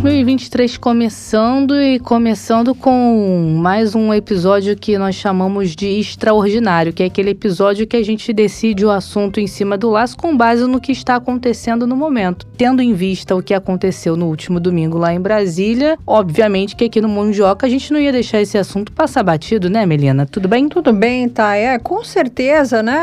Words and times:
2023 0.00 0.78
começando 0.78 1.78
e 1.78 1.98
começando 1.98 2.74
com 2.74 3.58
mais 3.58 3.94
um 3.94 4.14
episódio 4.14 4.74
que 4.74 4.96
nós 4.96 5.14
chamamos 5.14 5.76
de 5.76 5.86
extraordinário, 5.86 6.90
que 6.90 7.02
é 7.02 7.06
aquele 7.06 7.30
episódio 7.30 7.86
que 7.86 7.98
a 7.98 8.02
gente 8.02 8.32
decide 8.32 8.82
o 8.82 8.90
assunto 8.90 9.40
em 9.40 9.46
cima 9.46 9.76
do 9.76 9.90
laço 9.90 10.16
com 10.16 10.34
base 10.34 10.66
no 10.66 10.80
que 10.80 10.90
está 10.90 11.16
acontecendo 11.16 11.86
no 11.86 11.94
momento. 11.94 12.46
Tendo 12.56 12.80
em 12.80 12.94
vista 12.94 13.36
o 13.36 13.42
que 13.42 13.52
aconteceu 13.52 14.16
no 14.16 14.28
último 14.28 14.58
domingo 14.58 14.96
lá 14.96 15.12
em 15.12 15.20
Brasília, 15.20 15.98
obviamente 16.06 16.74
que 16.74 16.84
aqui 16.84 17.02
no 17.02 17.08
Mundioca 17.08 17.66
a 17.66 17.70
gente 17.70 17.92
não 17.92 18.00
ia 18.00 18.10
deixar 18.10 18.40
esse 18.40 18.56
assunto 18.56 18.92
passar 18.92 19.22
batido, 19.22 19.68
né, 19.68 19.84
Melina? 19.84 20.24
Tudo 20.24 20.48
bem? 20.48 20.66
Tudo 20.66 20.94
bem, 20.94 21.28
tá. 21.28 21.54
É, 21.56 21.78
com 21.78 22.02
certeza, 22.02 22.82
né? 22.82 22.98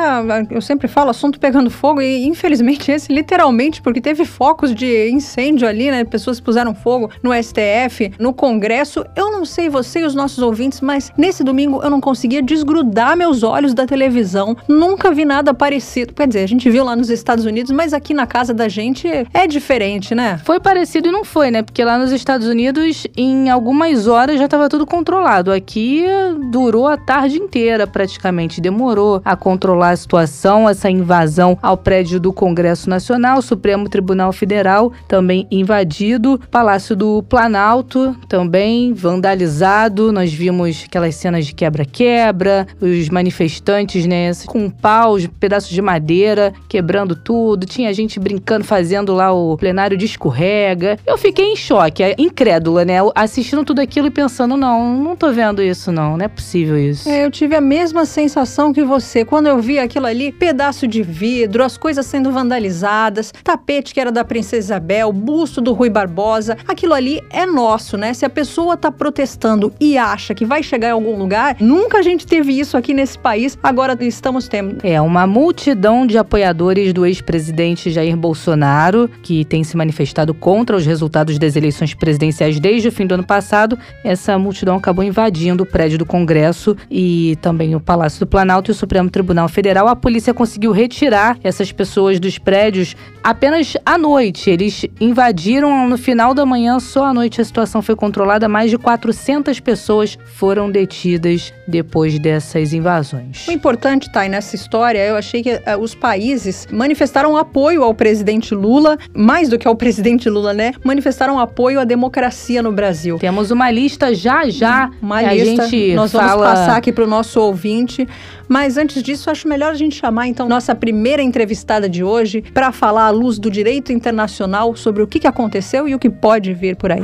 Eu 0.49 0.61
sempre 0.61 0.87
falo 0.87 1.11
assunto 1.11 1.39
pegando 1.39 1.69
fogo 1.69 2.01
e 2.01 2.25
infelizmente 2.25 2.91
esse 2.91 3.13
literalmente, 3.13 3.83
porque 3.83 4.01
teve 4.01 4.25
focos 4.25 4.73
de 4.73 5.11
incêndio 5.11 5.67
ali, 5.67 5.91
né? 5.91 6.03
Pessoas 6.03 6.39
puseram 6.39 6.73
fogo 6.73 6.86
no 7.21 7.31
STF, 7.33 8.13
no 8.19 8.33
Congresso. 8.33 9.05
Eu 9.15 9.31
não 9.31 9.43
sei 9.43 9.69
você 9.69 9.99
e 9.99 10.05
os 10.05 10.15
nossos 10.15 10.39
ouvintes, 10.39 10.81
mas 10.81 11.11
nesse 11.17 11.43
domingo 11.43 11.81
eu 11.83 11.89
não 11.89 11.99
conseguia 11.99 12.41
desgrudar 12.41 13.17
meus 13.17 13.43
olhos 13.43 13.73
da 13.73 13.85
televisão. 13.85 14.55
Nunca 14.67 15.11
vi 15.11 15.25
nada 15.25 15.53
parecido. 15.53 16.13
Quer 16.13 16.27
dizer, 16.27 16.43
a 16.43 16.47
gente 16.47 16.69
viu 16.69 16.83
lá 16.83 16.95
nos 16.95 17.09
Estados 17.09 17.45
Unidos, 17.45 17.71
mas 17.71 17.93
aqui 17.93 18.13
na 18.13 18.25
casa 18.25 18.53
da 18.53 18.67
gente 18.69 19.07
é 19.33 19.47
diferente, 19.47 20.15
né? 20.15 20.39
Foi 20.43 20.59
parecido 20.59 21.09
e 21.09 21.11
não 21.11 21.25
foi, 21.25 21.51
né? 21.51 21.61
Porque 21.61 21.83
lá 21.83 21.97
nos 21.97 22.11
Estados 22.11 22.47
Unidos, 22.47 23.05
em 23.17 23.49
algumas 23.49 24.07
horas 24.07 24.37
já 24.37 24.45
estava 24.45 24.69
tudo 24.69 24.85
controlado. 24.85 25.51
Aqui 25.51 26.05
durou 26.51 26.87
a 26.87 26.97
tarde 26.97 27.37
inteira 27.37 27.85
praticamente. 27.85 28.61
Demorou 28.61 29.21
a 29.25 29.35
controlar 29.35 29.91
a 29.91 29.95
situação, 29.95 30.69
essa 30.69 30.89
invasão 30.89 31.57
ao 31.61 31.75
prédio 31.75 32.19
do 32.19 32.31
Congresso 32.31 32.89
Nacional, 32.89 33.41
Supremo 33.41 33.89
Tribunal 33.89 34.31
Federal 34.31 34.91
também 35.07 35.47
invadido. 35.51 36.39
Palácio 36.51 36.76
do 36.95 37.23
Planalto 37.23 38.15
também 38.27 38.93
vandalizado. 38.93 40.11
Nós 40.11 40.31
vimos 40.31 40.85
aquelas 40.85 41.15
cenas 41.15 41.45
de 41.45 41.53
quebra-quebra, 41.53 42.67
os 42.79 43.09
manifestantes, 43.09 44.05
né, 44.05 44.31
com 44.45 44.69
paus, 44.69 45.27
pedaços 45.39 45.69
de 45.69 45.81
madeira, 45.81 46.53
quebrando 46.69 47.15
tudo. 47.15 47.65
Tinha 47.65 47.93
gente 47.93 48.19
brincando, 48.19 48.63
fazendo 48.63 49.13
lá 49.13 49.33
o 49.33 49.57
plenário 49.57 49.97
de 49.97 50.05
escorrega. 50.05 50.97
Eu 51.05 51.17
fiquei 51.17 51.45
em 51.45 51.55
choque, 51.55 52.03
é 52.03 52.15
incrédula, 52.17 52.85
né? 52.85 52.97
Assistindo 53.15 53.65
tudo 53.65 53.79
aquilo 53.79 54.07
e 54.07 54.11
pensando, 54.11 54.55
não, 54.55 54.97
não 54.97 55.15
tô 55.15 55.31
vendo 55.31 55.61
isso, 55.61 55.91
não. 55.91 56.17
Não 56.17 56.25
é 56.25 56.27
possível 56.27 56.77
isso. 56.77 57.09
É, 57.09 57.25
eu 57.25 57.31
tive 57.31 57.55
a 57.55 57.61
mesma 57.61 58.05
sensação 58.05 58.71
que 58.71 58.83
você. 58.83 59.25
Quando 59.25 59.47
eu 59.47 59.59
vi 59.59 59.79
aquilo 59.79 60.05
ali, 60.05 60.31
pedaço 60.31 60.87
de 60.87 61.01
vidro, 61.01 61.63
as 61.63 61.77
coisas 61.77 62.05
sendo 62.05 62.31
vandalizadas, 62.31 63.33
tapete 63.43 63.93
que 63.93 63.99
era 63.99 64.11
da 64.11 64.23
Princesa 64.23 64.57
Isabel, 64.57 65.11
busto 65.11 65.61
do 65.61 65.73
Rui 65.73 65.89
Barbosa 65.89 66.57
aquilo 66.67 66.93
ali 66.93 67.21
é 67.29 67.45
nosso, 67.45 67.97
né? 67.97 68.13
Se 68.13 68.25
a 68.25 68.29
pessoa 68.29 68.75
tá 68.75 68.91
protestando 68.91 69.73
e 69.79 69.97
acha 69.97 70.33
que 70.33 70.45
vai 70.45 70.61
chegar 70.61 70.89
em 70.89 70.91
algum 70.91 71.17
lugar, 71.17 71.55
nunca 71.59 71.99
a 71.99 72.01
gente 72.01 72.25
teve 72.25 72.57
isso 72.59 72.77
aqui 72.77 72.93
nesse 72.93 73.17
país, 73.17 73.57
agora 73.61 73.97
estamos 74.01 74.47
tendo. 74.47 74.77
É 74.83 74.99
uma 75.01 75.25
multidão 75.25 76.05
de 76.05 76.17
apoiadores 76.17 76.93
do 76.93 77.05
ex-presidente 77.05 77.89
Jair 77.89 78.15
Bolsonaro, 78.15 79.09
que 79.23 79.45
tem 79.45 79.63
se 79.63 79.77
manifestado 79.77 80.33
contra 80.33 80.75
os 80.75 80.85
resultados 80.85 81.37
das 81.39 81.55
eleições 81.55 81.93
presidenciais 81.93 82.59
desde 82.59 82.87
o 82.87 82.91
fim 82.91 83.05
do 83.05 83.13
ano 83.13 83.25
passado. 83.25 83.77
Essa 84.03 84.37
multidão 84.37 84.75
acabou 84.75 85.03
invadindo 85.03 85.63
o 85.63 85.65
prédio 85.65 85.97
do 85.97 86.05
Congresso 86.05 86.75
e 86.89 87.37
também 87.41 87.75
o 87.75 87.79
Palácio 87.79 88.19
do 88.19 88.27
Planalto 88.27 88.71
e 88.71 88.73
o 88.73 88.75
Supremo 88.75 89.09
Tribunal 89.09 89.47
Federal. 89.47 89.87
A 89.87 89.95
polícia 89.95 90.33
conseguiu 90.33 90.71
retirar 90.71 91.37
essas 91.43 91.71
pessoas 91.71 92.19
dos 92.19 92.37
prédios 92.37 92.95
apenas 93.23 93.75
à 93.85 93.97
noite. 93.97 94.49
Eles 94.49 94.85
invadiram 94.99 95.87
no 95.87 95.97
final 95.97 96.33
da 96.33 96.45
manhã, 96.45 96.56
só 96.79 97.05
à 97.05 97.13
noite 97.13 97.41
a 97.41 97.45
situação 97.45 97.81
foi 97.81 97.95
controlada. 97.95 98.47
Mais 98.47 98.69
de 98.69 98.77
400 98.77 99.59
pessoas 99.59 100.17
foram 100.35 100.69
detidas 100.71 101.53
depois 101.67 102.17
dessas 102.19 102.73
invasões. 102.73 103.47
O 103.47 103.51
importante, 103.51 104.11
Thay, 104.11 104.29
nessa 104.29 104.55
história, 104.55 104.99
eu 104.99 105.15
achei 105.15 105.43
que 105.43 105.53
uh, 105.53 105.79
os 105.79 105.93
países 105.93 106.67
manifestaram 106.71 107.35
apoio 107.35 107.83
ao 107.83 107.93
presidente 107.93 108.55
Lula, 108.55 108.97
mais 109.13 109.49
do 109.49 109.57
que 109.57 109.67
ao 109.67 109.75
presidente 109.77 110.29
Lula, 110.29 110.53
né? 110.53 110.73
Manifestaram 110.83 111.39
apoio 111.39 111.79
à 111.79 111.83
democracia 111.83 112.61
no 112.61 112.71
Brasil. 112.71 113.17
Temos 113.19 113.51
uma 113.51 113.69
lista 113.69 114.13
já 114.13 114.49
já 114.49 114.89
uma 115.01 115.21
lista. 115.21 115.63
a 115.63 115.67
gente 115.67 115.93
nós 115.93 116.11
vamos 116.11 116.35
passar 116.35 116.77
aqui 116.77 116.91
para 116.91 117.03
o 117.03 117.07
nosso 117.07 117.39
ouvinte. 117.39 118.07
Mas 118.47 118.77
antes 118.77 119.03
disso, 119.03 119.29
acho 119.29 119.47
melhor 119.47 119.71
a 119.71 119.75
gente 119.75 119.95
chamar 119.95 120.27
então 120.27 120.47
nossa 120.47 120.73
primeira 120.73 121.21
entrevistada 121.21 121.89
de 121.89 122.03
hoje 122.03 122.41
para 122.41 122.71
falar 122.71 123.07
à 123.07 123.09
luz 123.09 123.37
do 123.37 123.51
direito 123.51 123.91
internacional 123.91 124.75
sobre 124.75 125.03
o 125.03 125.07
que 125.07 125.27
aconteceu 125.27 125.87
e 125.87 125.93
o 125.93 125.99
que 125.99 126.09
pode 126.09 126.53
vir 126.53 126.75
por 126.75 126.91
aí. 126.91 127.03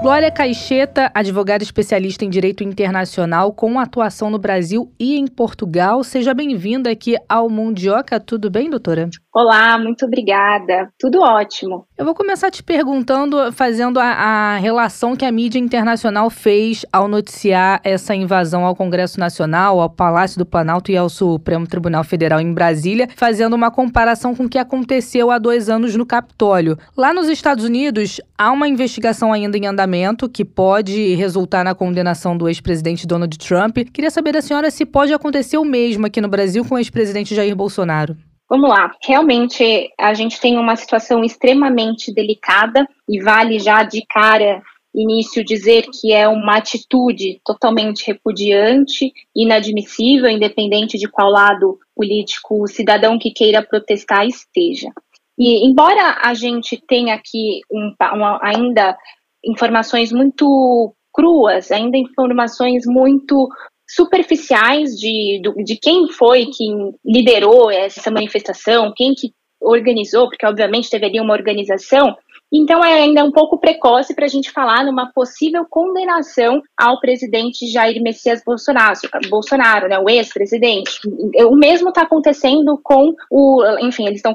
Glória 0.00 0.30
Caixeta, 0.30 1.10
advogada 1.12 1.62
especialista 1.62 2.24
em 2.24 2.30
direito 2.30 2.62
internacional 2.62 3.52
com 3.52 3.80
atuação 3.80 4.30
no 4.30 4.38
Brasil 4.38 4.92
e 4.98 5.18
em 5.18 5.26
Portugal. 5.26 6.04
Seja 6.04 6.32
bem-vinda 6.32 6.88
aqui 6.88 7.16
ao 7.28 7.50
Mundioca. 7.50 8.20
Tudo 8.20 8.48
bem, 8.48 8.70
doutora? 8.70 9.10
Olá, 9.40 9.78
muito 9.78 10.04
obrigada. 10.04 10.92
Tudo 10.98 11.20
ótimo. 11.20 11.86
Eu 11.96 12.04
vou 12.04 12.12
começar 12.12 12.50
te 12.50 12.60
perguntando, 12.60 13.52
fazendo 13.52 14.00
a, 14.00 14.04
a, 14.04 14.56
relação 14.56 15.14
que 15.14 15.24
a 15.24 15.30
mídia 15.30 15.60
internacional 15.60 16.28
fez 16.28 16.84
ao 16.92 17.06
noticiar 17.06 17.80
essa 17.84 18.16
invasão 18.16 18.64
ao 18.64 18.74
Congresso 18.74 19.20
Nacional, 19.20 19.78
ao 19.78 19.88
Palácio 19.88 20.40
do 20.40 20.44
Planalto 20.44 20.90
e 20.90 20.96
ao 20.96 21.08
Supremo 21.08 21.68
Tribunal 21.68 22.02
Federal 22.02 22.40
em 22.40 22.52
Brasília, 22.52 23.08
fazendo 23.14 23.54
uma 23.54 23.70
comparação 23.70 24.34
com 24.34 24.46
o 24.46 24.48
que 24.48 24.58
aconteceu 24.58 25.30
há 25.30 25.38
dois 25.38 25.68
anos 25.68 25.94
no 25.94 26.04
Capitólio. 26.04 26.76
Lá 26.96 27.14
nos 27.14 27.28
Estados 27.28 27.64
Unidos, 27.64 28.20
há 28.36 28.50
uma 28.50 28.66
investigação 28.66 29.32
ainda 29.32 29.56
em 29.56 29.66
andamento 29.66 30.28
que 30.28 30.44
pode 30.44 31.14
resultar 31.14 31.62
na 31.62 31.76
condenação 31.76 32.36
do 32.36 32.48
ex-presidente 32.48 33.06
Donald 33.06 33.38
Trump. 33.38 33.78
Queria 33.92 34.10
saber 34.10 34.32
da 34.32 34.42
senhora 34.42 34.68
se 34.68 34.84
pode 34.84 35.12
acontecer 35.12 35.58
o 35.58 35.64
mesmo 35.64 36.06
aqui 36.06 36.20
no 36.20 36.26
Brasil 36.26 36.64
com 36.64 36.74
o 36.74 36.78
ex-presidente 36.78 37.36
Jair 37.36 37.54
Bolsonaro. 37.54 38.16
Vamos 38.48 38.70
lá, 38.70 38.90
realmente 39.02 39.92
a 39.98 40.14
gente 40.14 40.40
tem 40.40 40.56
uma 40.56 40.74
situação 40.74 41.22
extremamente 41.22 42.12
delicada 42.12 42.88
e 43.06 43.20
vale 43.20 43.58
já 43.58 43.82
de 43.82 44.02
cara 44.08 44.62
início 44.94 45.44
dizer 45.44 45.84
que 45.92 46.12
é 46.12 46.26
uma 46.26 46.56
atitude 46.56 47.40
totalmente 47.44 48.06
repudiante, 48.06 49.12
inadmissível, 49.36 50.28
independente 50.28 50.98
de 50.98 51.08
qual 51.08 51.30
lado 51.30 51.78
político 51.94 52.62
o 52.62 52.66
cidadão 52.66 53.18
que 53.18 53.30
queira 53.30 53.62
protestar 53.62 54.26
esteja. 54.26 54.90
E 55.38 55.68
embora 55.68 56.18
a 56.22 56.34
gente 56.34 56.82
tenha 56.88 57.14
aqui 57.14 57.60
um, 57.70 57.94
uma, 58.14 58.40
ainda 58.42 58.96
informações 59.44 60.10
muito 60.10 60.94
cruas, 61.12 61.70
ainda 61.70 61.96
informações 61.96 62.84
muito 62.86 63.48
superficiais 63.88 64.90
de, 64.90 65.40
de 65.64 65.76
quem 65.76 66.08
foi 66.10 66.46
que 66.46 66.64
liderou 67.04 67.70
essa 67.70 68.10
manifestação, 68.10 68.92
quem 68.94 69.14
que 69.14 69.32
organizou, 69.60 70.28
porque 70.28 70.46
obviamente 70.46 70.90
teve 70.90 71.06
ali 71.06 71.20
uma 71.20 71.34
organização, 71.34 72.16
então 72.52 72.84
é 72.84 73.02
ainda 73.02 73.24
um 73.24 73.30
pouco 73.30 73.58
precoce 73.58 74.14
para 74.14 74.24
a 74.24 74.28
gente 74.28 74.50
falar 74.50 74.84
numa 74.84 75.12
possível 75.12 75.66
condenação 75.68 76.62
ao 76.76 76.98
presidente 77.00 77.66
Jair 77.70 78.02
Messias 78.02 78.42
Bolsonaro, 78.44 78.98
Bolsonaro 79.28 79.88
né, 79.88 79.98
o 79.98 80.08
ex-presidente. 80.08 81.00
O 81.46 81.56
mesmo 81.56 81.90
está 81.90 82.02
acontecendo 82.02 82.80
com 82.82 83.14
o, 83.30 83.62
enfim, 83.80 84.06
eles 84.06 84.18
estão 84.18 84.34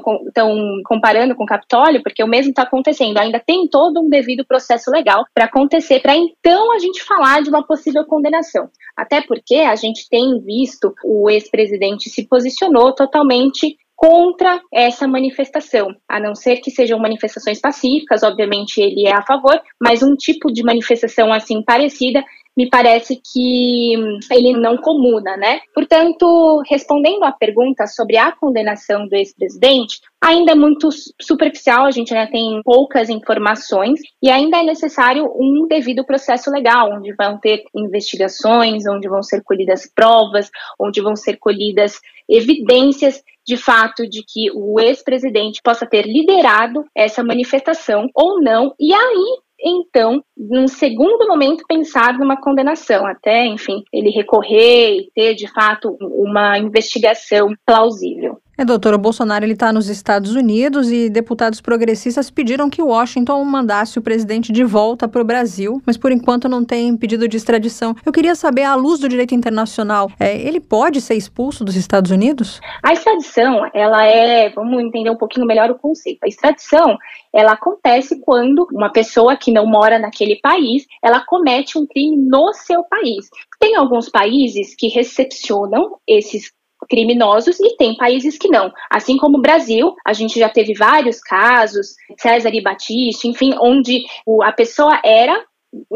comparando 0.84 1.34
com 1.34 1.44
o 1.44 1.46
Capitólio, 1.46 2.02
porque 2.02 2.22
o 2.22 2.28
mesmo 2.28 2.50
está 2.50 2.62
acontecendo. 2.62 3.18
Ainda 3.18 3.40
tem 3.44 3.66
todo 3.68 4.00
um 4.00 4.08
devido 4.08 4.44
processo 4.46 4.90
legal 4.90 5.24
para 5.34 5.46
acontecer, 5.46 6.00
para 6.00 6.16
então 6.16 6.72
a 6.72 6.78
gente 6.78 7.02
falar 7.02 7.42
de 7.42 7.48
uma 7.48 7.66
possível 7.66 8.04
condenação. 8.04 8.68
Até 8.96 9.20
porque 9.20 9.56
a 9.56 9.74
gente 9.74 10.08
tem 10.08 10.40
visto 10.40 10.94
o 11.04 11.28
ex-presidente 11.28 12.08
se 12.08 12.28
posicionou 12.28 12.94
totalmente 12.94 13.76
contra 13.96 14.60
essa 14.72 15.06
manifestação, 15.06 15.94
a 16.08 16.18
não 16.20 16.34
ser 16.34 16.56
que 16.56 16.70
sejam 16.70 16.98
manifestações 16.98 17.60
pacíficas, 17.60 18.22
obviamente 18.22 18.80
ele 18.80 19.06
é 19.06 19.14
a 19.14 19.22
favor, 19.22 19.60
mas 19.80 20.02
um 20.02 20.14
tipo 20.16 20.52
de 20.52 20.62
manifestação 20.62 21.32
assim 21.32 21.62
parecida 21.62 22.22
me 22.56 22.68
parece 22.68 23.20
que 23.20 23.94
ele 24.30 24.52
não 24.52 24.76
comuna, 24.76 25.36
né? 25.36 25.60
Portanto, 25.74 26.62
respondendo 26.68 27.24
à 27.24 27.32
pergunta 27.32 27.86
sobre 27.86 28.16
a 28.16 28.30
condenação 28.30 29.08
do 29.08 29.14
ex-presidente, 29.14 30.00
ainda 30.22 30.52
é 30.52 30.54
muito 30.54 30.88
superficial, 31.20 31.84
a 31.84 31.90
gente 31.90 32.14
tem 32.30 32.60
poucas 32.62 33.10
informações 33.10 34.00
e 34.22 34.30
ainda 34.30 34.58
é 34.58 34.62
necessário 34.62 35.30
um 35.34 35.66
devido 35.68 36.04
processo 36.04 36.50
legal, 36.50 36.92
onde 36.92 37.12
vão 37.14 37.38
ter 37.38 37.64
investigações, 37.74 38.86
onde 38.86 39.08
vão 39.08 39.22
ser 39.22 39.42
colhidas 39.42 39.90
provas, 39.92 40.48
onde 40.78 41.00
vão 41.00 41.16
ser 41.16 41.36
colhidas 41.38 41.98
evidências 42.28 43.22
de 43.46 43.56
fato 43.56 44.08
de 44.08 44.22
que 44.26 44.50
o 44.52 44.80
ex-presidente 44.80 45.60
possa 45.62 45.86
ter 45.86 46.06
liderado 46.06 46.84
essa 46.94 47.22
manifestação 47.22 48.08
ou 48.14 48.40
não, 48.40 48.74
e 48.78 48.92
aí 48.92 49.44
então, 49.66 50.22
num 50.36 50.68
segundo 50.68 51.26
momento, 51.26 51.64
pensar 51.66 52.18
numa 52.18 52.38
condenação, 52.38 53.06
até, 53.06 53.46
enfim, 53.46 53.82
ele 53.90 54.10
recorrer 54.10 54.98
e 54.98 55.10
ter 55.14 55.34
de 55.34 55.48
fato 55.48 55.96
uma 56.00 56.58
investigação 56.58 57.54
plausível. 57.64 58.38
É, 58.56 58.64
doutora, 58.64 58.94
o 58.94 58.98
Bolsonaro 59.00 59.44
está 59.46 59.72
nos 59.72 59.88
Estados 59.88 60.36
Unidos 60.36 60.88
e 60.88 61.10
deputados 61.10 61.60
progressistas 61.60 62.30
pediram 62.30 62.70
que 62.70 62.80
Washington 62.80 63.44
mandasse 63.44 63.98
o 63.98 64.02
presidente 64.02 64.52
de 64.52 64.62
volta 64.62 65.08
para 65.08 65.20
o 65.20 65.24
Brasil, 65.24 65.82
mas 65.84 65.96
por 65.96 66.12
enquanto 66.12 66.48
não 66.48 66.64
tem 66.64 66.96
pedido 66.96 67.26
de 67.26 67.36
extradição. 67.36 67.96
Eu 68.06 68.12
queria 68.12 68.36
saber, 68.36 68.62
à 68.62 68.76
luz 68.76 69.00
do 69.00 69.08
direito 69.08 69.34
internacional, 69.34 70.08
é, 70.20 70.40
ele 70.40 70.60
pode 70.60 71.00
ser 71.00 71.14
expulso 71.14 71.64
dos 71.64 71.74
Estados 71.74 72.12
Unidos? 72.12 72.60
A 72.80 72.92
extradição, 72.92 73.68
ela 73.74 74.04
é, 74.04 74.48
vamos 74.50 74.80
entender 74.80 75.10
um 75.10 75.16
pouquinho 75.16 75.46
melhor 75.46 75.68
o 75.72 75.74
conceito. 75.74 76.20
A 76.22 76.28
extradição, 76.28 76.96
ela 77.34 77.54
acontece 77.54 78.20
quando 78.20 78.68
uma 78.72 78.92
pessoa 78.92 79.36
que 79.36 79.50
não 79.50 79.66
mora 79.66 79.98
naquele 79.98 80.36
país, 80.36 80.86
ela 81.02 81.24
comete 81.26 81.76
um 81.76 81.84
crime 81.84 82.16
no 82.16 82.52
seu 82.52 82.84
país. 82.84 83.28
Tem 83.58 83.74
alguns 83.74 84.08
países 84.08 84.76
que 84.76 84.86
recepcionam 84.86 85.96
esses 86.06 86.52
criminosos 86.88 87.58
e 87.60 87.76
tem 87.76 87.96
países 87.96 88.38
que 88.38 88.48
não. 88.48 88.72
Assim 88.90 89.16
como 89.16 89.38
o 89.38 89.42
Brasil, 89.42 89.94
a 90.06 90.12
gente 90.12 90.38
já 90.38 90.48
teve 90.48 90.74
vários 90.74 91.20
casos, 91.20 91.94
César 92.18 92.50
e 92.52 92.62
Batista, 92.62 93.26
enfim, 93.26 93.52
onde 93.60 94.04
a 94.42 94.52
pessoa 94.52 95.00
era, 95.04 95.44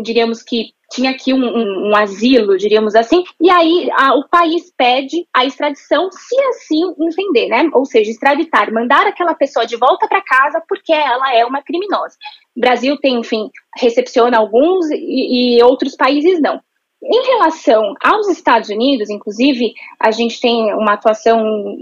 diríamos 0.03 0.43
que 0.43 0.73
tinha 0.91 1.11
aqui 1.11 1.35
um, 1.35 1.45
um, 1.45 1.91
um, 1.91 1.97
asilo, 1.97 2.57
diríamos 2.57 2.95
assim, 2.95 3.23
e 3.41 3.51
aí 3.51 3.91
a, 3.93 4.15
o 4.15 4.27
país 4.29 4.73
pede 4.77 5.27
a 5.35 5.45
extradição, 5.45 6.09
se 6.11 6.41
assim 6.49 6.95
entender, 6.99 7.49
né? 7.49 7.69
Ou 7.75 7.85
seja, 7.85 8.11
extraditar, 8.11 8.73
mandar 8.73 9.07
aquela 9.07 9.35
pessoa 9.35 9.67
de 9.67 9.77
volta 9.77 10.09
para 10.09 10.25
casa 10.25 10.63
porque 10.67 10.93
ela 10.93 11.35
é 11.35 11.45
uma 11.45 11.63
criminosa. 11.63 12.17
O 12.57 12.61
Brasil 12.61 12.97
tem, 12.99 13.21
enfim, 13.21 13.51
recepciona 13.77 14.39
alguns 14.39 14.91
e, 14.91 15.59
e 15.59 15.63
outros 15.63 15.95
países 15.95 16.41
não. 16.41 16.59
Em 17.03 17.27
relação 17.27 17.95
aos 18.03 18.29
Estados 18.29 18.69
Unidos, 18.71 19.09
inclusive, 19.09 19.73
a 20.01 20.11
gente 20.11 20.41
tem 20.41 20.73
uma 20.75 20.95
atuação 20.95 21.41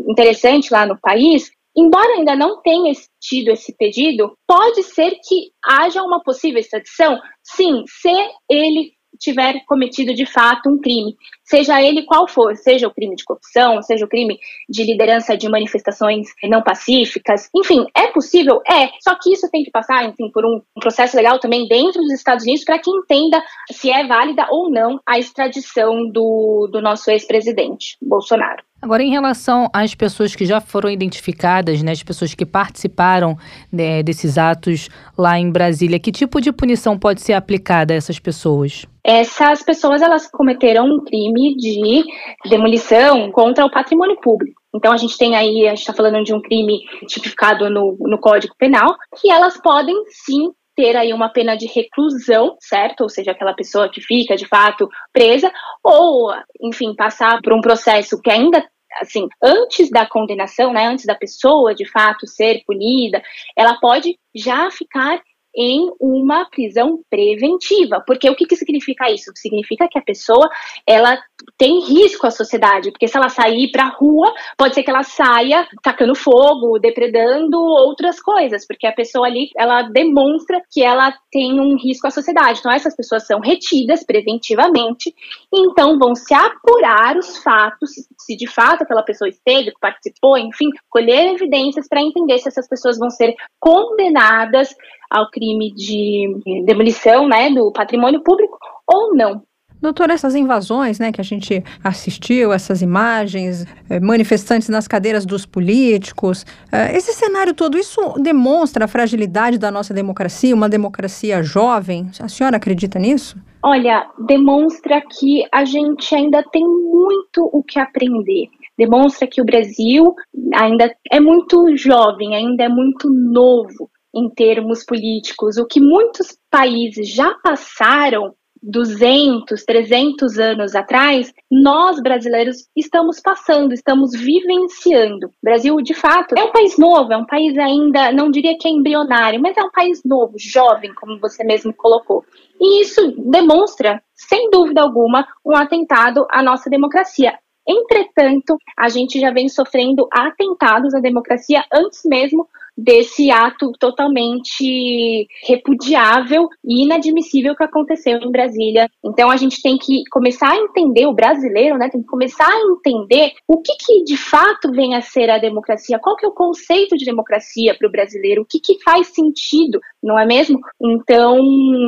interessante 0.08 0.72
lá 0.72 0.86
no 0.86 0.98
país. 1.00 1.50
Embora 1.76 2.14
ainda 2.14 2.34
não 2.34 2.60
tenha 2.62 2.92
tido 3.20 3.50
esse 3.50 3.74
pedido, 3.76 4.32
pode 4.46 4.82
ser 4.82 5.12
que 5.22 5.50
haja 5.64 6.02
uma 6.02 6.22
possível 6.22 6.58
extradição? 6.58 7.18
Sim, 7.42 7.84
se 7.86 8.10
ele 8.50 8.95
tiver 9.18 9.64
cometido 9.66 10.14
de 10.14 10.26
fato 10.26 10.68
um 10.68 10.80
crime, 10.80 11.16
seja 11.44 11.82
ele 11.82 12.04
qual 12.04 12.28
for, 12.28 12.56
seja 12.56 12.86
o 12.86 12.94
crime 12.94 13.16
de 13.16 13.24
corrupção, 13.24 13.82
seja 13.82 14.04
o 14.04 14.08
crime 14.08 14.38
de 14.68 14.84
liderança 14.84 15.36
de 15.36 15.48
manifestações 15.48 16.26
não 16.44 16.62
pacíficas, 16.62 17.48
enfim, 17.54 17.86
é 17.96 18.08
possível? 18.08 18.60
É, 18.68 18.90
só 19.00 19.14
que 19.20 19.32
isso 19.32 19.48
tem 19.50 19.62
que 19.62 19.70
passar, 19.70 20.04
enfim, 20.04 20.30
por 20.32 20.44
um 20.44 20.60
processo 20.80 21.16
legal 21.16 21.38
também 21.38 21.66
dentro 21.68 22.00
dos 22.02 22.12
Estados 22.12 22.44
Unidos 22.44 22.64
para 22.64 22.78
que 22.78 22.90
entenda 22.90 23.42
se 23.70 23.90
é 23.90 24.06
válida 24.06 24.46
ou 24.50 24.70
não 24.70 25.00
a 25.06 25.18
extradição 25.18 26.08
do, 26.10 26.68
do 26.70 26.80
nosso 26.80 27.10
ex-presidente, 27.10 27.96
Bolsonaro. 28.00 28.62
Agora, 28.86 29.02
em 29.02 29.10
relação 29.10 29.68
às 29.72 29.96
pessoas 29.96 30.36
que 30.36 30.46
já 30.46 30.60
foram 30.60 30.88
identificadas, 30.88 31.82
né, 31.82 31.90
as 31.90 32.04
pessoas 32.04 32.34
que 32.34 32.46
participaram 32.46 33.36
né, 33.72 34.00
desses 34.00 34.38
atos 34.38 34.88
lá 35.18 35.36
em 35.36 35.50
Brasília, 35.50 35.98
que 35.98 36.12
tipo 36.12 36.40
de 36.40 36.52
punição 36.52 36.96
pode 36.96 37.20
ser 37.20 37.32
aplicada 37.32 37.92
a 37.92 37.96
essas 37.96 38.20
pessoas? 38.20 38.86
Essas 39.02 39.60
pessoas 39.64 40.02
elas 40.02 40.30
cometeram 40.30 40.84
um 40.84 41.02
crime 41.04 41.56
de 41.56 42.04
demolição 42.48 43.32
contra 43.32 43.66
o 43.66 43.70
patrimônio 43.72 44.20
público. 44.20 44.62
Então 44.72 44.92
a 44.92 44.96
gente 44.96 45.18
tem 45.18 45.34
aí, 45.34 45.66
a 45.66 45.70
gente 45.70 45.80
está 45.80 45.92
falando 45.92 46.22
de 46.22 46.32
um 46.32 46.40
crime 46.40 46.78
tipificado 47.08 47.68
no, 47.68 47.96
no 47.98 48.20
Código 48.20 48.54
Penal, 48.56 48.94
que 49.20 49.28
elas 49.28 49.60
podem 49.60 49.96
sim 50.10 50.52
ter 50.76 50.94
aí 50.96 51.12
uma 51.12 51.28
pena 51.28 51.56
de 51.56 51.66
reclusão, 51.66 52.54
certo? 52.60 53.00
Ou 53.00 53.08
seja, 53.08 53.32
aquela 53.32 53.54
pessoa 53.54 53.88
que 53.88 54.00
fica 54.00 54.36
de 54.36 54.46
fato 54.46 54.88
presa, 55.12 55.50
ou, 55.82 56.32
enfim, 56.62 56.94
passar 56.94 57.40
por 57.42 57.52
um 57.52 57.60
processo 57.60 58.20
que 58.22 58.30
ainda 58.30 58.62
assim, 59.00 59.28
antes 59.42 59.90
da 59.90 60.06
condenação, 60.06 60.72
né, 60.72 60.86
antes 60.86 61.04
da 61.04 61.14
pessoa 61.14 61.74
de 61.74 61.84
fato 61.84 62.26
ser 62.26 62.62
punida, 62.66 63.22
ela 63.56 63.78
pode 63.80 64.18
já 64.34 64.70
ficar 64.70 65.20
em 65.56 65.90
uma 66.00 66.48
prisão 66.50 67.00
preventiva. 67.08 68.02
Porque 68.06 68.28
o 68.28 68.36
que, 68.36 68.46
que 68.46 68.56
significa 68.56 69.10
isso? 69.10 69.32
Significa 69.34 69.88
que 69.90 69.98
a 69.98 70.02
pessoa 70.02 70.48
ela 70.86 71.18
tem 71.56 71.80
risco 71.80 72.26
à 72.26 72.30
sociedade, 72.30 72.90
porque 72.90 73.08
se 73.08 73.16
ela 73.16 73.28
sair 73.28 73.70
para 73.70 73.84
a 73.84 73.96
rua, 73.96 74.32
pode 74.56 74.74
ser 74.74 74.82
que 74.82 74.90
ela 74.90 75.02
saia 75.02 75.66
tacando 75.82 76.14
fogo, 76.14 76.78
depredando 76.78 77.58
outras 77.58 78.20
coisas, 78.20 78.66
porque 78.66 78.86
a 78.86 78.92
pessoa 78.92 79.26
ali 79.26 79.50
ela 79.56 79.82
demonstra 79.82 80.60
que 80.70 80.82
ela 80.82 81.12
tem 81.30 81.60
um 81.60 81.76
risco 81.76 82.06
à 82.06 82.10
sociedade. 82.10 82.58
Então 82.58 82.72
essas 82.72 82.94
pessoas 82.94 83.26
são 83.26 83.40
retidas 83.40 84.04
preventivamente, 84.04 85.14
então 85.52 85.98
vão 85.98 86.14
se 86.14 86.34
apurar 86.34 87.16
os 87.16 87.38
fatos, 87.38 87.90
se 88.18 88.36
de 88.36 88.46
fato 88.46 88.82
aquela 88.82 89.02
pessoa 89.02 89.28
esteve, 89.28 89.72
participou, 89.80 90.36
enfim, 90.36 90.68
colher 90.90 91.34
evidências 91.34 91.86
para 91.88 92.02
entender 92.02 92.38
se 92.38 92.48
essas 92.48 92.68
pessoas 92.68 92.98
vão 92.98 93.10
ser 93.10 93.34
condenadas 93.60 94.74
ao 95.10 95.30
crime 95.30 95.72
de 95.74 96.64
demolição 96.64 97.28
né, 97.28 97.50
do 97.50 97.72
patrimônio 97.72 98.22
público 98.22 98.58
ou 98.86 99.14
não. 99.14 99.42
Doutor, 99.80 100.08
essas 100.08 100.34
invasões 100.34 100.98
né, 100.98 101.12
que 101.12 101.20
a 101.20 101.24
gente 101.24 101.62
assistiu, 101.84 102.52
essas 102.52 102.80
imagens, 102.80 103.66
eh, 103.90 104.00
manifestantes 104.00 104.68
nas 104.70 104.88
cadeiras 104.88 105.26
dos 105.26 105.44
políticos, 105.44 106.46
eh, 106.72 106.96
esse 106.96 107.12
cenário 107.12 107.52
todo, 107.52 107.76
isso 107.76 108.00
demonstra 108.18 108.86
a 108.86 108.88
fragilidade 108.88 109.58
da 109.58 109.70
nossa 109.70 109.92
democracia, 109.92 110.54
uma 110.54 110.68
democracia 110.68 111.42
jovem? 111.42 112.10
A 112.18 112.28
senhora 112.28 112.56
acredita 112.56 112.98
nisso? 112.98 113.36
Olha, 113.62 114.08
demonstra 114.26 115.02
que 115.02 115.44
a 115.52 115.64
gente 115.64 116.14
ainda 116.14 116.42
tem 116.42 116.64
muito 116.64 117.48
o 117.52 117.62
que 117.62 117.78
aprender. 117.78 118.48
Demonstra 118.78 119.26
que 119.26 119.42
o 119.42 119.44
Brasil 119.44 120.14
ainda 120.54 120.90
é 121.10 121.20
muito 121.20 121.76
jovem, 121.76 122.34
ainda 122.34 122.64
é 122.64 122.68
muito 122.68 123.10
novo 123.10 123.90
em 124.14 124.28
termos 124.30 124.84
políticos. 124.84 125.56
O 125.56 125.66
que 125.66 125.80
muitos 125.80 126.38
países 126.50 127.08
já 127.08 127.34
passaram 127.42 128.34
200, 128.62 129.64
300 129.64 130.38
anos 130.38 130.74
atrás, 130.74 131.32
nós 131.50 132.00
brasileiros 132.00 132.68
estamos 132.74 133.20
passando, 133.20 133.72
estamos 133.72 134.10
vivenciando. 134.12 135.26
O 135.26 135.30
Brasil, 135.42 135.76
de 135.76 135.94
fato, 135.94 136.34
é 136.36 136.42
um 136.42 136.50
país 136.50 136.76
novo, 136.76 137.12
é 137.12 137.16
um 137.16 137.26
país 137.26 137.56
ainda, 137.56 138.10
não 138.12 138.30
diria 138.30 138.56
que 138.58 138.66
é 138.66 138.70
embrionário, 138.70 139.40
mas 139.40 139.56
é 139.56 139.62
um 139.62 139.70
país 139.70 140.02
novo, 140.04 140.34
jovem, 140.36 140.92
como 140.94 141.20
você 141.20 141.44
mesmo 141.44 141.72
colocou. 141.74 142.24
E 142.60 142.82
isso 142.82 143.14
demonstra, 143.30 144.02
sem 144.14 144.50
dúvida 144.50 144.80
alguma, 144.80 145.26
um 145.44 145.54
atentado 145.54 146.26
à 146.30 146.42
nossa 146.42 146.68
democracia. 146.68 147.38
Entretanto, 147.68 148.56
a 148.76 148.88
gente 148.88 149.18
já 149.20 149.30
vem 149.32 149.48
sofrendo 149.48 150.08
atentados 150.12 150.94
à 150.94 151.00
democracia 151.00 151.64
antes 151.72 152.02
mesmo 152.04 152.48
desse 152.76 153.30
ato 153.30 153.72
totalmente 153.78 155.26
repudiável 155.46 156.48
e 156.64 156.84
inadmissível 156.84 157.56
que 157.56 157.64
aconteceu 157.64 158.18
em 158.18 158.30
Brasília. 158.30 158.88
Então 159.04 159.30
a 159.30 159.36
gente 159.36 159.62
tem 159.62 159.78
que 159.78 160.02
começar 160.10 160.52
a 160.52 160.56
entender, 160.56 161.06
o 161.06 161.14
brasileiro, 161.14 161.78
né, 161.78 161.88
tem 161.88 162.02
que 162.02 162.06
começar 162.06 162.48
a 162.48 162.60
entender 162.72 163.32
o 163.48 163.60
que, 163.62 163.72
que 163.78 164.04
de 164.04 164.16
fato 164.16 164.70
vem 164.72 164.94
a 164.94 165.00
ser 165.00 165.30
a 165.30 165.38
democracia, 165.38 165.98
qual 165.98 166.16
que 166.16 166.26
é 166.26 166.28
o 166.28 166.34
conceito 166.34 166.96
de 166.96 167.04
democracia 167.04 167.74
para 167.74 167.88
o 167.88 167.90
brasileiro, 167.90 168.42
o 168.42 168.46
que, 168.46 168.60
que 168.60 168.82
faz 168.82 169.08
sentido, 169.08 169.80
não 170.02 170.18
é 170.18 170.26
mesmo? 170.26 170.58
Então, 170.80 171.40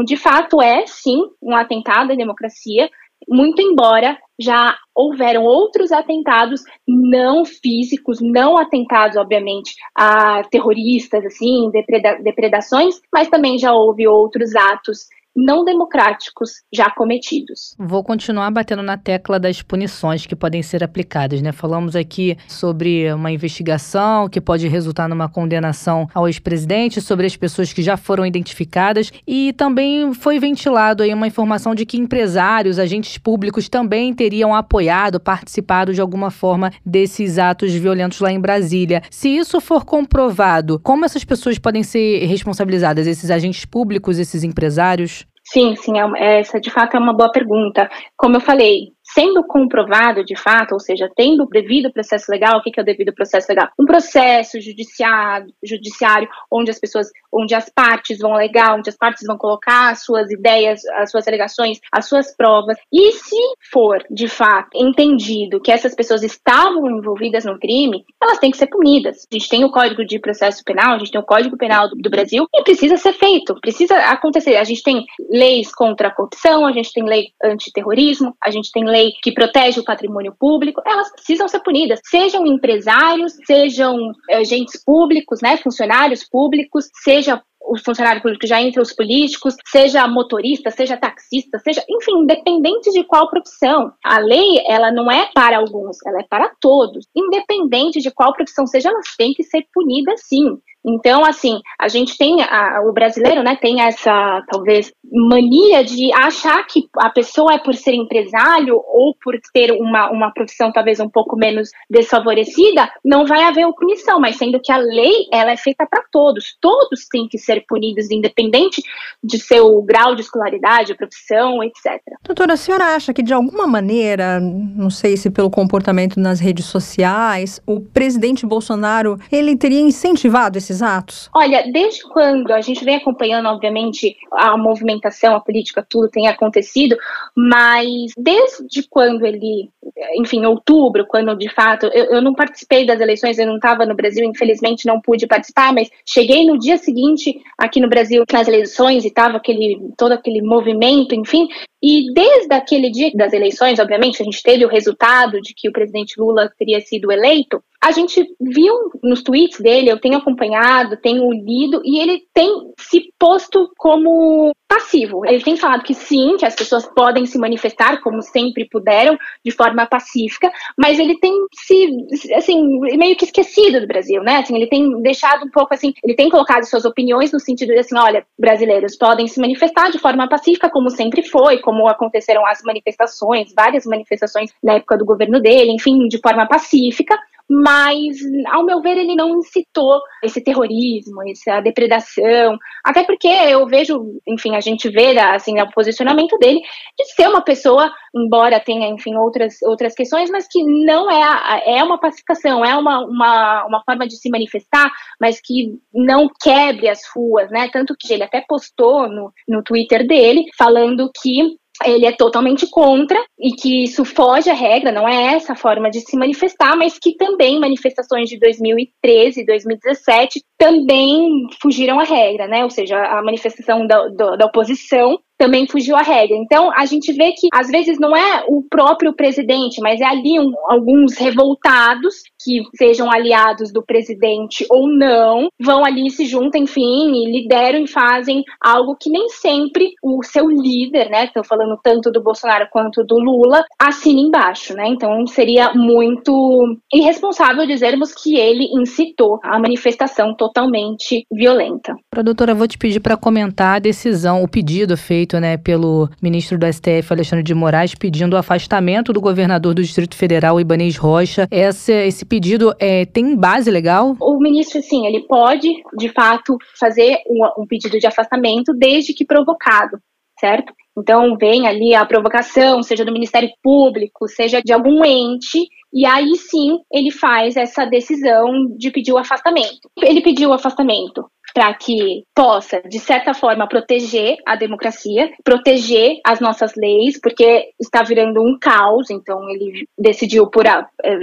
de 0.04 0.16
fato, 0.16 0.62
é 0.62 0.85
sim 0.87 1.21
um 1.42 1.54
atentado 1.54 2.12
à 2.12 2.16
democracia, 2.16 2.88
muito 3.28 3.61
embora 3.61 4.16
já 4.40 4.76
houveram 4.94 5.44
outros 5.44 5.92
atentados 5.92 6.62
não 6.87 7.44
físicos, 7.44 8.18
não 8.20 8.56
atentados, 8.56 9.16
obviamente, 9.16 9.75
a 9.94 10.42
terroristas, 10.44 11.25
assim, 11.25 11.70
depreda 11.70 12.18
depredações, 12.23 13.00
mas 13.12 13.28
também 13.28 13.58
já 13.58 13.73
houve 13.73 14.06
outros 14.06 14.54
atos 14.54 15.06
não 15.38 15.64
democráticos 15.64 16.50
já 16.73 16.90
cometidos. 16.90 17.76
Vou 17.78 18.02
continuar 18.02 18.50
batendo 18.50 18.83
na 18.83 18.99
tecla 18.99 19.38
das 19.38 19.62
punições 19.62 20.26
que 20.26 20.35
podem 20.35 20.62
ser 20.64 20.83
aplicadas, 20.83 21.40
né? 21.40 21.52
Falamos 21.52 21.95
aqui 21.95 22.37
sobre 22.49 23.12
uma 23.12 23.30
investigação 23.30 24.28
que 24.28 24.40
pode 24.40 24.66
resultar 24.66 25.09
numa 25.09 25.28
condenação 25.28 26.09
ao 26.12 26.26
ex-presidente, 26.26 27.00
sobre 27.00 27.25
as 27.25 27.37
pessoas 27.37 27.73
que 27.73 27.83
já 27.83 27.97
foram 27.97 28.26
identificadas 28.26 29.12
e 29.26 29.52
também 29.52 30.12
foi 30.12 30.40
ventilado 30.40 31.04
aí 31.04 31.14
uma 31.14 31.28
informação 31.28 31.73
de 31.73 31.87
que 31.87 31.99
empresários, 31.99 32.78
agentes 32.78 33.16
públicos 33.16 33.68
também 33.68 34.12
teriam 34.12 34.52
apoiado, 34.52 35.21
participado 35.21 35.95
de 35.95 36.00
alguma 36.00 36.33
forma 36.33 36.73
desses 36.85 37.38
atos 37.38 37.73
violentos 37.73 38.18
lá 38.21 38.33
em 38.33 38.40
Brasília. 38.40 39.02
Se 39.09 39.28
isso 39.28 39.61
for 39.61 39.85
comprovado, 39.85 40.80
como 40.80 41.04
essas 41.04 41.25
pessoas 41.25 41.59
podem 41.59 41.85
ser 41.85 42.26
responsabilizadas, 42.26 43.07
esses 43.07 43.30
agentes 43.30 43.64
públicos, 43.64 44.18
esses 44.18 44.42
empresários? 44.42 45.27
Sim, 45.52 45.75
sim, 45.76 45.93
é 46.17 46.40
essa 46.40 46.61
de 46.61 46.71
fato 46.71 46.97
é 46.97 46.99
uma 47.00 47.12
boa 47.14 47.31
pergunta. 47.33 47.88
Como 48.17 48.37
eu 48.37 48.40
falei, 48.40 48.93
sendo 49.14 49.44
comprovado 49.44 50.24
de 50.24 50.36
fato, 50.36 50.72
ou 50.72 50.80
seja, 50.80 51.10
tendo 51.16 51.44
o 51.44 51.48
devido 51.48 51.92
processo 51.92 52.30
legal, 52.30 52.58
o 52.58 52.62
que 52.62 52.78
é 52.78 52.82
o 52.82 52.86
devido 52.86 53.12
processo 53.12 53.46
legal? 53.48 53.68
Um 53.78 53.86
processo 53.86 54.60
judiciário, 54.60 55.52
judiciário 55.64 56.28
onde 56.50 56.70
as 56.70 56.78
pessoas, 56.78 57.08
onde 57.32 57.54
as 57.54 57.68
partes 57.68 58.18
vão 58.18 58.34
alegar, 58.34 58.74
onde 58.74 58.88
as 58.90 58.96
partes 58.96 59.24
vão 59.26 59.38
colocar 59.38 59.90
as 59.90 60.04
suas 60.04 60.30
ideias, 60.30 60.84
as 60.96 61.10
suas 61.10 61.26
alegações, 61.26 61.78
as 61.92 62.06
suas 62.06 62.34
provas. 62.36 62.76
E 62.92 63.12
se 63.12 63.36
for, 63.72 64.04
de 64.10 64.28
fato, 64.28 64.70
entendido 64.74 65.60
que 65.60 65.72
essas 65.72 65.94
pessoas 65.94 66.22
estavam 66.22 66.86
envolvidas 66.90 67.44
no 67.44 67.58
crime, 67.58 68.04
elas 68.22 68.38
têm 68.38 68.50
que 68.50 68.56
ser 68.56 68.66
punidas. 68.66 69.26
A 69.30 69.34
gente 69.34 69.48
tem 69.48 69.64
o 69.64 69.70
Código 69.70 70.04
de 70.04 70.18
Processo 70.18 70.62
Penal, 70.64 70.94
a 70.94 70.98
gente 70.98 71.12
tem 71.12 71.20
o 71.20 71.24
Código 71.24 71.56
Penal 71.56 71.88
do, 71.88 71.96
do 71.96 72.10
Brasil 72.10 72.46
e 72.54 72.62
precisa 72.62 72.96
ser 72.96 73.12
feito, 73.14 73.58
precisa 73.60 73.96
acontecer. 73.96 74.56
A 74.56 74.64
gente 74.64 74.82
tem 74.82 75.04
leis 75.30 75.74
contra 75.74 76.08
a 76.08 76.14
corrupção, 76.14 76.66
a 76.66 76.72
gente 76.72 76.92
tem 76.92 77.04
lei 77.04 77.28
antiterrorismo, 77.42 78.34
a 78.42 78.50
gente 78.50 78.70
tem 78.72 78.84
lei 78.84 78.98
que 79.23 79.33
protege 79.33 79.81
o 79.81 79.85
patrimônio 79.85 80.35
público, 80.38 80.83
elas 80.87 81.11
precisam 81.12 81.49
ser 81.49 81.61
punidas, 81.61 82.00
sejam 82.05 82.47
empresários, 82.47 83.35
sejam 83.47 84.12
agentes 84.31 84.83
públicos, 84.85 85.40
né, 85.43 85.57
funcionários 85.57 86.25
públicos, 86.28 86.88
seja 87.02 87.43
o 87.61 87.76
funcionário 87.85 88.23
público 88.23 88.47
já 88.47 88.61
entre 88.62 88.81
os 88.81 88.95
políticos, 88.95 89.55
seja 89.67 90.09
motorista, 90.09 90.71
seja 90.71 90.97
taxista, 90.97 91.59
seja, 91.59 91.85
enfim, 91.88 92.23
independente 92.23 92.90
de 92.90 93.05
qual 93.05 93.28
profissão. 93.28 93.93
A 94.02 94.19
lei, 94.19 94.62
ela 94.67 94.90
não 94.90 95.11
é 95.11 95.31
para 95.35 95.59
alguns, 95.59 95.99
ela 96.07 96.21
é 96.21 96.26
para 96.28 96.50
todos. 96.61 97.07
Independente 97.14 98.00
de 98.00 98.11
qual 98.11 98.33
profissão 98.33 98.67
seja, 98.67 98.88
elas 98.88 99.14
têm 99.17 99.35
que 99.35 99.43
ser 99.43 99.67
punidas 99.75 100.23
sim. 100.25 100.57
Então, 100.88 101.25
assim, 101.25 101.61
a 101.78 101.88
gente 101.88 102.16
tem, 102.16 102.42
a, 102.42 102.80
o 102.88 102.92
brasileiro, 102.92 103.42
né, 103.42 103.57
tem 103.61 103.80
essa, 103.80 104.42
talvez, 104.50 104.90
mania 105.11 105.85
de 105.85 106.12
achar 106.14 106.66
que 106.66 106.88
a 106.99 107.11
pessoa 107.11 107.54
é 107.54 107.59
por 107.59 107.75
ser 107.75 107.95
empresário 107.95 108.75
ou 108.75 109.14
por 109.23 109.35
ter 109.52 109.73
uma, 109.73 110.11
uma 110.11 110.33
profissão 110.33 110.73
talvez 110.73 111.00
um 111.00 111.09
pouco 111.09 111.37
menos 111.37 111.71
desfavorecida, 111.90 112.90
não 113.04 113.26
vai 113.26 113.42
haver 113.42 113.66
punição, 113.78 114.21
mas 114.21 114.37
sendo 114.37 114.61
que 114.61 114.73
a 114.73 114.76
lei, 114.76 115.26
ela 115.33 115.52
é 115.52 115.57
feita 115.57 115.87
para 115.88 116.02
todos. 116.11 116.57
Todos 116.61 117.07
têm 117.11 117.28
que 117.28 117.38
ser 117.38 117.64
punidos, 117.66 118.11
independente 118.11 118.83
de 119.23 119.38
seu 119.38 119.80
grau 119.83 120.14
de 120.14 120.23
escolaridade, 120.23 120.95
profissão, 120.95 121.62
etc. 121.62 122.00
Doutora, 122.25 122.54
a 122.54 122.57
senhora 122.57 122.97
acha 122.97 123.12
que 123.12 123.23
de 123.23 123.33
alguma 123.33 123.66
maneira, 123.66 124.40
não 124.40 124.90
sei 124.90 125.16
se 125.16 125.30
pelo 125.30 125.50
comportamento 125.50 126.18
nas 126.18 126.40
redes 126.40 126.66
sociais, 126.66 127.61
o 127.66 127.80
presidente 127.80 128.47
Bolsonaro, 128.47 129.18
ele 129.30 129.57
teria 129.57 129.80
incentivado 129.80 130.59
esse 130.59 130.73
esses 130.78 130.82
atos? 130.82 131.30
Olha, 131.35 131.70
desde 131.70 132.02
quando 132.04 132.52
a 132.52 132.61
gente 132.61 132.85
vem 132.85 132.97
acompanhando, 132.97 133.47
obviamente, 133.47 134.16
a 134.32 134.56
movimentação, 134.56 135.35
a 135.35 135.40
política, 135.40 135.85
tudo 135.88 136.08
tem 136.08 136.28
acontecido, 136.28 136.97
mas 137.37 138.12
desde 138.16 138.82
quando 138.88 139.26
ele, 139.26 139.70
enfim, 140.14 140.45
outubro, 140.47 141.07
quando 141.07 141.37
de 141.37 141.49
fato, 141.49 141.87
eu, 141.87 142.07
eu 142.07 142.23
não 142.23 142.35
participei 142.35 142.87
das 142.87 143.00
eleições, 143.00 143.38
eu 143.38 143.47
não 143.47 143.57
estava 143.57 143.87
no 143.87 143.95
Brasil, 143.95 144.25
infelizmente 144.25 144.87
não 144.87 145.00
pude 145.00 145.26
participar, 145.26 145.73
mas 145.73 145.90
cheguei 146.07 146.45
no 146.45 146.59
dia 146.59 146.76
seguinte 146.78 147.40
aqui 147.57 147.80
no 147.80 147.88
Brasil 147.88 148.25
nas 148.33 148.49
eleições 148.49 149.04
e 149.04 149.09
estava 149.09 149.37
aquele, 149.37 149.78
todo 149.97 150.12
aquele 150.12 150.42
movimento, 150.42 151.14
enfim, 151.14 151.49
e 151.83 152.12
desde 152.12 152.52
aquele 152.52 152.90
dia 152.90 153.11
das 153.14 153.33
eleições, 153.33 153.78
obviamente, 153.78 154.21
a 154.21 154.25
gente 154.25 154.42
teve 154.42 154.64
o 154.64 154.68
resultado 154.68 155.40
de 155.40 155.54
que 155.54 155.68
o 155.68 155.73
presidente 155.73 156.18
Lula 156.18 156.52
teria 156.59 156.80
sido 156.80 157.12
eleito. 157.12 157.62
A 157.80 157.92
gente 157.92 158.26
viu 158.40 158.75
nos 159.00 159.23
tweets 159.23 159.61
dele, 159.61 159.88
eu 159.88 160.00
tenho 160.00 160.16
acompanhado, 160.16 160.97
tenho 160.97 161.30
lido, 161.30 161.80
e 161.85 162.00
ele 162.00 162.23
tem 162.35 162.50
se 162.76 163.12
posto 163.16 163.71
como 163.78 164.52
passivo. 164.66 165.25
Ele 165.25 165.40
tem 165.40 165.57
falado 165.57 165.85
que 165.85 165.95
sim, 165.95 166.37
que 166.37 166.45
as 166.45 166.57
pessoas 166.57 166.85
podem 166.92 167.25
se 167.25 167.38
manifestar 167.38 168.00
como 168.02 168.21
sempre 168.23 168.68
puderam, 168.68 169.16
de 169.45 169.52
forma 169.52 169.77
pacífica, 169.87 170.50
mas 170.76 170.99
ele 170.99 171.18
tem 171.18 171.32
se, 171.54 172.35
assim, 172.35 172.78
meio 172.97 173.16
que 173.16 173.25
esquecido 173.25 173.80
do 173.80 173.87
Brasil, 173.87 174.23
né? 174.23 174.38
Assim, 174.38 174.56
ele 174.56 174.66
tem 174.66 175.00
deixado 175.02 175.44
um 175.44 175.50
pouco 175.50 175.75
assim, 175.75 175.92
ele 176.02 176.14
tem 176.14 176.28
colocado 176.28 176.64
suas 176.64 176.85
opiniões 176.85 177.32
no 177.32 177.40
sentido 177.40 177.73
de 177.73 177.78
assim, 177.78 177.97
olha, 177.99 178.25
brasileiros 178.38 178.97
podem 178.97 179.26
se 179.26 179.40
manifestar 179.40 179.90
de 179.90 179.99
forma 179.99 180.28
pacífica, 180.28 180.70
como 180.70 180.90
sempre 180.90 181.23
foi, 181.23 181.58
como 181.58 181.88
aconteceram 181.88 182.47
as 182.47 182.62
manifestações, 182.62 183.52
várias 183.54 183.85
manifestações 183.85 184.50
na 184.62 184.75
época 184.75 184.97
do 184.97 185.04
governo 185.04 185.40
dele, 185.40 185.73
enfim, 185.73 186.08
de 186.08 186.18
forma 186.18 186.47
pacífica, 186.47 187.18
mas, 187.49 188.19
ao 188.50 188.64
meu 188.64 188.83
ver, 188.83 188.99
ele 188.99 189.14
não 189.14 189.38
incitou 189.38 190.00
esse 190.23 190.43
terrorismo, 190.43 191.23
essa 191.28 191.61
depredação, 191.61 192.59
até 192.85 193.02
porque 193.05 193.26
eu 193.26 193.67
vejo, 193.67 194.21
enfim, 194.26 194.55
a 194.55 194.61
gente 194.61 194.90
vê, 194.90 195.19
assim, 195.19 195.59
o 195.61 195.71
posicionamento 195.71 196.37
dele 196.38 196.61
de 196.99 197.05
ser 197.14 197.28
uma 197.28 197.40
pessoa, 197.40 197.90
embora 198.14 198.61
tenha, 198.61 198.88
enfim, 198.88 199.17
outras, 199.17 199.62
outras 199.62 199.95
questões, 199.95 200.31
mas 200.31 200.47
que 200.47 200.62
não 200.62 201.11
é, 201.11 201.78
é 201.78 201.83
uma 201.83 201.99
pacificação, 201.99 202.62
é 202.64 202.76
uma, 202.76 203.00
uma, 203.05 203.67
uma 203.67 203.83
forma 203.85 204.07
de 204.07 204.17
se 204.17 204.28
manifestar, 204.28 204.93
mas 205.19 205.40
que 205.40 205.73
não 205.95 206.28
quebre 206.43 206.88
as 206.88 207.00
ruas, 207.14 207.50
né, 207.50 207.71
tanto 207.73 207.95
que 207.99 208.12
ele 208.12 208.25
até 208.25 208.45
postou 208.47 209.09
no, 209.09 209.33
no 209.49 209.62
Twitter 209.62 210.07
dele, 210.07 210.45
falando 210.57 211.11
que 211.23 211.57
ele 211.85 212.06
é 212.06 212.12
totalmente 212.12 212.68
contra 212.70 213.18
e 213.38 213.50
que 213.52 213.85
isso 213.85 214.04
foge 214.04 214.50
à 214.50 214.54
regra, 214.54 214.92
não 214.92 215.08
é 215.08 215.35
essa 215.35 215.52
a 215.52 215.56
forma 215.56 215.90
de 215.90 216.00
se 216.00 216.16
manifestar, 216.16 216.76
mas 216.76 216.99
que 216.99 217.16
também 217.16 217.61
manifestações 217.61 218.28
de 218.28 218.38
2013 218.38 219.40
e 219.40 219.47
2017 219.47 220.42
também 220.58 221.47
fugiram 221.62 222.00
à 222.00 222.04
regra, 222.04 222.49
né? 222.49 222.64
Ou 222.64 222.70
seja, 222.70 222.97
a 222.97 223.23
manifestação 223.23 223.87
da, 223.87 224.08
da, 224.08 224.37
da 224.37 224.47
oposição 224.47 225.18
também 225.38 225.68
fugiu 225.68 225.97
à 225.97 226.02
regra. 226.02 226.37
Então, 226.37 226.70
a 226.76 226.85
gente 226.85 227.12
vê 227.12 227.30
que 227.32 227.47
às 227.54 227.68
vezes 227.68 227.97
não 228.00 228.14
é 228.14 228.44
o 228.49 228.64
próprio 228.68 229.14
presidente, 229.14 229.80
mas 229.80 230.00
é 230.00 230.04
ali 230.04 230.38
um, 230.40 230.52
alguns 230.68 231.16
revoltados 231.16 232.16
que 232.40 232.62
sejam 232.76 233.11
aliados 233.11 233.73
do 233.73 233.83
presidente 233.83 234.66
ou 234.71 234.88
não, 234.88 235.49
vão 235.61 235.85
ali 235.85 236.11
se 236.11 236.25
juntam, 236.26 236.62
enfim, 236.62 237.11
e 237.12 237.40
lideram 237.40 237.80
e 237.80 237.87
fazem 237.87 238.42
algo 238.61 238.97
que 238.99 239.11
nem 239.11 239.28
sempre 239.28 239.92
o 240.02 240.23
seu 240.23 240.49
líder, 240.49 241.11
né, 241.11 241.25
estou 241.25 241.45
falando 241.45 241.78
tanto 241.83 242.11
do 242.11 242.23
Bolsonaro 242.23 242.68
quanto 242.71 243.04
do 243.04 243.18
Lula, 243.18 243.64
assina 243.78 244.21
embaixo, 244.21 244.75
né? 244.75 244.88
Então, 244.88 245.26
seria 245.26 245.73
muito 245.75 246.76
irresponsável 246.92 247.66
dizermos 247.66 248.14
que 248.14 248.37
ele 248.37 248.68
incitou 248.80 249.38
a 249.42 249.59
manifestação 249.59 250.35
totalmente 250.35 251.26
violenta. 251.30 251.95
Doutora, 252.23 252.54
vou 252.54 252.66
te 252.66 252.78
pedir 252.78 253.00
para 253.00 253.16
comentar 253.16 253.76
a 253.76 253.78
decisão, 253.78 254.42
o 254.42 254.49
pedido 254.49 254.97
feito 254.97 255.38
né, 255.38 255.57
pelo 255.57 256.09
ministro 256.21 256.59
do 256.59 256.66
STF, 256.66 257.12
Alexandre 257.12 257.42
de 257.42 257.54
Moraes, 257.54 257.95
pedindo 257.95 258.35
o 258.35 258.37
afastamento 258.37 259.12
do 259.12 259.21
governador 259.21 259.75
do 259.75 259.83
Distrito 259.83 260.16
Federal, 260.16 260.61
Ibanez 260.61 260.97
Rocha. 260.97 261.47
Esse, 261.50 261.92
esse 261.92 262.25
pedido 262.28 262.75
é, 262.78 263.04
tem 263.06 263.37
base 263.37 263.70
legal? 263.70 264.16
O 264.20 264.38
ministro, 264.38 264.82
sim, 264.82 265.06
ele 265.06 265.26
pode, 265.26 265.68
de 265.97 266.08
fato, 266.11 266.56
fazer 266.78 267.18
um, 267.28 267.62
um 267.62 267.66
pedido 267.66 267.99
de 267.99 268.06
afastamento 268.06 268.73
desde 268.75 269.14
que 269.14 269.25
provocado, 269.25 269.99
certo? 270.38 270.73
Então, 270.97 271.37
vem 271.37 271.66
ali 271.66 271.94
a 271.94 272.04
provocação, 272.04 272.82
seja 272.82 273.04
do 273.04 273.12
Ministério 273.12 273.49
Público, 273.62 274.28
seja 274.28 274.61
de 274.61 274.73
algum 274.73 275.04
ente, 275.04 275.58
e 275.92 276.04
aí 276.04 276.35
sim 276.37 276.78
ele 276.92 277.11
faz 277.11 277.56
essa 277.56 277.85
decisão 277.85 278.66
de 278.76 278.90
pedir 278.90 279.12
o 279.12 279.18
afastamento. 279.18 279.88
Ele 280.02 280.20
pediu 280.20 280.50
o 280.50 280.52
afastamento 280.52 281.25
para 281.55 281.73
que 281.75 282.25
possa, 282.35 282.81
de 282.83 282.99
certa 282.99 283.35
forma, 283.35 283.69
proteger 283.69 284.37
a 284.47 284.57
democracia, 284.57 285.31
proteger 285.45 286.21
as 286.25 286.40
nossas 286.40 286.73
leis, 286.76 287.19
porque 287.21 287.71
está 287.81 288.02
virando 288.02 288.40
um 288.43 288.59
caos, 288.59 289.11
então 289.11 289.49
ele 289.49 289.87
decidiu 289.99 290.49
por, 290.49 290.64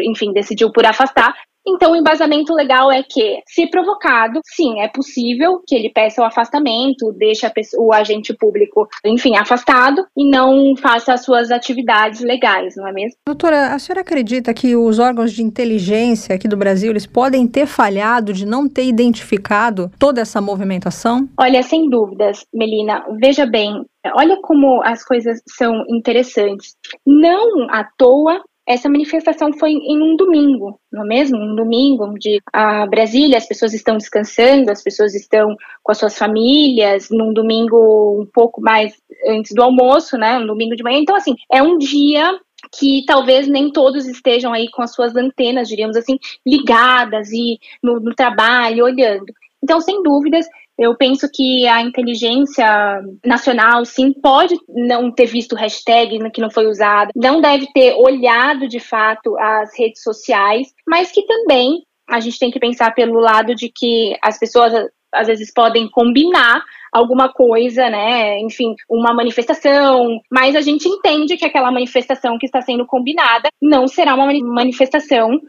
enfim, 0.01 0.33
decidiu 0.33 0.71
por 0.71 0.85
afastar, 0.85 1.33
então, 1.67 1.93
o 1.93 1.95
embasamento 1.95 2.53
legal 2.53 2.91
é 2.91 3.01
que, 3.01 3.41
se 3.47 3.67
provocado, 3.67 4.39
sim, 4.45 4.79
é 4.79 4.87
possível 4.87 5.61
que 5.65 5.75
ele 5.75 5.89
peça 5.89 6.21
o 6.21 6.25
afastamento, 6.25 7.11
deixe 7.17 7.49
o 7.77 7.91
agente 7.91 8.33
público, 8.33 8.87
enfim, 9.03 9.35
afastado 9.35 10.05
e 10.15 10.29
não 10.29 10.75
faça 10.75 11.13
as 11.13 11.23
suas 11.23 11.49
atividades 11.49 12.21
legais, 12.21 12.75
não 12.75 12.87
é 12.87 12.91
mesmo? 12.91 13.17
Doutora, 13.25 13.73
a 13.73 13.79
senhora 13.79 14.01
acredita 14.01 14.53
que 14.53 14.75
os 14.75 14.99
órgãos 14.99 15.33
de 15.33 15.41
inteligência 15.41 16.35
aqui 16.35 16.47
do 16.47 16.57
Brasil, 16.57 16.91
eles 16.91 17.07
podem 17.07 17.47
ter 17.47 17.65
falhado 17.65 18.31
de 18.31 18.45
não 18.45 18.69
ter 18.69 18.85
identificado 18.85 19.91
toda 19.97 20.21
essa 20.21 20.39
movimentação? 20.39 21.27
Olha, 21.39 21.63
sem 21.63 21.89
dúvidas, 21.89 22.45
Melina. 22.53 23.03
Veja 23.19 23.45
bem, 23.45 23.83
olha 24.13 24.37
como 24.41 24.81
as 24.83 25.03
coisas 25.03 25.41
são 25.47 25.83
interessantes. 25.89 26.75
Não 27.05 27.67
à 27.69 27.83
toa 27.97 28.41
essa 28.67 28.89
manifestação 28.89 29.53
foi 29.53 29.71
em 29.71 30.01
um 30.01 30.15
domingo, 30.15 30.79
não 30.91 31.03
é 31.03 31.07
mesmo? 31.07 31.37
Um 31.37 31.55
domingo 31.55 32.05
onde 32.05 32.41
a 32.51 32.87
Brasília, 32.87 33.37
as 33.37 33.47
pessoas 33.47 33.73
estão 33.73 33.97
descansando, 33.97 34.71
as 34.71 34.81
pessoas 34.81 35.13
estão 35.13 35.55
com 35.83 35.91
as 35.91 35.99
suas 35.99 36.17
famílias, 36.17 37.09
num 37.11 37.31
domingo 37.31 38.21
um 38.21 38.25
pouco 38.25 38.59
mais 38.61 38.93
antes 39.27 39.53
do 39.53 39.61
almoço, 39.61 40.17
né? 40.17 40.39
Um 40.39 40.47
domingo 40.47 40.75
de 40.75 40.83
manhã. 40.83 40.99
Então, 40.99 41.15
assim, 41.15 41.35
é 41.51 41.61
um 41.61 41.77
dia 41.77 42.39
que 42.73 43.03
talvez 43.05 43.47
nem 43.47 43.71
todos 43.71 44.07
estejam 44.07 44.51
aí 44.51 44.69
com 44.71 44.81
as 44.81 44.93
suas 44.93 45.15
antenas, 45.15 45.67
diríamos 45.67 45.95
assim, 45.95 46.17
ligadas 46.45 47.31
e 47.31 47.59
no, 47.83 47.99
no 47.99 48.15
trabalho, 48.15 48.85
olhando. 48.85 49.31
Então, 49.63 49.79
sem 49.79 50.01
dúvidas, 50.01 50.47
Eu 50.77 50.95
penso 50.95 51.29
que 51.33 51.65
a 51.67 51.81
inteligência 51.81 53.01
nacional, 53.25 53.85
sim, 53.85 54.11
pode 54.11 54.55
não 54.67 55.11
ter 55.11 55.25
visto 55.25 55.55
hashtag 55.55 56.19
que 56.31 56.41
não 56.41 56.51
foi 56.51 56.67
usado, 56.67 57.11
não 57.15 57.39
deve 57.39 57.67
ter 57.73 57.93
olhado 57.93 58.67
de 58.67 58.79
fato 58.79 59.37
as 59.37 59.77
redes 59.77 60.01
sociais, 60.01 60.67
mas 60.87 61.11
que 61.11 61.25
também 61.25 61.81
a 62.09 62.19
gente 62.19 62.37
tem 62.37 62.51
que 62.51 62.59
pensar 62.59 62.93
pelo 62.93 63.19
lado 63.19 63.55
de 63.55 63.71
que 63.73 64.15
as 64.21 64.37
pessoas 64.37 64.73
às 65.13 65.27
vezes 65.27 65.51
podem 65.53 65.89
combinar 65.89 66.63
alguma 66.91 67.31
coisa, 67.31 67.89
né? 67.89 68.39
Enfim, 68.39 68.75
uma 68.89 69.13
manifestação, 69.13 70.19
mas 70.31 70.55
a 70.55 70.61
gente 70.61 70.87
entende 70.87 71.37
que 71.37 71.45
aquela 71.45 71.71
manifestação 71.71 72.37
que 72.37 72.45
está 72.45 72.61
sendo 72.61 72.85
combinada 72.85 73.49
não 73.61 73.87
será 73.87 74.13
uma 74.15 74.31
manifestação 74.43 75.39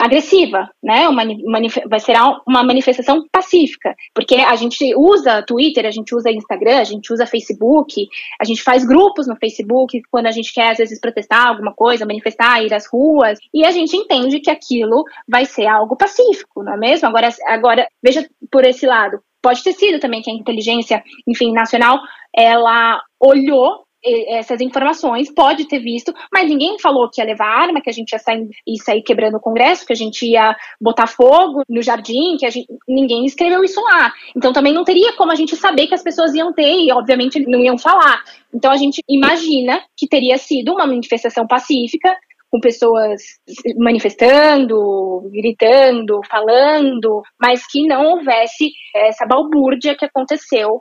agressiva, 0.00 0.68
né? 0.82 1.08
Uma, 1.08 1.24
vai 1.88 2.00
ser 2.00 2.16
uma 2.46 2.62
manifestação 2.62 3.24
pacífica, 3.32 3.94
porque 4.14 4.36
a 4.36 4.54
gente 4.56 4.94
usa 4.96 5.42
Twitter, 5.42 5.86
a 5.86 5.90
gente 5.90 6.14
usa 6.14 6.30
Instagram, 6.30 6.78
a 6.78 6.84
gente 6.84 7.12
usa 7.12 7.26
Facebook, 7.26 8.06
a 8.40 8.44
gente 8.44 8.62
faz 8.62 8.84
grupos 8.84 9.26
no 9.26 9.36
Facebook 9.36 10.00
quando 10.10 10.26
a 10.26 10.30
gente 10.30 10.52
quer 10.52 10.70
às 10.70 10.78
vezes 10.78 11.00
protestar 11.00 11.48
alguma 11.48 11.74
coisa, 11.74 12.06
manifestar, 12.06 12.62
ir 12.62 12.72
às 12.72 12.86
ruas, 12.86 13.38
e 13.52 13.64
a 13.64 13.70
gente 13.70 13.96
entende 13.96 14.40
que 14.40 14.50
aquilo 14.50 15.04
vai 15.28 15.44
ser 15.44 15.66
algo 15.66 15.96
pacífico, 15.96 16.62
não 16.62 16.74
é 16.74 16.76
mesmo? 16.76 17.08
Agora, 17.08 17.28
agora 17.46 17.88
veja 18.02 18.28
por 18.50 18.64
esse 18.64 18.86
lado, 18.86 19.20
pode 19.42 19.62
ter 19.62 19.72
sido 19.72 19.98
também 19.98 20.22
que 20.22 20.30
a 20.30 20.34
inteligência, 20.34 21.02
enfim, 21.26 21.52
nacional, 21.52 21.98
ela 22.34 23.00
olhou 23.20 23.87
essas 24.04 24.60
informações, 24.60 25.32
pode 25.32 25.66
ter 25.66 25.80
visto, 25.80 26.12
mas 26.32 26.48
ninguém 26.48 26.78
falou 26.78 27.08
que 27.10 27.20
ia 27.20 27.26
levar 27.26 27.46
arma, 27.46 27.80
que 27.80 27.90
a 27.90 27.92
gente 27.92 28.12
ia 28.12 28.18
sair, 28.18 28.48
ia 28.66 28.82
sair 28.84 29.02
quebrando 29.02 29.36
o 29.36 29.40
Congresso, 29.40 29.86
que 29.86 29.92
a 29.92 29.96
gente 29.96 30.24
ia 30.24 30.54
botar 30.80 31.06
fogo 31.06 31.62
no 31.68 31.82
jardim, 31.82 32.36
que 32.38 32.48
gente, 32.50 32.68
ninguém 32.88 33.24
escreveu 33.24 33.62
isso 33.64 33.80
lá. 33.80 34.12
Então 34.36 34.52
também 34.52 34.72
não 34.72 34.84
teria 34.84 35.12
como 35.14 35.32
a 35.32 35.34
gente 35.34 35.56
saber 35.56 35.86
que 35.86 35.94
as 35.94 36.02
pessoas 36.02 36.34
iam 36.34 36.52
ter 36.52 36.72
e 36.72 36.92
obviamente 36.92 37.40
não 37.46 37.60
iam 37.60 37.76
falar. 37.76 38.22
Então 38.54 38.70
a 38.70 38.76
gente 38.76 39.02
imagina 39.08 39.82
que 39.96 40.08
teria 40.08 40.38
sido 40.38 40.72
uma 40.72 40.86
manifestação 40.86 41.46
pacífica, 41.46 42.14
com 42.50 42.60
pessoas 42.60 43.20
manifestando, 43.76 45.28
gritando, 45.30 46.20
falando, 46.30 47.22
mas 47.40 47.66
que 47.66 47.86
não 47.86 48.04
houvesse 48.06 48.70
essa 48.94 49.26
balbúrdia 49.26 49.94
que 49.94 50.04
aconteceu 50.04 50.80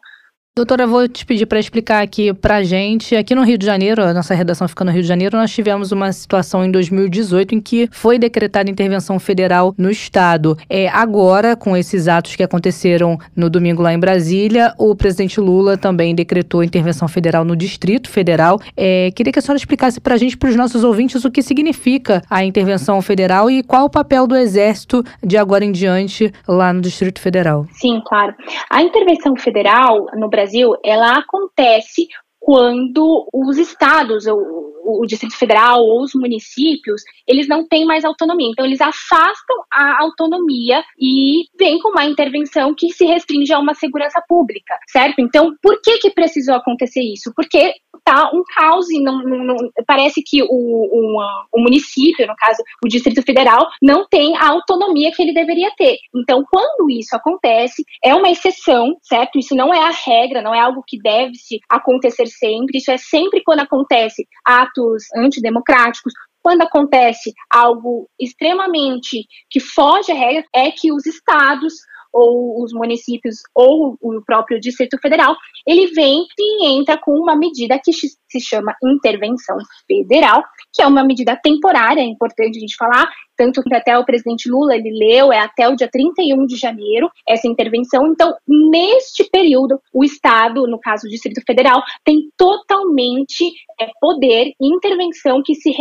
Doutora, 0.57 0.87
vou 0.87 1.07
te 1.07 1.23
pedir 1.23 1.45
para 1.45 1.59
explicar 1.59 2.01
aqui 2.01 2.33
para 2.33 2.63
gente. 2.63 3.15
Aqui 3.15 3.35
no 3.35 3.43
Rio 3.43 3.59
de 3.59 3.65
Janeiro, 3.67 4.01
a 4.01 4.11
nossa 4.11 4.33
redação 4.33 4.67
fica 4.67 4.83
no 4.83 4.89
Rio 4.89 5.03
de 5.03 5.07
Janeiro, 5.07 5.37
nós 5.37 5.51
tivemos 5.51 5.91
uma 5.91 6.11
situação 6.11 6.65
em 6.65 6.71
2018 6.71 7.53
em 7.53 7.61
que 7.61 7.87
foi 7.91 8.17
decretada 8.17 8.67
intervenção 8.67 9.19
federal 9.19 9.75
no 9.77 9.91
Estado. 9.91 10.57
É, 10.67 10.87
agora, 10.87 11.55
com 11.55 11.77
esses 11.77 12.07
atos 12.07 12.35
que 12.35 12.41
aconteceram 12.41 13.19
no 13.35 13.51
domingo 13.51 13.83
lá 13.83 13.93
em 13.93 13.99
Brasília, 13.99 14.73
o 14.79 14.95
presidente 14.95 15.39
Lula 15.39 15.77
também 15.77 16.15
decretou 16.15 16.63
intervenção 16.63 17.07
federal 17.07 17.45
no 17.45 17.55
Distrito 17.55 18.09
Federal. 18.09 18.59
É, 18.75 19.11
queria 19.11 19.31
que 19.31 19.37
a 19.37 19.43
senhora 19.43 19.59
explicasse 19.59 20.01
para 20.01 20.15
a 20.15 20.17
gente, 20.17 20.35
para 20.35 20.49
os 20.49 20.55
nossos 20.55 20.83
ouvintes, 20.83 21.23
o 21.23 21.29
que 21.29 21.43
significa 21.43 22.23
a 22.27 22.43
intervenção 22.43 22.99
federal 23.03 23.47
e 23.47 23.61
qual 23.61 23.85
o 23.85 23.91
papel 23.91 24.25
do 24.25 24.35
Exército 24.35 25.03
de 25.23 25.37
agora 25.37 25.63
em 25.63 25.71
diante 25.71 26.33
lá 26.47 26.73
no 26.73 26.81
Distrito 26.81 27.21
Federal. 27.21 27.67
Sim, 27.73 28.01
claro. 28.03 28.33
A 28.71 28.81
intervenção 28.81 29.35
federal 29.35 30.07
no 30.15 30.27
Brasil 30.27 30.46
Brasil, 30.47 30.73
ela 30.83 31.17
acontece 31.17 32.07
quando 32.39 33.27
os 33.33 33.57
estados, 33.57 34.25
o, 34.25 35.01
o, 35.01 35.05
Distrito 35.05 35.35
Federal 35.35 35.81
ou 35.81 36.01
os 36.01 36.13
municípios, 36.15 37.01
eles 37.27 37.45
não 37.45 37.67
têm 37.67 37.85
mais 37.85 38.05
autonomia. 38.05 38.49
Então, 38.49 38.65
eles 38.65 38.79
afastam 38.79 39.57
a 39.69 40.01
autonomia 40.01 40.81
e 40.97 41.43
vêm 41.59 41.77
com 41.79 41.89
uma 41.89 42.05
intervenção 42.05 42.73
que 42.73 42.89
se 42.93 43.05
restringe 43.05 43.51
a 43.51 43.59
uma 43.59 43.73
segurança 43.73 44.21
pública, 44.29 44.75
certo? 44.89 45.19
Então, 45.19 45.53
por 45.61 45.81
que 45.81 45.97
que 45.97 46.11
precisou 46.11 46.55
acontecer 46.55 47.01
isso? 47.01 47.33
Porque 47.35 47.73
tá 48.07 48.31
um 48.33 48.41
caos 48.55 48.89
e 48.89 49.01
não, 49.01 49.21
não, 49.21 49.43
não 49.43 49.55
parece 49.85 50.23
que 50.23 50.41
o, 50.41 50.47
o, 50.49 51.61
município, 51.61 52.25
no 52.25 52.35
caso, 52.37 52.63
o 52.83 52.87
Distrito 52.87 53.21
Federal, 53.21 53.67
não 53.81 54.07
tem 54.07 54.37
a 54.37 54.47
autonomia 54.47 55.11
que 55.11 55.21
ele 55.21 55.33
deveria 55.33 55.69
ter. 55.77 55.97
Então, 56.15 56.43
quando 56.49 56.89
isso 56.89 57.13
acontece, 57.13 57.83
é 58.03 58.15
uma 58.15 58.29
exceção, 58.29 58.95
certo? 59.01 59.37
Isso 59.37 59.53
não 59.53 59.73
é 59.73 59.79
a 59.79 59.91
regra, 59.91 60.41
não 60.41 60.55
é 60.55 60.59
algo 60.59 60.83
que 60.87 60.97
deve 60.97 61.35
se 61.35 61.59
acontecer 61.69 62.27
sempre. 62.27 62.77
Isso 62.77 62.91
é 62.91 62.97
sempre 62.97 63.43
quando 63.43 63.59
acontece 63.59 64.25
atos 64.45 65.03
antidemocráticos, 65.15 66.13
quando 66.41 66.61
acontece 66.61 67.33
algo 67.49 68.07
extremamente 68.17 69.25
que 69.49 69.59
foge 69.59 70.13
à 70.13 70.15
regra, 70.15 70.45
é 70.55 70.71
que 70.71 70.93
os 70.93 71.05
estados 71.05 71.73
ou 72.13 72.63
os 72.63 72.71
municípios 72.73 73.37
ou 73.53 73.97
o 74.01 74.21
próprio 74.25 74.59
Distrito 74.59 74.97
Federal, 74.99 75.35
ele 75.65 75.87
vem 75.87 76.25
e 76.37 76.67
entra 76.67 76.97
com 76.97 77.11
uma 77.11 77.35
medida 77.35 77.79
que 77.83 77.91
se 77.93 78.39
chama 78.41 78.75
intervenção 78.83 79.57
federal, 79.87 80.43
que 80.73 80.81
é 80.81 80.87
uma 80.87 81.03
medida 81.03 81.39
temporária, 81.41 82.01
é 82.01 82.05
importante 82.05 82.57
a 82.57 82.59
gente 82.59 82.75
falar, 82.75 83.09
tanto 83.37 83.61
que 83.61 83.75
até 83.75 83.97
o 83.97 84.05
presidente 84.05 84.49
Lula 84.49 84.75
ele 84.75 84.91
leu, 84.91 85.31
é 85.31 85.39
até 85.39 85.69
o 85.69 85.75
dia 85.75 85.87
31 85.89 86.45
de 86.45 86.55
janeiro 86.55 87.09
essa 87.27 87.47
intervenção. 87.47 88.07
Então, 88.07 88.33
neste 88.47 89.23
período, 89.29 89.79
o 89.93 90.03
Estado, 90.03 90.67
no 90.67 90.79
caso 90.79 91.05
o 91.05 91.09
Distrito 91.09 91.41
Federal, 91.45 91.81
tem 92.03 92.29
totalmente 92.35 93.45
é, 93.79 93.87
poder 94.01 94.53
e 94.59 94.75
intervenção 94.75 95.41
que 95.43 95.53
se 95.53 95.71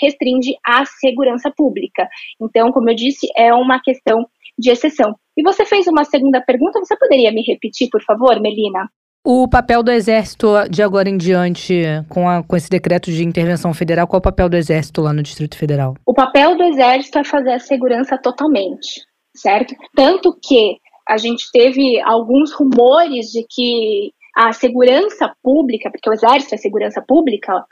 restringe 0.00 0.54
à 0.64 0.84
segurança 0.84 1.50
pública. 1.56 2.06
Então, 2.40 2.70
como 2.70 2.90
eu 2.90 2.94
disse, 2.94 3.26
é 3.36 3.52
uma 3.54 3.80
questão 3.80 4.26
de 4.58 4.70
exceção. 4.70 5.14
E 5.36 5.42
você 5.42 5.64
fez 5.64 5.86
uma 5.86 6.04
segunda 6.04 6.40
pergunta, 6.40 6.78
você 6.78 6.96
poderia 6.96 7.30
me 7.30 7.42
repetir, 7.42 7.88
por 7.90 8.02
favor, 8.02 8.40
Melina? 8.40 8.88
O 9.28 9.48
papel 9.48 9.82
do 9.82 9.90
Exército 9.90 10.46
de 10.70 10.82
agora 10.82 11.08
em 11.08 11.16
diante, 11.16 11.82
com, 12.08 12.28
a, 12.28 12.44
com 12.44 12.56
esse 12.56 12.70
decreto 12.70 13.10
de 13.10 13.24
intervenção 13.24 13.74
federal, 13.74 14.06
qual 14.06 14.18
é 14.18 14.20
o 14.20 14.22
papel 14.22 14.48
do 14.48 14.56
Exército 14.56 15.02
lá 15.02 15.12
no 15.12 15.22
Distrito 15.22 15.58
Federal? 15.58 15.94
O 16.06 16.14
papel 16.14 16.56
do 16.56 16.62
Exército 16.62 17.18
é 17.18 17.24
fazer 17.24 17.54
a 17.54 17.58
segurança 17.58 18.16
totalmente, 18.16 19.02
certo? 19.34 19.74
Tanto 19.96 20.32
que 20.40 20.76
a 21.08 21.16
gente 21.16 21.44
teve 21.52 22.00
alguns 22.02 22.52
rumores 22.52 23.26
de 23.26 23.44
que 23.50 24.12
a 24.36 24.52
segurança 24.52 25.32
pública, 25.42 25.90
porque 25.90 26.08
o 26.08 26.12
Exército 26.12 26.54
é 26.54 26.58
segurança 26.58 27.02
pública, 27.02 27.64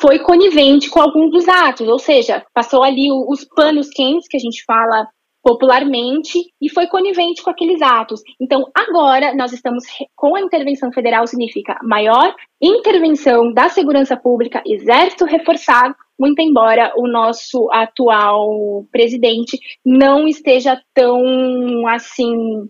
foi 0.00 0.20
conivente 0.20 0.88
com 0.88 1.00
alguns 1.00 1.30
dos 1.30 1.48
atos, 1.48 1.86
ou 1.86 1.98
seja, 1.98 2.42
passou 2.54 2.82
ali 2.82 3.08
os 3.10 3.44
panos 3.44 3.88
quentes 3.90 4.28
que 4.28 4.36
a 4.36 4.40
gente 4.40 4.64
fala 4.64 5.06
popularmente 5.44 6.38
e 6.60 6.70
foi 6.70 6.86
conivente 6.86 7.42
com 7.42 7.50
aqueles 7.50 7.82
atos. 7.82 8.22
Então, 8.40 8.64
agora 8.74 9.34
nós 9.34 9.52
estamos 9.52 9.84
com 10.16 10.34
a 10.34 10.40
intervenção 10.40 10.90
federal 10.90 11.26
significa 11.26 11.78
maior 11.82 12.34
intervenção 12.60 13.52
da 13.52 13.68
segurança 13.68 14.16
pública, 14.16 14.62
exército 14.66 15.26
reforçado, 15.26 15.94
muito 16.18 16.40
embora 16.40 16.94
o 16.96 17.06
nosso 17.06 17.68
atual 17.70 18.86
presidente 18.90 19.58
não 19.84 20.26
esteja 20.26 20.80
tão 20.94 21.86
assim 21.88 22.66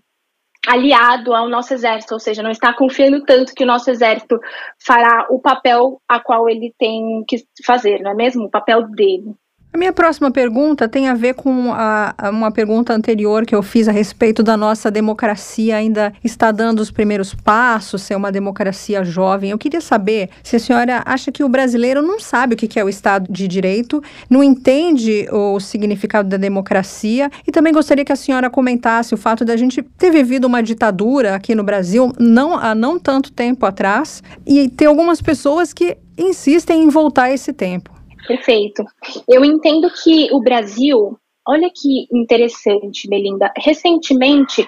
aliado 0.67 1.35
ao 1.35 1.49
nosso 1.49 1.75
exército, 1.75 2.15
ou 2.15 2.21
seja, 2.21 2.43
não 2.43 2.51
está 2.51 2.73
confiando 2.73 3.23
tanto 3.25 3.55
que 3.55 3.63
o 3.63 3.67
nosso 3.67 3.91
exército 3.91 4.41
fará 4.85 5.27
o 5.31 5.39
papel 5.39 6.01
a 6.09 6.19
qual 6.19 6.49
ele 6.49 6.75
tem 6.79 7.23
que 7.29 7.37
fazer, 7.65 8.01
não 8.01 8.13
é 8.13 8.15
mesmo? 8.15 8.47
O 8.47 8.51
papel 8.51 8.89
dele. 8.89 9.35
A 9.75 9.77
minha 9.77 9.93
próxima 9.93 10.31
pergunta 10.31 10.89
tem 10.89 11.09
a 11.09 11.15
ver 11.15 11.35
com 11.35 11.73
a, 11.73 12.15
uma 12.31 12.53
pergunta 12.53 12.95
anterior 12.95 13.45
que 13.45 13.53
eu 13.53 13.61
fiz 13.61 13.89
a 13.89 13.91
respeito 13.91 14.41
da 14.41 14.57
nossa 14.57 14.89
democracia 14.89 15.75
ainda 15.75 16.13
está 16.23 16.53
dando 16.53 16.79
os 16.79 16.93
primeiros 16.93 17.35
passos, 17.35 18.03
ser 18.03 18.15
uma 18.15 18.31
democracia 18.31 19.03
jovem. 19.03 19.51
Eu 19.51 19.59
queria 19.59 19.81
saber 19.81 20.31
se 20.45 20.55
a 20.55 20.61
senhora 20.61 21.03
acha 21.05 21.33
que 21.33 21.43
o 21.43 21.49
brasileiro 21.49 22.03
não 22.03 22.21
sabe 22.21 22.55
o 22.55 22.57
que 22.57 22.79
é 22.79 22.85
o 22.85 22.89
Estado 22.89 23.27
de 23.29 23.49
Direito, 23.49 24.01
não 24.31 24.45
entende 24.45 25.27
o 25.33 25.59
significado 25.59 26.29
da 26.29 26.37
democracia 26.37 27.29
e 27.45 27.51
também 27.51 27.73
gostaria 27.73 28.05
que 28.05 28.13
a 28.13 28.17
senhora 28.17 28.49
comentasse 28.49 29.13
o 29.13 29.19
fato 29.19 29.45
da 29.45 29.57
gente 29.57 29.83
ter 29.83 30.13
vivido 30.13 30.45
uma 30.45 30.63
ditadura 30.63 31.35
aqui 31.35 31.53
no 31.53 31.65
Brasil 31.65 32.13
não 32.17 32.57
há 32.57 32.77
não 32.77 32.97
tanto 32.97 33.33
tempo 33.33 33.67
atrás 33.67 34.23
e 34.47 34.69
ter 34.69 34.87
algumas 34.87 35.21
pessoas 35.21 35.73
que 35.73 35.97
insistem 36.17 36.85
em 36.85 36.89
voltar 36.89 37.25
a 37.25 37.33
esse 37.33 37.53
tempo. 37.53 37.94
Perfeito. 38.27 38.85
Eu 39.29 39.45
entendo 39.45 39.91
que 39.91 40.29
o 40.33 40.41
Brasil, 40.41 41.19
olha 41.47 41.71
que 41.75 42.07
interessante, 42.13 43.09
Belinda. 43.09 43.53
Recentemente, 43.57 44.67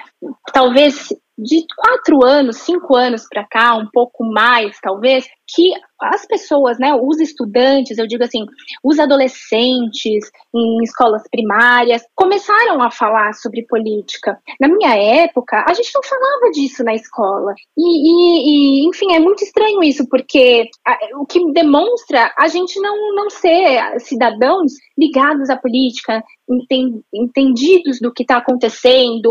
talvez 0.53 1.09
de 1.39 1.65
quatro 1.77 2.25
anos, 2.25 2.59
cinco 2.59 2.97
anos 2.97 3.27
para 3.29 3.47
cá, 3.47 3.75
um 3.75 3.89
pouco 3.93 4.25
mais, 4.25 4.79
talvez, 4.81 5.27
que 5.49 5.73
as 6.01 6.27
pessoas, 6.27 6.79
né, 6.79 6.95
os 6.95 7.21
estudantes, 7.21 7.99
eu 7.99 8.07
digo 8.07 8.25
assim, 8.25 8.45
os 8.83 8.99
adolescentes 8.99 10.31
em 10.55 10.83
escolas 10.83 11.23
primárias, 11.31 12.03
começaram 12.15 12.83
a 12.83 12.91
falar 12.91 13.33
sobre 13.35 13.67
política. 13.67 14.39
Na 14.61 14.69
minha 14.69 14.95
época, 14.95 15.65
a 15.67 15.73
gente 15.73 15.91
não 15.95 16.03
falava 16.03 16.51
disso 16.53 16.83
na 16.85 16.95
escola. 16.95 17.55
E, 17.77 17.83
e, 17.83 18.83
e 18.85 18.89
enfim, 18.89 19.15
é 19.15 19.19
muito 19.19 19.43
estranho 19.43 19.83
isso, 19.83 20.07
porque 20.09 20.69
a, 20.87 20.99
o 21.21 21.27
que 21.27 21.41
demonstra 21.53 22.33
a 22.37 22.49
gente 22.49 22.81
não, 22.81 23.15
não 23.15 23.31
ser 23.31 24.01
cidadãos 24.01 24.73
ligados 24.99 25.49
à 25.51 25.57
política, 25.57 26.23
entendidos 27.13 28.01
do 28.01 28.13
que 28.13 28.23
está 28.23 28.39
acontecendo, 28.39 29.31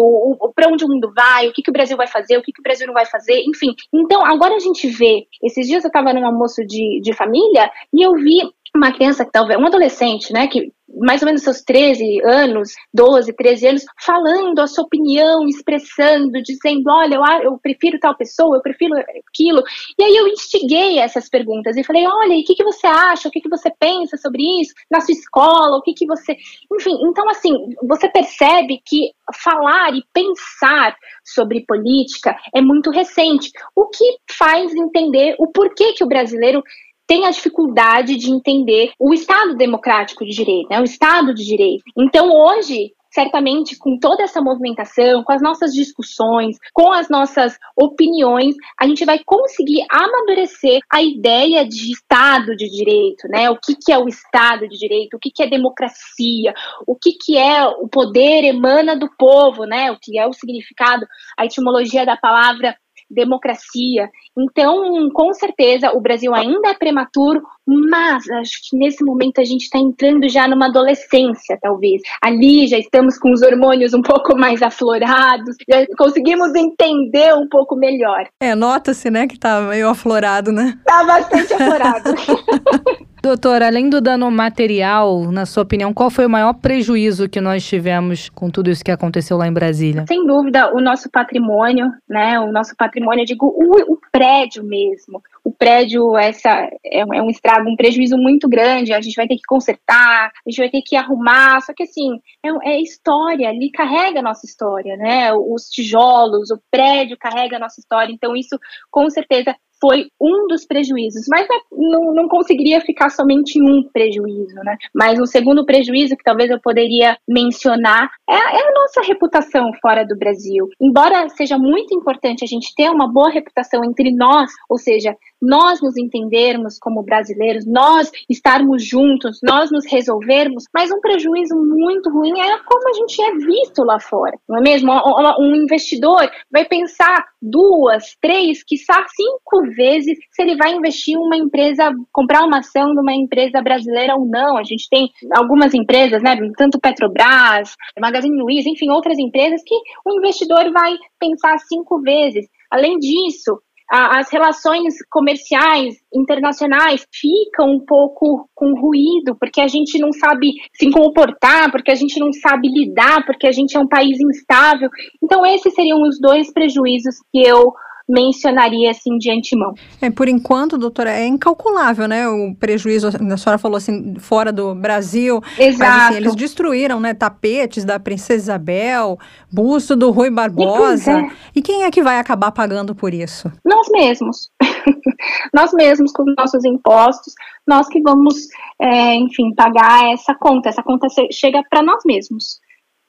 para 0.54 0.68
onde 0.68 0.84
o 0.84 0.88
mundo 0.88 1.12
vai, 1.16 1.48
o 1.48 1.54
que, 1.54 1.62
que 1.62 1.70
o 1.70 1.74
Brasil 1.74 1.95
Brasil 1.96 1.98
vai 1.98 2.08
fazer, 2.08 2.38
o 2.38 2.42
que, 2.42 2.52
que 2.52 2.60
o 2.60 2.64
Brasil 2.64 2.88
não 2.88 2.94
vai 2.94 3.06
fazer, 3.06 3.44
enfim. 3.48 3.74
Então, 3.94 4.24
agora 4.26 4.56
a 4.56 4.60
gente 4.60 4.88
vê. 4.88 5.26
Esses 5.42 5.68
dias 5.68 5.84
eu 5.84 5.88
estava 5.88 6.14
num 6.14 6.26
almoço 6.26 6.66
de, 6.66 7.02
de 7.02 7.14
família 7.14 7.72
e 7.94 8.06
eu 8.06 8.14
vi 8.14 8.42
uma 8.76 8.92
criança 8.92 9.26
que 9.26 9.32
talvez, 9.32 9.60
um 9.60 9.66
adolescente, 9.66 10.34
né, 10.34 10.48
que 10.48 10.72
mais 10.88 11.22
ou 11.22 11.26
menos 11.26 11.42
seus 11.42 11.62
13 11.62 12.22
anos, 12.24 12.70
12, 12.94 13.34
13 13.34 13.68
anos, 13.68 13.86
falando 14.02 14.60
a 14.60 14.68
sua 14.68 14.84
opinião, 14.84 15.48
expressando, 15.48 16.42
dizendo, 16.42 16.84
olha, 16.90 17.16
eu, 17.16 17.52
eu 17.52 17.60
prefiro 17.60 18.00
tal 18.00 18.16
pessoa, 18.16 18.58
eu 18.58 18.62
prefiro 18.62 18.94
aquilo. 18.96 19.64
E 19.98 20.04
aí 20.04 20.16
eu 20.16 20.28
instiguei 20.28 21.00
essas 21.00 21.28
perguntas 21.30 21.76
e 21.76 21.84
falei, 21.84 22.06
olha, 22.08 22.34
e 22.34 22.42
o 22.42 22.46
que, 22.46 22.56
que 22.56 22.64
você 22.64 22.88
acha? 22.88 23.28
O 23.28 23.32
que, 23.32 23.42
que 23.42 23.50
você 23.50 23.70
pensa 23.80 24.18
sobre 24.18 24.42
isso? 24.62 24.74
Na 24.92 25.02
sua 25.02 25.14
escola, 25.14 25.78
o 25.78 25.82
que, 25.82 25.94
que 25.94 26.06
você... 26.06 26.36
Enfim, 26.74 26.96
então 27.10 27.28
assim, 27.30 27.52
você 27.88 28.10
percebe 28.10 28.82
que 28.86 29.12
falar 29.44 29.94
e 29.94 30.04
pensar 30.14 30.96
sobre 31.24 31.66
política 31.66 32.36
é 32.54 32.62
muito 32.62 32.92
recente, 32.92 33.50
o 33.76 33.88
que 33.90 34.18
faz 34.32 34.74
entender 34.74 35.36
o 35.40 35.52
porquê 35.52 35.94
que 35.94 36.04
o 36.04 36.08
brasileiro 36.08 36.62
tem 37.08 37.26
a 37.26 37.32
dificuldade 37.32 38.16
de 38.16 38.32
entender 38.32 38.92
o 39.00 39.14
Estado 39.14 39.56
democrático 39.56 40.26
de 40.26 40.32
direito, 40.32 40.70
né, 40.70 40.80
o 40.80 40.84
Estado 40.84 41.34
de 41.34 41.44
direito. 41.44 41.84
Então, 41.98 42.32
hoje, 42.32 42.92
certamente, 43.16 43.78
com 43.78 43.98
toda 43.98 44.24
essa 44.24 44.42
movimentação, 44.42 45.24
com 45.24 45.32
as 45.32 45.42
nossas 45.42 45.74
discussões, 45.74 46.58
com 46.74 46.92
as 46.92 47.08
nossas 47.10 47.58
opiniões, 47.74 48.56
a 48.78 48.86
gente 48.86 49.06
vai 49.06 49.20
conseguir 49.26 49.86
amadurecer 49.90 50.82
a 50.92 51.02
ideia 51.02 51.66
de 51.66 51.94
Estado 51.94 52.56
de 52.58 52.70
Direito, 52.70 53.28
né? 53.30 53.50
O 53.50 53.58
que, 53.58 53.74
que 53.74 53.94
é 53.94 53.98
o 53.98 54.10
Estado 54.10 54.68
de 54.68 54.78
Direito, 54.78 55.16
o 55.16 55.20
que, 55.20 55.32
que 55.32 55.42
é 55.42 55.48
democracia, 55.48 56.54
o 56.86 56.94
que, 56.94 57.14
que 57.14 57.38
é 57.38 57.66
o 57.66 57.88
poder 57.88 58.44
emana 58.44 58.98
do 58.98 59.10
povo, 59.18 59.64
né? 59.64 59.90
O 59.92 59.98
que 59.98 60.20
é 60.20 60.28
o 60.28 60.34
significado, 60.34 61.08
a 61.38 61.46
etimologia 61.46 62.06
da 62.06 62.18
palavra 62.18 62.76
democracia. 63.10 64.10
Então, 64.38 65.10
com 65.14 65.34
certeza, 65.34 65.92
o 65.92 66.02
Brasil 66.02 66.34
ainda 66.34 66.70
é 66.70 66.74
prematuro, 66.74 67.42
mas 67.66 68.30
acho 68.30 68.70
que 68.70 68.78
nesse 68.78 69.04
momento 69.04 69.40
a 69.40 69.44
gente 69.44 69.64
está 69.64 69.80
entrando 69.80 70.28
já 70.28 70.48
numa 70.48 70.68
adolescência, 70.68 71.58
talvez. 71.62 72.02
Ali 72.22 72.68
já 72.68 72.78
estamos 72.78 73.18
com 73.18 73.32
os 73.32 73.42
hormônios 73.42 73.94
um 73.94 74.02
pouco 74.02 74.38
mais 74.38 74.62
aflorados, 74.62 75.56
já 75.70 75.86
conseguimos 75.98 76.54
entender 76.56 77.34
um 77.34 77.48
pouco 77.48 77.76
melhor. 77.76 78.28
É, 78.42 78.54
nota-se, 78.56 79.10
né, 79.10 79.28
que 79.28 79.40
tá 79.40 79.62
meio 79.62 79.90
aflorado, 79.90 80.52
né? 80.52 80.78
Tá 80.86 81.04
bastante 81.04 81.54
aflorado. 81.54 82.14
Doutor, 83.26 83.64
além 83.64 83.90
do 83.90 84.00
dano 84.00 84.30
material, 84.30 85.32
na 85.32 85.48
sua 85.48 85.64
opinião, 85.64 85.92
qual 85.92 86.12
foi 86.12 86.28
o 86.28 86.30
maior 86.30 86.54
prejuízo 86.54 87.28
que 87.28 87.42
nós 87.42 87.68
tivemos 87.68 88.30
com 88.30 88.52
tudo 88.52 88.70
isso 88.70 88.86
que 88.86 88.92
aconteceu 88.92 89.36
lá 89.36 89.48
em 89.48 89.52
Brasília? 89.52 90.06
Sem 90.08 90.28
dúvida, 90.28 90.72
o 90.76 90.80
nosso 90.80 91.10
patrimônio, 91.10 91.88
né? 92.08 92.40
O 92.40 92.52
nosso 92.52 92.76
patrimônio, 92.78 93.26
digo, 93.26 93.48
o, 93.48 93.94
o 93.94 94.00
prédio 94.12 94.64
mesmo. 94.64 95.24
O 95.44 95.52
prédio 95.52 96.16
essa, 96.16 96.70
é, 96.86 97.00
é, 97.00 97.22
um 97.24 97.32
estrago, 97.32 97.68
um 97.68 97.76
prejuízo 97.76 98.16
muito 98.16 98.48
grande. 98.48 98.94
A 98.94 99.02
gente 99.02 99.16
vai 99.16 99.28
ter 99.28 99.38
que 99.38 99.48
consertar, 99.48 100.28
a 100.28 100.48
gente 100.48 100.60
vai 100.60 100.70
ter 100.70 100.84
que 100.84 100.96
arrumar. 100.96 101.62
Só 101.62 101.74
que, 101.74 101.82
assim, 101.82 102.20
é, 102.46 102.76
é 102.76 102.80
história, 102.80 103.50
ali 103.50 103.72
carrega 103.72 104.20
a 104.20 104.24
nossa 104.24 104.46
história, 104.46 104.96
né? 104.98 105.34
Os 105.34 105.64
tijolos, 105.70 106.52
o 106.52 106.60
prédio 106.70 107.18
carrega 107.20 107.56
a 107.56 107.60
nossa 107.60 107.80
história. 107.80 108.14
Então, 108.14 108.36
isso, 108.36 108.56
com 108.92 109.10
certeza, 109.10 109.56
foi 109.86 110.08
um 110.20 110.48
dos 110.48 110.66
prejuízos, 110.66 111.28
mas 111.30 111.48
não, 111.72 112.12
não 112.12 112.28
conseguiria 112.28 112.82
ficar 112.82 113.10
somente 113.10 113.62
um 113.62 113.84
prejuízo, 113.94 114.56
né? 114.64 114.76
Mas 114.92 115.20
um 115.20 115.28
segundo 115.28 115.64
prejuízo 115.64 116.18
que 116.18 116.24
talvez 116.24 116.50
eu 116.50 116.60
poderia 116.60 117.16
mencionar 117.30 118.10
é, 118.28 118.34
é, 118.34 118.68
a 118.68 118.72
nossa 118.74 119.02
reputação 119.08 119.72
fora 119.80 120.04
do 120.04 120.18
Brasil. 120.18 120.68
Embora 120.82 121.30
seja 121.30 121.60
muito 121.60 121.94
importante 121.94 122.44
a 122.44 122.48
gente 122.48 122.74
ter 122.76 122.90
uma 122.90 123.08
boa 123.08 123.30
reputação 123.30 123.86
entre 123.86 124.12
nós, 124.12 124.50
ou 124.68 124.80
seja, 124.80 125.16
nós 125.42 125.82
nos 125.82 125.98
entendermos 125.98 126.78
como 126.80 127.04
brasileiros, 127.04 127.66
nós 127.66 128.12
estarmos 128.30 128.86
juntos, 128.86 129.40
nós 129.44 129.72
nos 129.72 129.86
resolvermos, 129.86 130.64
mas 130.74 130.92
um 130.92 131.00
prejuízo 131.00 131.56
muito 131.56 132.10
ruim 132.10 132.40
é 132.40 132.58
como 132.66 132.90
a 132.90 132.94
gente 132.94 133.22
é 133.22 133.32
visto 133.34 133.84
lá 133.84 134.00
fora, 134.00 134.38
não 134.48 134.58
é 134.58 134.62
mesmo? 134.62 134.92
Um 135.40 135.56
investidor 135.56 136.30
vai 136.52 136.66
pensar 136.66 137.26
duas, 137.42 138.16
três, 138.22 138.64
quiçá 138.64 139.06
cinco 139.16 139.74
vezes 139.76 140.18
se 140.32 140.42
ele 140.42 140.56
vai 140.56 140.74
investir 140.74 141.16
em 141.16 141.18
uma 141.18 141.38
empresa, 141.38 141.92
comprar 142.12 142.44
uma 142.44 142.60
ação 142.60 142.94
de 142.94 143.00
uma 143.00 143.14
empresa 143.14 143.62
brasileira 143.62 144.16
ou 144.16 144.26
não. 144.26 144.58
A 144.58 144.64
gente 144.64 144.88
tem 144.90 145.10
algumas 145.36 145.74
empresas, 145.74 146.22
né, 146.24 146.36
tanto 146.58 146.80
Petrobras, 146.80 147.76
Magazine 148.00 148.42
Luiza, 148.42 148.70
enfim, 148.70 148.90
outras 148.90 149.18
empresas 149.20 149.62
que 149.66 149.76
o 150.06 150.18
investidor 150.18 150.72
vai 150.72 150.96
pensar 151.20 151.58
cinco 151.60 152.02
vezes. 152.02 152.48
Além 152.72 152.98
disso, 152.98 153.60
as 153.90 154.32
relações 154.32 154.96
comerciais 155.12 155.96
internacionais 156.14 157.06
ficam 157.14 157.76
um 157.76 157.86
pouco 157.86 158.50
com 158.56 158.74
ruído, 158.80 159.36
porque 159.40 159.62
a 159.62 159.68
gente 159.68 160.00
não 160.00 160.12
sabe 160.12 160.54
se 160.74 160.90
comportar, 160.90 161.72
porque 161.72 161.92
a 161.92 161.96
gente 161.96 162.20
não 162.20 162.32
sabe 162.34 162.68
lidar, 162.68 163.26
porque 163.26 163.48
a 163.48 163.52
gente 163.52 163.78
é 163.78 163.80
um 163.80 163.88
país 163.88 164.18
instável. 164.20 164.90
Então, 165.24 165.46
esses 165.46 165.74
seriam 165.74 166.02
os 166.02 166.20
dois 166.20 166.52
prejuízos 166.52 167.16
que 167.32 167.42
eu 167.48 167.74
mencionaria 168.08 168.92
assim 168.92 169.18
de 169.18 169.32
antemão. 169.32 169.74
É, 170.02 170.10
por 170.10 170.28
enquanto, 170.28 170.78
doutora, 170.78 171.12
é 171.12 171.26
incalculável, 171.26 172.08
né? 172.08 172.28
O 172.28 172.56
prejuízo, 172.56 173.08
a 173.08 173.38
senhora 173.38 173.58
falou 173.58 173.78
assim, 173.78 174.16
fora 174.20 174.52
do 174.52 174.76
Brasil. 174.76 175.42
Exato. 175.58 175.80
Mas, 175.80 176.04
assim, 176.10 176.18
eles 176.18 176.36
destruíram, 176.36 177.00
né, 177.00 177.14
tapetes 177.14 177.84
da 177.84 178.00
Princesa 178.00 178.44
Isabel, 178.44 179.18
busto 179.52 179.96
do 179.96 180.12
Rui 180.12 180.30
Barbosa. 180.30 181.12
E, 181.12 181.16
é. 181.16 181.30
e 181.56 181.62
quem 181.62 181.84
é 181.84 181.92
que 181.92 182.04
vai 182.04 182.20
acabar 182.20 182.52
pagando 182.52 182.94
por 182.94 183.14
isso? 183.14 183.52
Nós 183.66 183.88
mesmos. 183.92 184.52
nós 185.54 185.74
mesmos, 185.74 186.12
com 186.12 186.24
os 186.24 186.36
nossos 186.38 186.64
impostos, 186.64 187.34
nós 187.68 187.88
que 187.88 188.02
vamos, 188.02 188.36
é, 188.80 189.16
enfim, 189.16 189.54
pagar 189.56 190.14
essa 190.14 190.36
conta. 190.36 190.70
Essa 190.70 190.84
conta 190.84 191.08
chega 191.32 191.64
para 191.70 191.82
nós 191.82 192.02
mesmos. 192.06 192.60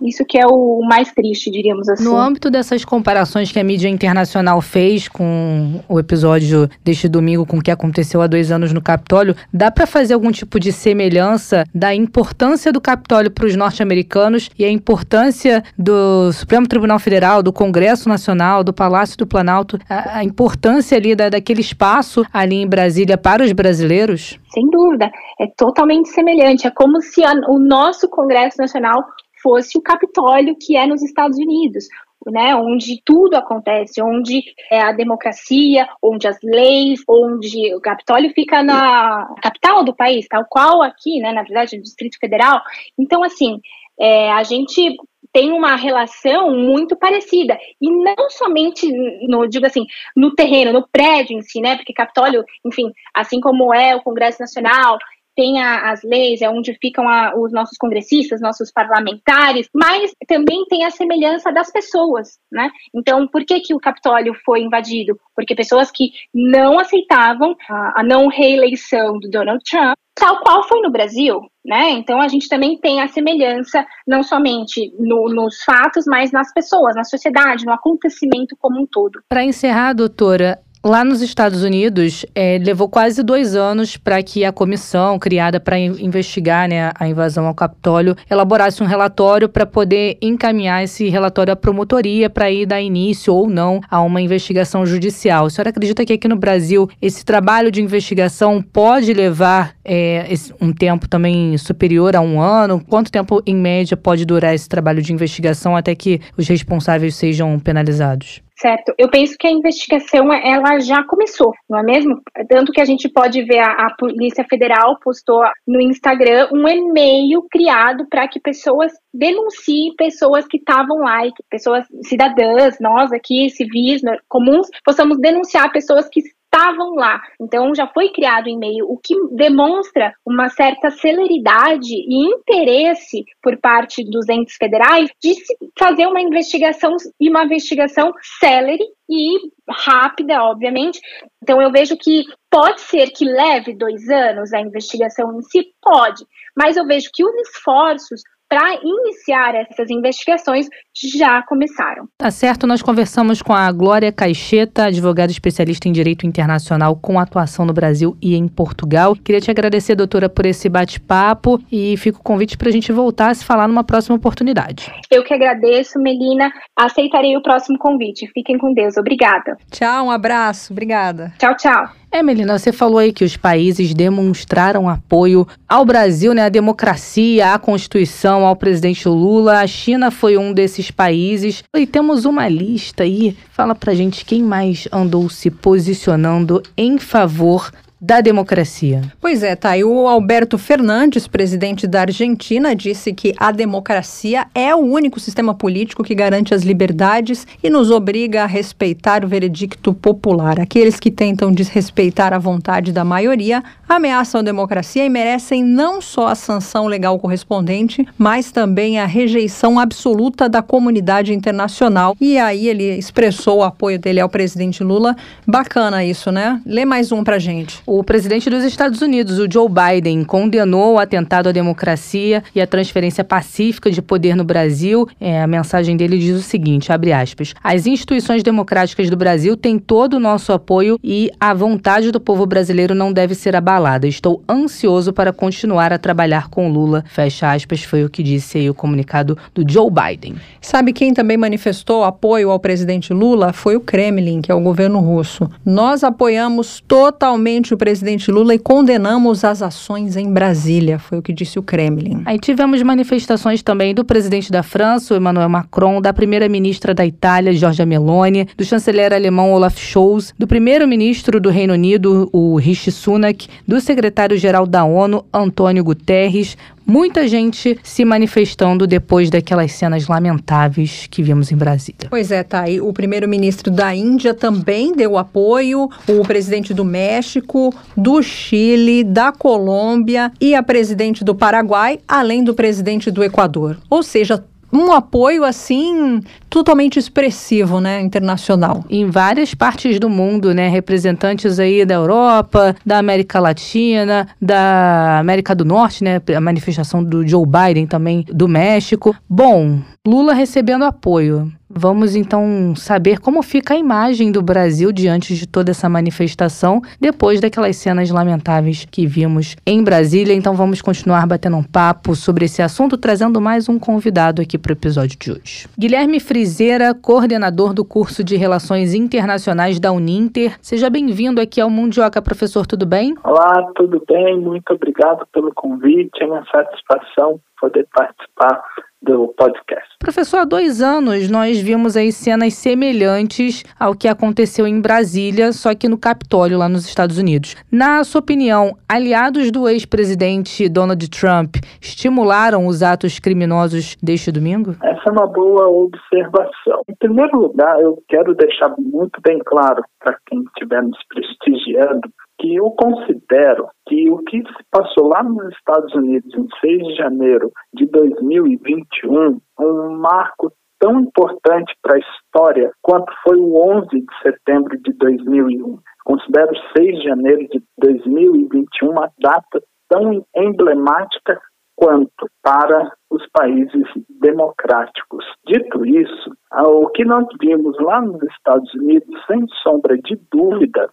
Isso 0.03 0.25
que 0.29 0.39
é 0.39 0.47
o 0.47 0.81
mais 0.87 1.11
triste, 1.13 1.51
diríamos 1.51 1.89
assim. 1.89 2.05
No 2.05 2.17
âmbito 2.17 2.51
dessas 2.51 2.85
comparações 2.85 3.51
que 3.51 3.59
a 3.59 3.65
mídia 3.65 3.89
internacional 3.89 4.61
fez 4.61 5.09
com 5.09 5.81
o 5.89 5.99
episódio 5.99 6.69
deste 6.85 7.09
domingo 7.09 7.47
com 7.47 7.59
o 7.59 7.63
que 7.63 7.71
aconteceu 7.71 8.21
há 8.21 8.27
dois 8.27 8.53
anos 8.53 8.75
no 8.75 8.83
Capitólio, 8.83 9.35
dá 9.53 9.71
para 9.71 9.87
fazer 9.87 10.13
algum 10.13 10.31
tipo 10.31 10.61
de 10.61 10.71
semelhança 10.71 11.65
da 11.75 11.95
importância 11.95 12.71
do 12.71 12.81
Capitólio 12.81 13.31
para 13.31 13.47
os 13.47 13.57
norte-americanos 13.57 14.51
e 14.59 14.67
a 14.67 14.71
importância 14.71 15.65
do 15.79 16.31
Supremo 16.33 16.69
Tribunal 16.69 16.99
Federal, 16.99 17.43
do 17.43 17.53
Congresso 17.53 18.07
Nacional, 18.07 18.63
do 18.63 18.75
Palácio 18.75 19.17
do 19.17 19.27
Planalto, 19.27 19.79
a, 19.89 20.23
importância 20.23 20.99
ali 20.99 21.15
da, 21.15 21.31
daquele 21.31 21.63
espaço 21.63 22.23
ali 22.31 22.57
em 22.57 22.69
Brasília 22.69 23.17
para 23.17 23.43
os 23.43 23.53
brasileiros? 23.53 24.39
Sem 24.53 24.69
dúvida, 24.71 25.11
é 25.41 25.47
totalmente 25.57 26.11
semelhante. 26.11 26.67
É 26.67 26.71
como 26.71 27.01
se 27.01 27.25
a, 27.25 27.33
o 27.49 27.59
nosso 27.59 28.09
Congresso 28.09 28.59
Nacional 28.59 29.03
fosse 29.47 29.79
o 29.79 29.81
Capitólio, 29.81 30.57
que 30.61 30.77
é 30.77 30.85
nos 30.89 31.05
Estados 31.05 31.39
Unidos, 31.39 31.87
né, 32.27 32.57
onde 32.57 33.01
tudo 33.05 33.37
acontece, 33.37 34.03
onde 34.03 34.43
é 34.69 34.81
a 34.81 34.91
democracia, 34.91 35.89
onde 36.03 36.27
as 36.27 36.37
leis, 36.43 37.01
onde 37.09 37.73
o 37.73 37.81
Capitólio 37.81 38.33
fica 38.35 38.61
na 38.65 39.33
capital 39.41 39.85
do 39.85 39.95
país, 39.95 40.27
tal 40.27 40.45
qual 40.51 40.83
aqui, 40.83 41.21
né, 41.21 41.31
na 41.33 41.45
verdade, 41.45 41.77
no 41.77 41.83
Distrito 41.85 42.19
Federal. 42.19 42.61
Então, 42.99 43.23
assim, 43.23 43.61
é, 44.01 44.33
a 44.33 44.43
gente 44.43 44.97
tem 45.33 45.53
uma 45.53 45.77
relação 45.77 46.51
muito 46.51 46.97
parecida. 46.97 47.59
E 47.81 47.91
não 47.91 48.31
somente 48.31 48.91
no 49.29 49.47
digo 49.47 49.67
assim 49.67 49.85
no 50.17 50.35
terreno 50.35 50.73
no 50.73 50.89
prédio 50.89 51.37
em 51.37 51.43
si 51.43 51.61
né? 51.61 51.77
Porque 51.77 51.93
Capitólio 51.93 52.43
enfim 52.65 52.91
assim 53.13 53.39
como 53.39 53.75
é 53.75 53.95
o 53.95 54.03
Congresso 54.03 54.41
Nacional 54.41 54.97
tem 55.37 55.61
a, 55.61 55.90
as 55.92 56.03
leis, 56.03 56.40
é 56.40 56.49
onde 56.49 56.77
ficam 56.81 57.07
a, 57.09 57.35
os 57.37 57.53
nossos 57.53 57.77
congressistas, 57.79 58.40
nossos 58.40 58.72
parlamentares, 58.72 59.68
mas 59.75 60.12
também 60.27 60.64
tem 60.68 60.85
a 60.85 60.90
semelhança 60.90 61.53
das 61.53 61.70
pessoas, 61.70 62.38
né? 62.51 62.70
Então, 62.94 63.29
por 63.29 63.44
que, 63.44 63.61
que 63.61 63.75
o 63.75 63.79
Capitólio 63.79 64.35
foi 64.44 64.62
invadido? 64.62 65.18
Porque 65.35 65.55
pessoas 65.55 65.90
que 65.90 66.11
não 66.35 66.79
aceitavam 66.79 67.55
a, 67.68 68.01
a 68.01 68.03
não 68.03 68.29
reeleição 68.29 69.18
do 69.20 69.29
Donald 69.29 69.62
Trump, 69.70 69.96
tal 70.16 70.40
qual 70.40 70.66
foi 70.66 70.81
no 70.81 70.90
Brasil, 70.90 71.40
né? 71.64 71.90
Então 71.90 72.20
a 72.20 72.27
gente 72.27 72.49
também 72.49 72.79
tem 72.79 73.03
a 73.03 73.09
semelhança 73.09 73.87
não 74.07 74.22
somente 74.22 74.90
no, 74.99 75.29
nos 75.29 75.62
fatos, 75.62 76.05
mas 76.07 76.33
nas 76.33 76.53
pessoas, 76.53 76.96
na 76.96 77.05
sociedade, 77.05 77.66
no 77.66 77.72
acontecimento 77.72 78.57
como 78.59 78.81
um 78.81 78.87
todo. 78.87 79.20
Para 79.29 79.44
encerrar, 79.44 79.92
doutora, 79.92 80.59
Lá 80.85 81.05
nos 81.05 81.21
Estados 81.21 81.65
Unidos, 81.65 82.25
é, 82.33 82.59
levou 82.59 82.89
quase 82.89 83.23
dois 83.23 83.57
anos 83.57 83.97
para 83.97 84.23
que 84.23 84.45
a 84.45 84.53
comissão 84.53 85.19
criada 85.19 85.59
para 85.59 85.79
investigar 85.79 86.69
né, 86.69 86.93
a 86.95 87.09
invasão 87.09 87.47
ao 87.47 87.55
Capitólio 87.55 88.15
elaborasse 88.31 88.83
um 88.83 88.87
relatório 88.87 89.49
para 89.49 89.67
poder 89.67 90.17
encaminhar 90.23 90.85
esse 90.85 91.09
relatório 91.09 91.53
à 91.53 91.57
promotoria 91.57 92.31
para 92.31 92.51
ir 92.53 92.67
dar 92.67 92.81
início 92.81 93.35
ou 93.35 93.49
não 93.49 93.81
a 93.91 94.01
uma 94.01 94.21
investigação 94.21 94.87
judicial. 94.87 95.47
A 95.47 95.51
senhora 95.51 95.71
acredita 95.71 96.05
que 96.05 96.12
aqui 96.12 96.29
no 96.29 96.37
Brasil 96.37 96.89
esse 97.03 97.25
trabalho 97.25 97.73
de 97.73 97.83
investigação 97.83 98.62
pode 98.62 99.12
levar 99.12 99.75
é, 99.85 100.33
um 100.61 100.73
tempo 100.73 101.09
também 101.09 101.59
superior 101.59 102.15
a 102.15 102.21
um 102.21 102.41
ano? 102.41 102.81
Quanto 102.89 103.11
tempo, 103.11 103.43
em 103.45 103.57
média, 103.57 103.97
pode 103.97 104.25
durar 104.25 104.55
esse 104.55 104.69
trabalho 104.69 105.03
de 105.03 105.12
investigação 105.12 105.77
até 105.77 105.97
que 105.97 106.21
os 106.37 106.47
responsáveis 106.47 107.17
sejam 107.17 107.59
penalizados? 107.59 108.46
Certo. 108.59 108.95
Eu 108.97 109.11
penso 109.11 109.37
que 109.38 109.47
a 109.47 109.51
investigação 109.51 110.33
ela 110.33 110.79
já 110.81 111.05
começou, 111.05 111.53
não 111.69 111.79
é 111.79 111.83
mesmo? 111.83 112.23
Tanto 112.49 112.73
que 112.73 112.81
a 112.81 112.87
gente 112.87 113.07
pode 113.07 113.42
ver 113.45 113.59
a, 113.59 113.87
a 113.87 113.95
Polícia 113.99 114.47
Federal 114.49 114.99
postou 114.99 115.42
no 115.66 115.79
Instagram 115.79 116.49
um 116.51 116.66
e-mail 116.66 117.47
criado 117.51 118.07
para 118.09 118.27
que 118.27 118.40
pessoas 118.40 118.92
denunciem 119.12 119.95
pessoas 119.97 120.47
que 120.47 120.57
estavam 120.57 120.99
lá, 121.01 121.27
e 121.27 121.33
que 121.33 121.42
pessoas 121.51 121.85
cidadãs, 122.05 122.79
nós 122.81 123.12
aqui, 123.12 123.51
civis, 123.51 124.01
comuns, 124.27 124.69
possamos 124.83 125.19
denunciar 125.19 125.71
pessoas 125.71 126.09
que 126.09 126.23
estavam 126.57 126.95
lá. 126.95 127.21
Então 127.40 127.75
já 127.75 127.87
foi 127.87 128.09
criado 128.11 128.49
e-mail, 128.49 128.87
o 128.88 128.97
que 128.97 129.14
demonstra 129.33 130.14
uma 130.25 130.49
certa 130.49 130.90
celeridade 130.90 131.92
e 131.92 132.35
interesse 132.35 133.25
por 133.42 133.59
parte 133.59 134.03
dos 134.09 134.29
entes 134.29 134.57
federais 134.57 135.11
de 135.23 135.35
se 135.35 135.55
fazer 135.79 136.07
uma 136.07 136.21
investigação 136.21 136.97
e 137.21 137.29
uma 137.29 137.45
investigação 137.45 138.12
célere 138.40 138.85
e 139.09 139.38
rápida, 139.69 140.42
obviamente. 140.42 140.99
Então 141.42 141.61
eu 141.61 141.71
vejo 141.71 141.97
que 141.97 142.25
pode 142.51 142.81
ser 142.81 143.11
que 143.11 143.25
leve 143.25 143.75
dois 143.75 144.09
anos 144.09 144.53
a 144.53 144.61
investigação 144.61 145.37
em 145.37 145.42
si, 145.42 145.66
pode, 145.83 146.25
mas 146.57 146.77
eu 146.77 146.87
vejo 146.87 147.11
que 147.12 147.25
os 147.25 147.35
esforços 147.49 148.23
para 148.49 148.79
iniciar 148.83 149.55
essas 149.55 149.91
investigações 149.91 150.67
já 150.95 151.43
começaram. 151.43 152.09
Tá 152.17 152.31
certo, 152.31 152.67
nós 152.67 152.83
conversamos 152.83 153.43
com 153.43 153.53
a 153.53 153.71
Glória 153.71 154.13
Caixeta, 154.13 154.85
advogada 154.85 155.31
especialista 155.31 155.89
em 155.89 155.93
direito 155.93 156.27
internacional 156.27 156.97
com 156.97 157.19
atuação 157.19 157.65
no 157.65 157.73
Brasil 157.73 158.17
e 158.23 158.35
em 158.35 158.49
Portugal. 158.49 159.15
Queria 159.17 159.41
te 159.41 159.51
agradecer, 159.51 159.95
doutora, 159.95 160.29
por 160.29 160.47
esse 160.47 160.69
bate-papo 160.69 161.61
e 161.71 161.97
fica 161.97 162.19
o 162.19 162.23
convite 162.23 162.57
para 162.57 162.69
a 162.69 162.73
gente 162.73 162.93
voltar 162.93 163.31
a 163.31 163.35
se 163.35 163.45
falar 163.45 163.69
numa 163.69 163.85
próxima 163.85 164.17
oportunidade. 164.17 164.93
Eu 165.11 165.25
que 165.25 165.35
agradeço, 165.35 165.99
Melina. 165.99 166.51
Aceitarei 166.77 167.37
o 167.37 167.43
próximo 167.43 167.79
convite. 167.79 168.31
Fiquem 168.33 168.57
com 168.59 168.73
Deus. 168.73 168.97
Obrigada. 168.97 169.57
Tchau, 169.71 170.07
um 170.07 170.11
abraço. 170.11 170.73
Obrigada. 170.73 171.33
Tchau, 171.39 171.57
tchau. 171.57 172.06
É, 172.11 172.23
Melina, 172.23 172.59
você 172.59 172.73
falou 172.73 172.99
aí 172.99 173.12
que 173.12 173.25
os 173.25 173.37
países 173.37 173.92
demonstraram 173.92 174.88
apoio 174.88 175.47
ao 175.69 175.85
Brasil, 175.85 176.33
né, 176.33 176.42
à 176.42 176.49
democracia, 176.49 177.53
à 177.53 177.59
Constituição, 177.59 178.47
ao 178.47 178.57
presidente 178.57 179.09
Lula. 179.09 179.61
A 179.61 179.66
China 179.66 180.11
foi 180.11 180.38
um 180.38 180.53
desses 180.53 180.90
países. 180.90 181.62
E 181.77 181.87
temos 181.87 182.25
uma 182.25 182.49
lista 182.49 183.03
aí. 183.03 183.37
Fala 183.51 183.75
pra 183.75 183.95
gente 183.95 184.25
quem 184.25 184.42
mais 184.42 184.88
andou 184.90 185.29
se 185.29 185.51
posicionando 185.51 186.62
em 186.77 186.99
favor 186.99 187.71
da 188.07 188.21
democracia. 188.21 189.03
Pois 189.21 189.42
é, 189.42 189.57
tá. 189.57 189.77
E 189.77 189.83
o 189.83 190.07
Alberto 190.07 190.57
Fernandes, 190.57 191.27
presidente 191.27 191.88
da 191.88 192.03
Argentina, 192.03 192.73
disse 192.73 193.12
que 193.12 193.35
a 193.37 193.51
democracia 193.51 194.47
é 194.55 194.73
o 194.73 194.79
único 194.79 195.19
sistema 195.19 195.53
político 195.53 196.05
que 196.05 196.14
garante 196.14 196.55
as 196.55 196.62
liberdades 196.62 197.45
e 197.61 197.69
nos 197.69 197.90
obriga 197.90 198.45
a 198.45 198.47
respeitar 198.47 199.25
o 199.25 199.29
veredicto 199.29 199.92
popular. 199.92 200.61
Aqueles 200.61 201.01
que 201.01 201.11
tentam 201.11 201.51
desrespeitar 201.51 202.33
a 202.33 202.38
vontade 202.38 202.92
da 202.92 203.05
maioria 203.05 203.61
ameaçam 203.88 204.40
a 204.40 204.45
democracia 204.45 205.05
e 205.05 205.09
merecem 205.09 205.64
não 205.64 206.01
só 206.01 206.29
a 206.29 206.37
sanção 206.37 206.87
legal 206.87 207.19
correspondente, 207.19 208.07
mas 208.16 208.53
também 208.53 209.01
a 209.01 209.07
rejeição 209.07 209.81
absoluta 209.81 210.49
da 210.49 210.62
comunidade 210.62 211.35
internacional. 211.35 212.16
E 212.21 212.38
aí 212.38 212.69
ele 212.69 212.97
expressou 212.97 213.59
o 213.59 213.62
apoio 213.64 213.99
dele 213.99 214.21
ao 214.21 214.29
presidente 214.29 214.85
Lula. 214.85 215.16
Bacana 215.45 216.05
isso, 216.05 216.31
né? 216.31 216.61
Lê 216.64 216.85
mais 216.85 217.11
um 217.11 217.25
pra 217.25 217.38
gente. 217.38 217.83
O 217.99 218.05
presidente 218.05 218.51
dos 218.51 218.63
Estados 218.63 219.01
Unidos, 219.01 219.39
o 219.39 219.51
Joe 219.51 219.71
Biden, 219.71 220.23
condenou 220.23 220.93
o 220.93 220.99
atentado 220.99 221.49
à 221.49 221.53
democracia 221.53 222.45
e 222.55 222.61
a 222.61 222.67
transferência 222.67 223.25
pacífica 223.25 223.91
de 223.91 224.03
poder 224.03 224.37
no 224.37 224.45
Brasil. 224.45 225.09
É, 225.19 225.41
a 225.41 225.47
mensagem 225.47 225.97
dele 225.97 226.19
diz 226.19 226.39
o 226.39 226.43
seguinte, 226.43 226.93
abre 226.93 227.11
aspas, 227.11 227.55
as 227.65 227.87
instituições 227.87 228.43
democráticas 228.43 229.09
do 229.09 229.17
Brasil 229.17 229.57
têm 229.57 229.79
todo 229.79 230.19
o 230.19 230.21
nosso 230.21 230.53
apoio 230.53 231.01
e 231.03 231.31
a 231.41 231.55
vontade 231.55 232.13
do 232.13 232.21
povo 232.21 232.45
brasileiro 232.45 232.95
não 232.95 233.15
deve 233.15 233.35
ser 233.35 233.57
abalada. 233.57 234.07
Estou 234.07 234.43
ansioso 234.47 235.11
para 235.11 235.33
continuar 235.33 235.91
a 235.91 235.99
trabalhar 235.99 236.51
com 236.51 236.71
Lula. 236.71 237.03
Fecha 237.09 237.51
aspas, 237.51 237.83
foi 237.83 238.05
o 238.05 238.11
que 238.11 238.23
disse 238.23 238.59
aí 238.59 238.69
o 238.69 238.75
comunicado 238.75 239.39
do 239.55 239.65
Joe 239.67 239.91
Biden. 239.91 240.35
Sabe 240.61 240.93
quem 240.93 241.15
também 241.15 241.39
manifestou 241.39 242.05
apoio 242.05 242.51
ao 242.51 242.61
presidente 242.61 243.15
Lula? 243.15 243.55
Foi 243.55 243.75
o 243.75 243.81
Kremlin, 243.81 244.43
que 244.43 244.53
é 244.53 244.55
o 244.55 244.61
governo 244.61 245.01
russo. 245.01 245.51
Nós 245.65 246.05
apoiamos 246.05 246.85
totalmente 246.87 247.75
o 247.77 247.79
presidente 247.79 248.31
Lula 248.31 248.55
e 248.55 248.59
condenamos 248.59 249.45
as 249.45 249.62
ações 249.62 250.17
em 250.17 250.33
Brasília, 250.33 250.99
foi 250.99 251.19
o 251.19 251.23
que 251.23 251.33
disse 251.33 251.59
o 251.59 251.62
Kremlin. 251.62 252.23
Aí 252.25 252.39
tivemos 252.39 252.83
manifestações 252.83 253.62
também 253.62 253.95
do 253.95 254.05
presidente 254.05 254.51
da 254.51 254.62
França, 254.62 255.15
Emmanuel 255.15 255.49
Macron, 255.49 256.01
da 256.01 256.12
primeira-ministra 256.12 256.95
da 256.95 257.07
Itália, 257.07 257.53
Giorgia 257.53 257.87
Meloni, 257.87 258.49
do 258.57 258.65
chanceler 258.65 259.12
alemão 259.12 259.53
Olaf 259.53 259.79
Scholz, 259.79 260.35
do 260.39 260.47
primeiro-ministro 260.47 261.39
do 261.39 261.51
Reino 261.51 261.75
Unido, 261.75 262.29
o 262.33 262.57
Rishi 262.57 262.91
Sunak, 262.91 263.47
do 263.69 263.81
secretário-geral 263.81 264.67
da 264.67 264.85
ONU, 264.85 265.25
Antônio 265.33 265.85
Guterres, 265.85 266.57
muita 266.87 267.27
gente 267.27 267.79
se 267.83 268.05
manifestando 268.05 268.87
depois 268.87 269.29
daquelas 269.29 269.72
cenas 269.72 270.07
lamentáveis 270.07 271.07
que 271.11 271.22
vimos 271.22 271.51
em 271.51 271.57
Brasília. 271.57 272.09
Pois 272.09 272.31
é, 272.31 272.42
tá 272.42 272.62
aí. 272.62 272.81
O 272.81 272.92
primeiro-ministro 272.92 273.70
da 273.70 273.94
Índia 273.94 274.33
também 274.33 274.94
deu 274.94 275.18
apoio, 275.18 275.88
o 276.09 276.22
presidente 276.22 276.72
do 276.72 276.85
México, 276.85 277.75
do 277.96 278.22
Chile, 278.22 279.03
da 279.03 279.33
Colômbia 279.33 280.33
e 280.40 280.55
a 280.55 280.62
presidente 280.62 281.25
do 281.25 281.35
Paraguai, 281.35 281.99
além 282.07 282.44
do 282.44 282.55
presidente 282.55 283.11
do 283.11 283.25
Equador. 283.25 283.77
Ou 283.90 284.03
seja, 284.03 284.42
um 284.77 284.93
apoio 284.93 285.45
assim 285.45 286.21
totalmente 286.51 286.99
expressivo, 286.99 287.81
né, 287.81 288.01
internacional. 288.01 288.85
Em 288.89 289.09
várias 289.09 289.55
partes 289.55 289.99
do 289.99 290.09
mundo, 290.09 290.55
né, 290.55 290.69
representantes 290.69 291.59
aí 291.59 291.85
da 291.85 291.95
Europa, 291.95 292.75
da 292.85 292.99
América 292.99 293.41
Latina, 293.41 294.29
da 294.41 295.19
América 295.19 295.55
do 295.55 295.65
Norte, 295.65 296.05
né, 296.05 296.21
a 296.35 296.41
manifestação 296.41 297.03
do 297.03 297.27
Joe 297.27 297.45
Biden 297.47 297.87
também 297.87 298.25
do 298.29 298.47
México. 298.47 299.15
Bom, 299.29 299.81
Lula 300.07 300.35
recebendo 300.35 300.85
apoio. 300.85 301.53
Vamos 301.79 302.17
então 302.17 302.75
saber 302.75 303.21
como 303.21 303.43
fica 303.43 303.75
a 303.75 303.77
imagem 303.77 304.33
do 304.33 304.41
Brasil 304.41 304.91
diante 304.91 305.35
de 305.35 305.47
toda 305.47 305.73
essa 305.73 305.91
manifestação, 305.91 306.81
depois 306.99 307.39
daquelas 307.39 307.77
cenas 307.77 308.11
lamentáveis 308.11 308.87
que 308.91 309.07
vimos 309.07 309.57
em 309.67 309.85
Brasília. 309.85 310.33
Então 310.33 310.55
vamos 310.55 310.81
continuar 310.81 311.27
batendo 311.27 311.59
um 311.59 311.62
papo 311.62 312.15
sobre 312.15 312.47
esse 312.47 312.62
assunto, 312.62 312.97
trazendo 312.97 313.43
mais 313.43 313.69
um 313.69 313.79
convidado 313.79 314.41
aqui 314.41 314.57
para 314.57 314.71
o 314.71 314.73
episódio 314.73 315.19
de 315.19 315.31
hoje. 315.31 315.69
Guilherme 315.79 316.19
Frizeira, 316.19 316.95
coordenador 316.95 317.75
do 317.75 317.85
curso 317.85 318.25
de 318.25 318.37
Relações 318.37 318.95
Internacionais 318.95 319.79
da 319.79 319.93
Uninter. 319.93 320.57
Seja 320.62 320.89
bem-vindo 320.89 321.43
aqui 321.43 321.61
ao 321.61 321.69
Mundioca, 321.69 322.23
professor, 322.23 322.67
tudo 322.67 322.87
bem? 322.87 323.15
Olá, 323.23 323.71
tudo 323.75 324.03
bem? 324.09 324.41
Muito 324.41 324.73
obrigado 324.73 325.27
pelo 325.31 325.53
convite. 325.53 326.23
É 326.23 326.27
uma 326.27 326.43
satisfação 326.51 327.39
poder 327.61 327.87
participar 327.92 328.62
do 329.03 329.29
podcast. 329.37 329.87
Professor, 330.01 330.38
há 330.38 330.45
dois 330.45 330.83
anos 330.83 331.31
nós 331.31 331.61
vimos 331.61 331.97
aí 331.97 332.11
cenas 332.11 332.55
semelhantes 332.55 333.62
ao 333.79 333.95
que 333.95 334.09
aconteceu 334.09 334.66
em 334.66 334.81
Brasília, 334.81 335.53
só 335.53 335.75
que 335.75 335.88
no 335.88 335.99
Capitólio, 335.99 336.59
lá 336.59 336.69
nos 336.69 336.87
Estados 336.87 337.19
Unidos. 337.19 337.55
Na 337.71 338.03
sua 338.05 338.21
opinião, 338.21 338.77
aliados 338.88 339.51
do 339.51 339.69
ex-presidente 339.69 340.69
Donald 340.69 341.09
Trump 341.09 341.57
estimularam 341.81 342.66
os 342.66 342.83
atos 342.83 343.19
criminosos 343.19 343.97
deste 344.03 344.33
domingo? 344.33 344.75
Essa 344.83 345.09
é 345.09 345.12
uma 345.12 345.27
boa 345.27 345.69
observação. 345.69 346.83
Em 346.88 346.95
primeiro 346.97 347.38
lugar, 347.38 347.81
eu 347.81 348.03
quero 348.09 348.35
deixar 348.35 348.75
muito 348.79 349.21
bem 349.23 349.38
claro 349.45 349.83
para 350.01 350.16
quem 350.27 350.42
estiver 350.42 350.83
nos 350.83 350.99
prestigiando 351.09 352.09
que 352.38 352.55
eu 352.55 352.70
considero 352.72 353.68
que 353.88 354.11
o 354.11 354.18
que 354.18 354.38
se 354.38 354.64
passou 354.70 355.09
lá 355.09 355.22
nos 355.22 355.55
Estados 355.55 355.94
Unidos 355.94 356.33
em 356.35 356.46
6 356.61 356.87
de 356.88 356.94
janeiro 356.96 357.51
de 357.75 357.87
2021 357.87 359.40
é 359.61 359.62
um 359.62 359.99
marco 359.99 360.53
tão 360.79 361.01
importante 361.01 361.75
para 361.83 361.96
a 361.96 362.01
história 362.01 362.70
quanto 362.83 363.11
foi 363.25 363.38
o 363.38 363.57
11 363.57 363.88
de 363.88 364.22
setembro 364.22 364.79
de 364.83 364.92
2001. 364.92 365.79
Considero 366.05 366.53
6 366.77 366.99
de 366.99 367.05
janeiro 367.05 367.49
de 367.49 367.62
2021 367.79 368.90
uma 368.90 369.11
data 369.18 369.62
tão 369.88 370.25
emblemática 370.37 371.40
quanto 371.77 372.29
para 372.42 372.90
os 373.11 373.22
países 373.33 373.85
democráticos. 374.20 375.25
Dito 375.46 375.85
isso, 375.85 376.31
o 376.53 376.88
que 376.88 377.05
nós 377.05 377.27
vimos 377.40 377.79
lá 377.81 378.01
nos 378.01 378.22
Estados 378.22 378.72
Unidos, 378.75 379.14
sem 379.27 379.46
sombra 379.62 379.96
de 379.99 380.18
dúvida, 380.33 380.88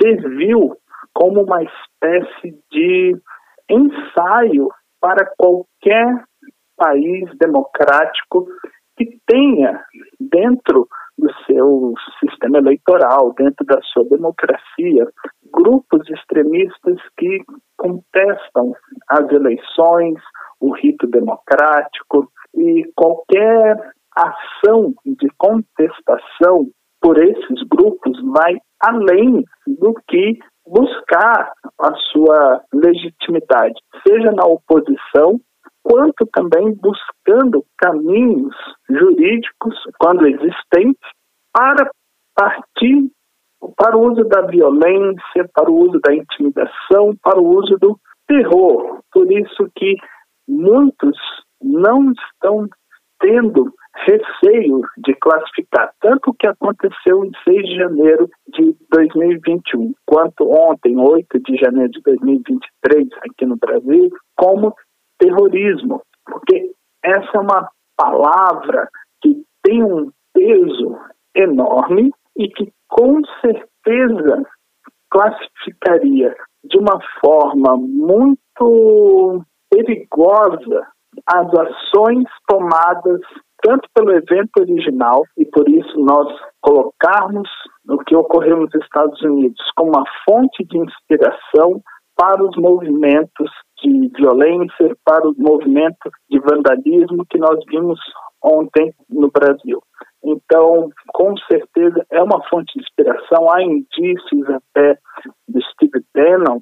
serviu 0.00 0.76
como 1.12 1.42
uma 1.42 1.62
espécie 1.62 2.58
de 2.70 3.16
ensaio 3.70 4.68
para 5.00 5.30
qualquer 5.36 6.24
país 6.76 7.28
democrático 7.38 8.46
que 8.96 9.18
tenha 9.26 9.82
dentro 10.20 10.86
do 11.18 11.32
seu 11.46 11.94
sistema 12.20 12.58
eleitoral, 12.58 13.32
dentro 13.34 13.64
da 13.64 13.80
sua 13.82 14.04
democracia, 14.04 15.06
grupos 15.52 16.08
extremistas 16.10 16.98
que 17.16 17.42
contestam 17.78 18.74
as 19.08 19.30
eleições, 19.30 20.16
o 20.60 20.72
rito 20.74 21.06
democrático 21.06 22.30
e 22.54 22.84
qualquer 22.94 23.76
ação 24.14 24.94
de 25.04 25.28
contestação 25.38 26.68
por 27.00 27.18
esses 27.18 27.62
grupos 27.68 28.18
vai 28.32 28.56
além 28.86 29.44
do 29.66 29.94
que 30.08 30.38
buscar 30.66 31.52
a 31.80 31.94
sua 32.12 32.62
legitimidade, 32.72 33.74
seja 34.06 34.32
na 34.32 34.44
oposição, 34.44 35.40
quanto 35.82 36.26
também 36.32 36.74
buscando 36.74 37.64
caminhos 37.78 38.54
jurídicos, 38.90 39.74
quando 39.98 40.26
existentes, 40.26 41.10
para 41.52 41.88
partir 42.34 43.10
para 43.76 43.96
o 43.96 44.12
uso 44.12 44.24
da 44.24 44.42
violência, 44.42 45.48
para 45.54 45.70
o 45.70 45.74
uso 45.74 45.98
da 46.00 46.14
intimidação, 46.14 47.16
para 47.22 47.40
o 47.40 47.56
uso 47.56 47.76
do 47.78 47.98
terror. 48.26 49.00
Por 49.12 49.30
isso 49.32 49.70
que 49.74 49.96
muitos 50.46 51.16
não 51.62 52.12
estão 52.12 52.68
tendo 53.18 53.72
receio 54.04 54.80
de 54.98 55.14
classificar 55.14 55.92
tanto 56.00 56.30
o 56.30 56.34
que 56.34 56.46
aconteceu 56.46 57.24
em 57.24 57.32
6 57.44 57.62
de 57.66 57.76
janeiro 57.76 58.28
de 58.48 58.76
2021, 58.90 59.92
quanto 60.04 60.48
ontem, 60.50 60.96
8 60.96 61.40
de 61.40 61.56
janeiro 61.56 61.90
de 61.90 62.00
2023, 62.02 63.08
aqui 63.28 63.46
no 63.46 63.56
Brasil, 63.56 64.10
como 64.36 64.74
terrorismo. 65.18 66.02
Porque 66.24 66.72
essa 67.02 67.30
é 67.34 67.40
uma 67.40 67.68
palavra 67.96 68.88
que 69.22 69.42
tem 69.62 69.82
um 69.82 70.10
peso 70.34 70.98
enorme 71.34 72.10
e 72.36 72.48
que 72.48 72.72
com 72.88 73.20
certeza 73.40 74.42
classificaria 75.10 76.34
de 76.64 76.78
uma 76.78 76.98
forma 77.20 77.76
muito 77.76 79.42
perigosa 79.70 80.86
as 81.26 81.46
ações 81.54 82.24
tomadas 82.46 83.20
tanto 83.62 83.88
pelo 83.94 84.12
evento 84.12 84.50
original 84.60 85.22
e 85.36 85.44
por 85.46 85.68
isso 85.68 85.98
nós 85.98 86.28
colocarmos 86.60 87.48
o 87.88 87.98
que 87.98 88.14
ocorreu 88.14 88.58
nos 88.58 88.74
Estados 88.74 89.20
Unidos 89.22 89.60
como 89.76 89.90
uma 89.90 90.04
fonte 90.24 90.64
de 90.64 90.78
inspiração 90.78 91.80
para 92.16 92.42
os 92.42 92.56
movimentos 92.56 93.50
de 93.82 94.10
violência, 94.16 94.96
para 95.04 95.28
o 95.28 95.34
movimento 95.36 96.10
de 96.30 96.38
vandalismo 96.40 97.26
que 97.28 97.38
nós 97.38 97.58
vimos 97.68 98.00
ontem 98.42 98.92
no 99.08 99.30
Brasil. 99.30 99.82
Então, 100.24 100.90
com 101.08 101.36
certeza, 101.50 102.04
é 102.10 102.22
uma 102.22 102.42
fonte 102.48 102.72
de 102.74 102.80
inspiração. 102.80 103.50
Há 103.50 103.62
indícios 103.62 104.48
até 104.48 104.98
de 105.48 105.62
Steve 105.72 106.04
Bannon, 106.14 106.60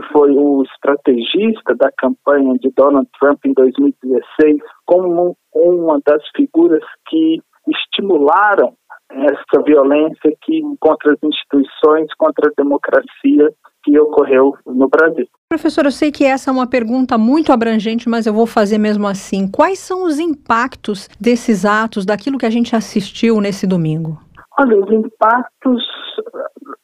que 0.00 0.12
foi 0.12 0.30
o 0.30 0.62
estrategista 0.62 1.74
da 1.76 1.90
campanha 1.98 2.54
de 2.54 2.70
Donald 2.76 3.08
Trump 3.18 3.38
em 3.44 3.52
2016, 3.52 4.58
como 4.86 5.36
uma 5.54 6.00
das 6.06 6.22
figuras 6.34 6.82
que 7.08 7.40
estimularam 7.68 8.72
essa 9.10 9.62
violência 9.64 10.32
que 10.42 10.62
contra 10.80 11.12
as 11.12 11.18
instituições, 11.22 12.06
contra 12.16 12.48
a 12.48 12.52
democracia 12.56 13.50
que 13.82 13.98
ocorreu 13.98 14.54
no 14.66 14.88
Brasil. 14.88 15.26
Professor, 15.48 15.84
eu 15.84 15.90
sei 15.90 16.12
que 16.12 16.24
essa 16.24 16.50
é 16.50 16.52
uma 16.52 16.68
pergunta 16.68 17.18
muito 17.18 17.52
abrangente, 17.52 18.08
mas 18.08 18.26
eu 18.26 18.32
vou 18.32 18.46
fazer 18.46 18.78
mesmo 18.78 19.06
assim. 19.06 19.50
Quais 19.50 19.78
são 19.78 20.04
os 20.04 20.18
impactos 20.18 21.08
desses 21.20 21.64
atos, 21.64 22.06
daquilo 22.06 22.38
que 22.38 22.46
a 22.46 22.50
gente 22.50 22.76
assistiu 22.76 23.40
nesse 23.40 23.66
domingo? 23.66 24.18
Olha, 24.58 24.76
os 24.78 24.92
impactos, 24.92 25.82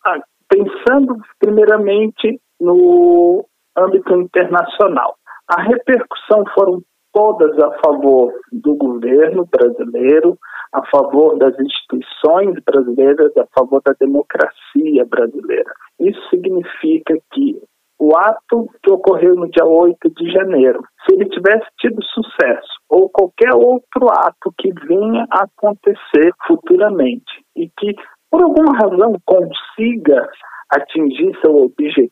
ah, 0.05 0.19
pensando 0.49 1.17
primeiramente 1.39 2.41
no 2.61 3.45
âmbito 3.77 4.15
internacional. 4.15 5.17
A 5.49 5.63
repercussão 5.63 6.45
foram 6.55 6.83
todas 7.13 7.59
a 7.59 7.71
favor 7.85 8.33
do 8.53 8.75
governo 8.77 9.47
brasileiro, 9.47 10.37
a 10.73 10.85
favor 10.87 11.39
das 11.39 11.59
instituições 11.59 12.63
brasileiras, 12.65 13.33
a 13.37 13.47
favor 13.59 13.81
da 13.85 13.95
democracia 13.99 15.05
brasileira. 15.09 15.73
Isso 15.99 16.21
significa 16.29 17.15
que 17.33 17.59
o 17.99 18.15
ato 18.17 18.69
que 18.83 18.91
ocorreu 18.91 19.35
no 19.35 19.49
dia 19.49 19.65
8 19.65 20.11
de 20.11 20.31
janeiro, 20.31 20.83
se 21.05 21.15
ele 21.15 21.31
tivesse 21.31 21.67
tido 21.79 22.03
sucesso, 22.05 22.69
ou 22.91 23.09
qualquer 23.09 23.55
outro 23.55 24.11
ato 24.11 24.53
que 24.59 24.71
venha 24.87 25.27
a 25.31 25.45
acontecer 25.45 26.31
futuramente, 26.47 27.43
e 27.57 27.71
que 27.79 27.95
por 28.31 28.43
alguma 28.43 28.77
razão 28.77 29.17
consiga 29.25 30.29
atingir 30.71 31.33
seu 31.43 31.57
objetivo 31.57 32.11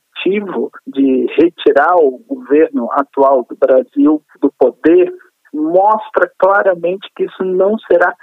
de 0.87 1.26
retirar 1.38 1.96
o 1.96 2.18
governo 2.26 2.88
atual 2.92 3.46
do 3.48 3.56
Brasil 3.56 4.22
do 4.40 4.52
poder, 4.58 5.12
mostra 5.52 6.30
claramente 6.38 7.08
que 7.16 7.24
isso 7.24 7.44
não 7.44 7.78
será 7.90 8.14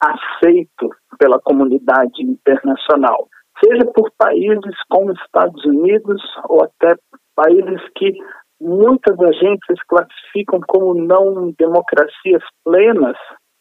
aceito 0.00 0.90
pela 1.18 1.38
comunidade 1.40 2.22
internacional, 2.22 3.28
seja 3.62 3.84
por 3.94 4.10
países 4.18 4.76
como 4.88 5.12
Estados 5.12 5.64
Unidos 5.64 6.20
ou 6.48 6.64
até 6.64 6.96
países 7.36 7.80
que 7.96 8.12
muitas 8.60 9.18
agências 9.20 9.78
classificam 9.88 10.60
como 10.66 10.94
não 10.94 11.52
democracias 11.58 12.42
plenas, 12.64 13.16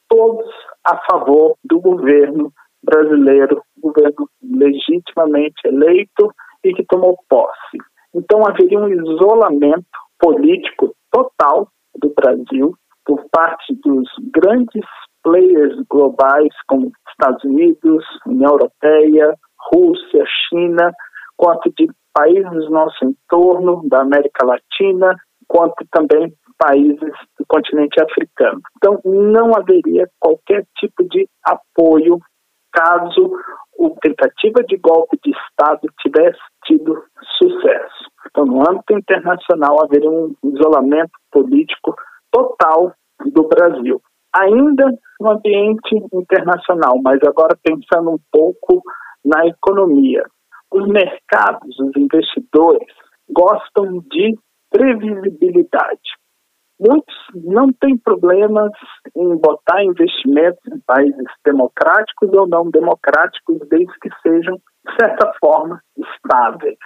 todos 0.09 0.49
a 0.85 0.97
favor 1.09 1.55
do 1.63 1.79
governo 1.79 2.51
brasileiro, 2.83 3.61
governo 3.81 4.27
legitimamente 4.41 5.61
eleito 5.65 6.31
e 6.63 6.73
que 6.73 6.85
tomou 6.85 7.17
posse. 7.29 7.77
Então 8.13 8.45
haveria 8.45 8.79
um 8.79 8.89
isolamento 8.89 9.85
político 10.19 10.93
total 11.11 11.67
do 11.95 12.13
Brasil 12.15 12.75
por 13.05 13.23
parte 13.31 13.73
dos 13.83 14.07
grandes 14.33 14.85
players 15.23 15.75
globais 15.89 16.49
como 16.67 16.91
Estados 17.09 17.43
Unidos, 17.43 18.03
União 18.25 18.51
Europeia, 18.51 19.35
Rússia, 19.73 20.23
China, 20.49 20.91
quanto 21.37 21.71
de 21.77 21.87
países 22.13 22.51
do 22.51 22.69
nosso 22.69 23.05
entorno, 23.05 23.87
da 23.87 24.01
América 24.01 24.45
Latina, 24.45 25.15
quanto 25.47 25.85
também 25.91 26.33
países 26.57 27.13
do 27.39 27.45
continente 27.47 28.01
africano. 28.01 28.61
Então, 28.77 28.99
não 29.03 29.55
haveria 29.55 30.07
qualquer 30.19 30.65
tipo 30.77 31.03
de 31.09 31.27
apoio 31.43 32.19
caso 32.71 33.31
a 33.79 33.99
tentativa 34.01 34.63
de 34.67 34.77
golpe 34.77 35.17
de 35.23 35.31
Estado 35.31 35.87
tivesse 36.01 36.39
tido 36.65 37.03
sucesso. 37.37 38.11
Então, 38.29 38.45
no 38.45 38.61
âmbito 38.61 38.93
internacional, 38.93 39.83
haveria 39.83 40.09
um 40.09 40.33
isolamento 40.43 41.11
político 41.31 41.95
total 42.31 42.93
do 43.33 43.47
Brasil. 43.47 44.01
Ainda 44.33 44.85
no 45.19 45.31
ambiente 45.31 45.95
internacional, 46.13 46.99
mas 47.03 47.19
agora 47.23 47.57
pensando 47.61 48.11
um 48.11 48.19
pouco 48.31 48.81
na 49.25 49.45
economia. 49.45 50.23
Os 50.71 50.87
mercados, 50.87 51.77
os 51.79 51.91
investidores, 51.97 52.87
gostam 53.29 53.99
de 54.09 54.37
previsibilidade. 54.69 56.20
Muitos 56.81 57.15
não 57.35 57.71
têm 57.73 57.95
problemas 57.95 58.71
em 59.15 59.37
botar 59.37 59.83
investimentos 59.83 60.65
em 60.65 60.79
países 60.79 61.27
democráticos 61.45 62.33
ou 62.33 62.47
não 62.47 62.71
democráticos, 62.71 63.59
desde 63.69 63.93
que 64.01 64.09
sejam, 64.23 64.55
de 64.55 64.95
certa 64.99 65.31
forma, 65.39 65.79
estáveis. 65.95 66.79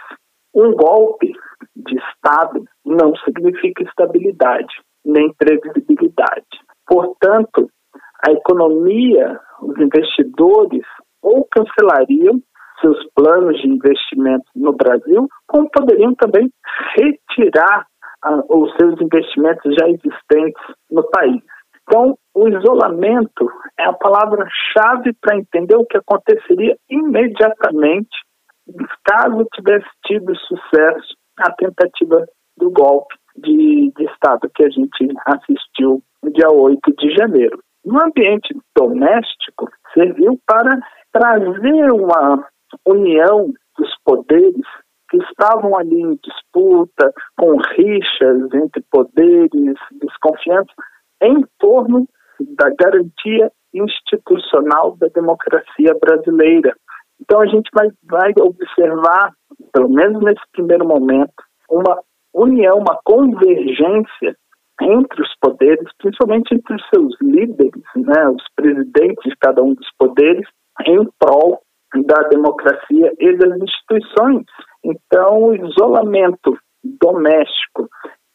Um 0.54 0.74
golpe 0.74 1.32
de 1.78 1.98
Estado 1.98 2.66
não 2.86 3.16
significa 3.24 3.84
estabilidade, 3.84 4.74
nem 5.06 5.34
previsibilidade. 5.36 6.46
Portanto, 6.86 7.70
a 8.28 8.32
economia, 8.32 9.40
os 9.62 9.78
investidores 9.80 10.84
ou 11.22 11.48
cancelariam 11.50 12.42
seus 12.82 12.98
planos 13.16 13.62
de 13.62 13.70
investimento 13.70 14.46
no 14.56 14.74
Brasil, 14.74 15.28
como 15.48 15.70
poderiam 15.72 16.14
também 16.16 16.52
retirar 16.98 17.88
os 18.50 18.74
seus 18.80 19.00
investimentos 19.02 19.76
já 19.80 19.88
existentes 19.88 20.64
no 20.90 21.04
país. 21.10 21.42
Então, 21.84 22.18
o 22.34 22.48
isolamento 22.50 23.50
é 23.80 23.86
a 23.86 23.94
palavra-chave 23.94 25.14
para 25.22 25.38
entender 25.38 25.76
o 25.76 25.86
que 25.86 25.98
aconteceria 25.98 26.76
imediatamente 26.90 28.10
caso 29.04 29.46
tivesse 29.54 29.88
tido 30.06 30.36
sucesso 30.36 31.16
a 31.38 31.52
tentativa 31.54 32.26
do 32.58 32.72
golpe 32.72 33.16
de, 33.38 33.92
de 33.96 34.06
Estado 34.06 34.50
que 34.54 34.64
a 34.64 34.70
gente 34.70 35.08
assistiu 35.26 36.02
no 36.24 36.32
dia 36.32 36.50
8 36.50 36.80
de 36.98 37.16
janeiro. 37.16 37.60
No 37.86 38.02
ambiente 38.02 38.56
doméstico, 38.76 39.70
serviu 39.94 40.40
para 40.48 40.80
trazer 41.12 41.92
uma 41.92 42.48
união 42.88 43.54
dos 43.78 43.90
poderes 44.04 44.66
que 45.10 45.18
estavam 45.18 45.78
ali 45.78 46.02
em 46.02 46.20
disputa, 46.24 47.14
com 47.38 47.58
rixas 47.76 48.54
entre 48.54 48.84
poderes, 48.92 49.78
desconfiança, 50.02 50.72
em 51.22 51.44
torno 51.60 52.08
da 52.58 52.70
garantia 52.78 53.52
institucional 53.74 54.96
da 54.98 55.08
democracia 55.08 55.96
brasileira. 56.00 56.76
Então 57.22 57.42
a 57.42 57.46
gente 57.46 57.70
vai, 57.74 57.90
vai 58.04 58.34
observar, 58.40 59.34
pelo 59.74 59.90
menos 59.90 60.22
nesse 60.24 60.42
primeiro 60.52 60.86
momento, 60.86 61.34
uma 61.70 62.00
união, 62.34 62.78
uma 62.78 63.00
convergência 63.04 64.36
entre 64.82 65.22
os 65.22 65.34
poderes, 65.40 65.90
principalmente 66.00 66.54
entre 66.54 66.76
os 66.76 66.84
seus 66.94 67.16
líderes, 67.22 67.84
né, 67.96 68.30
os 68.30 68.44
presidentes 68.56 69.24
de 69.24 69.36
cada 69.40 69.64
um 69.64 69.74
dos 69.74 69.90
poderes, 69.98 70.48
em 70.86 71.08
prol 71.18 71.62
da 72.04 72.28
democracia 72.28 73.14
e 73.18 73.38
das 73.38 73.58
instituições. 73.62 74.44
Então, 74.86 75.46
o 75.46 75.56
isolamento 75.56 76.56
doméstico 76.84 77.90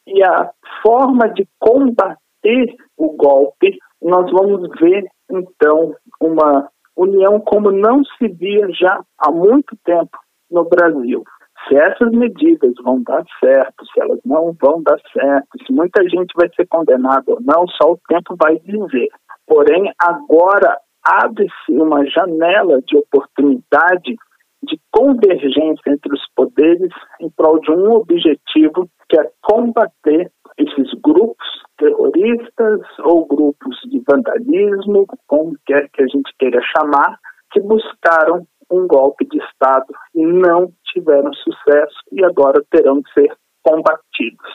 e 0.04 0.20
a 0.24 0.50
forma 0.82 1.28
de 1.28 1.46
combater 1.60 2.74
o 2.96 3.12
golpe, 3.16 3.78
nós 4.02 4.28
vamos 4.32 4.68
ver, 4.80 5.04
então, 5.30 5.94
uma 6.20 6.68
união 6.96 7.38
como 7.38 7.70
não 7.70 8.02
se 8.04 8.26
via 8.26 8.68
já 8.72 9.00
há 9.16 9.30
muito 9.30 9.76
tempo 9.84 10.18
no 10.50 10.64
Brasil. 10.64 11.22
Se 11.68 11.76
essas 11.76 12.10
medidas 12.10 12.72
vão 12.82 13.00
dar 13.02 13.22
certo, 13.38 13.86
se 13.86 14.00
elas 14.00 14.18
não 14.24 14.52
vão 14.60 14.82
dar 14.82 14.98
certo, 15.12 15.48
se 15.64 15.72
muita 15.72 16.02
gente 16.08 16.32
vai 16.34 16.48
ser 16.56 16.66
condenada 16.66 17.24
ou 17.28 17.38
não, 17.40 17.68
só 17.68 17.92
o 17.92 18.00
tempo 18.08 18.34
vai 18.42 18.58
dizer. 18.58 19.08
Porém, 19.46 19.92
agora 19.98 20.78
abre-se 21.04 21.72
uma 21.72 22.04
janela 22.06 22.80
de 22.82 22.96
oportunidade 22.96 24.16
de 24.62 24.78
convergência 24.90 25.82
entre 25.88 26.14
os 26.14 26.22
poderes 26.34 26.92
em 27.20 27.30
prol 27.30 27.60
de 27.60 27.70
um 27.70 27.92
objetivo 27.92 28.88
que 29.08 29.18
é 29.18 29.30
combater 29.42 30.30
esses 30.58 30.92
grupos 31.00 31.46
terroristas 31.78 32.80
ou 33.04 33.26
grupos 33.26 33.76
de 33.86 34.02
vandalismo, 34.06 35.06
como 35.26 35.56
quer 35.66 35.88
que 35.90 36.02
a 36.02 36.06
gente 36.06 36.30
queira 36.38 36.60
chamar, 36.76 37.18
que 37.52 37.60
buscaram 37.60 38.46
um 38.70 38.86
golpe 38.86 39.26
de 39.26 39.38
Estado 39.38 39.86
e 40.14 40.24
não 40.24 40.72
tiveram 40.92 41.32
sucesso 41.32 41.96
e 42.12 42.24
agora 42.24 42.62
terão 42.70 43.00
de 43.00 43.12
ser 43.12 43.34
combatidos. 43.62 44.50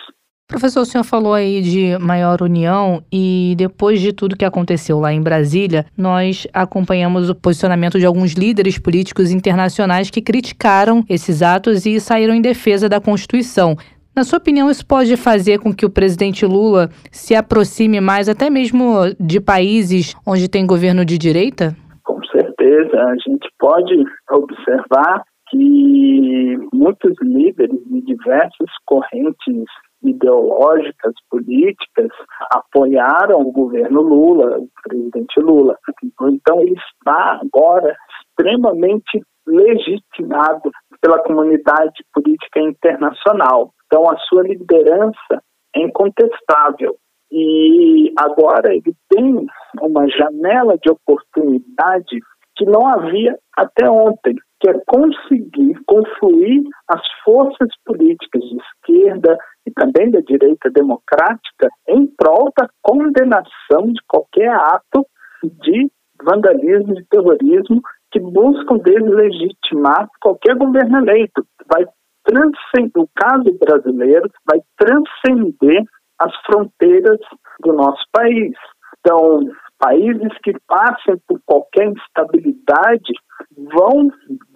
Professor, 0.47 0.81
o 0.81 0.85
senhor 0.85 1.03
falou 1.03 1.33
aí 1.33 1.59
de 1.59 1.97
maior 1.97 2.39
união 2.43 3.03
e 3.11 3.55
depois 3.57 3.99
de 3.99 4.13
tudo 4.13 4.37
que 4.37 4.45
aconteceu 4.45 4.99
lá 4.99 5.11
em 5.11 5.21
Brasília, 5.21 5.87
nós 5.97 6.47
acompanhamos 6.53 7.31
o 7.31 7.35
posicionamento 7.35 7.97
de 7.97 8.05
alguns 8.05 8.33
líderes 8.33 8.77
políticos 8.77 9.31
internacionais 9.31 10.11
que 10.11 10.21
criticaram 10.21 11.03
esses 11.09 11.41
atos 11.41 11.87
e 11.87 11.99
saíram 11.99 12.35
em 12.35 12.41
defesa 12.41 12.87
da 12.87 13.01
Constituição. 13.01 13.75
Na 14.15 14.23
sua 14.23 14.37
opinião, 14.37 14.69
isso 14.69 14.85
pode 14.85 15.17
fazer 15.17 15.59
com 15.59 15.73
que 15.73 15.85
o 15.85 15.89
presidente 15.89 16.45
Lula 16.45 16.91
se 17.11 17.33
aproxime 17.33 17.99
mais 17.99 18.29
até 18.29 18.47
mesmo 18.47 19.15
de 19.19 19.41
países 19.41 20.15
onde 20.25 20.47
tem 20.47 20.65
governo 20.65 21.03
de 21.03 21.17
direita? 21.17 21.75
Com 22.03 22.23
certeza. 22.25 22.97
A 22.97 23.15
gente 23.27 23.49
pode 23.59 23.95
observar 24.29 25.23
que 25.49 26.57
muitos 26.71 27.13
líderes 27.21 27.79
de 27.87 28.01
diversas 28.01 28.69
correntes 28.85 29.65
ideológicas, 30.03 31.13
políticas, 31.29 32.09
apoiaram 32.51 33.41
o 33.41 33.51
governo 33.51 34.01
Lula, 34.01 34.59
o 34.59 34.69
presidente 34.83 35.39
Lula. 35.39 35.77
Então, 36.23 36.61
ele 36.61 36.75
está 36.75 37.41
agora 37.41 37.95
extremamente 38.29 39.23
legitimado 39.47 40.71
pela 41.01 41.19
comunidade 41.19 42.03
política 42.13 42.59
internacional. 42.61 43.71
Então, 43.85 44.09
a 44.09 44.17
sua 44.17 44.43
liderança 44.43 45.41
é 45.75 45.81
incontestável. 45.81 46.95
E 47.31 48.13
agora 48.17 48.73
ele 48.73 48.93
tem 49.09 49.45
uma 49.81 50.07
janela 50.09 50.77
de 50.77 50.91
oportunidade 50.91 52.19
que 52.55 52.65
não 52.65 52.87
havia 52.87 53.37
até 53.57 53.89
ontem, 53.89 54.35
que 54.65 54.69
é 54.69 54.81
conseguir 54.87 55.75
confluir 55.85 56.63
as 56.89 57.01
forças 57.23 57.69
políticas 57.85 58.41
de 58.41 58.57
esquerda 58.57 59.37
e 59.67 59.71
também 59.71 60.09
da 60.09 60.21
direita 60.21 60.71
democrática 60.71 61.69
em 61.87 62.07
prol 62.17 62.51
da 62.57 62.67
condenação 62.81 63.93
de 63.93 64.01
qualquer 64.07 64.49
ato 64.49 65.05
de 65.43 65.87
vandalismo, 66.23 66.95
de 66.95 67.05
terrorismo 67.11 67.79
que 68.11 68.19
buscam 68.19 68.77
deslegitimar 68.77 70.09
qualquer 70.19 70.55
governo 70.55 70.97
eleito. 70.97 71.45
Vai 71.71 71.85
transcender, 72.23 72.91
o 72.95 73.09
caso 73.15 73.55
brasileiro 73.59 74.27
vai 74.49 74.59
transcender 74.79 75.83
as 76.19 76.33
fronteiras 76.43 77.19
do 77.59 77.71
nosso 77.71 78.03
país. 78.11 78.53
Então, 78.99 79.41
países 79.79 80.31
que 80.43 80.53
passem 80.67 81.15
por 81.27 81.39
qualquer 81.45 81.87
instabilidade 81.87 83.13
vão 83.57 84.09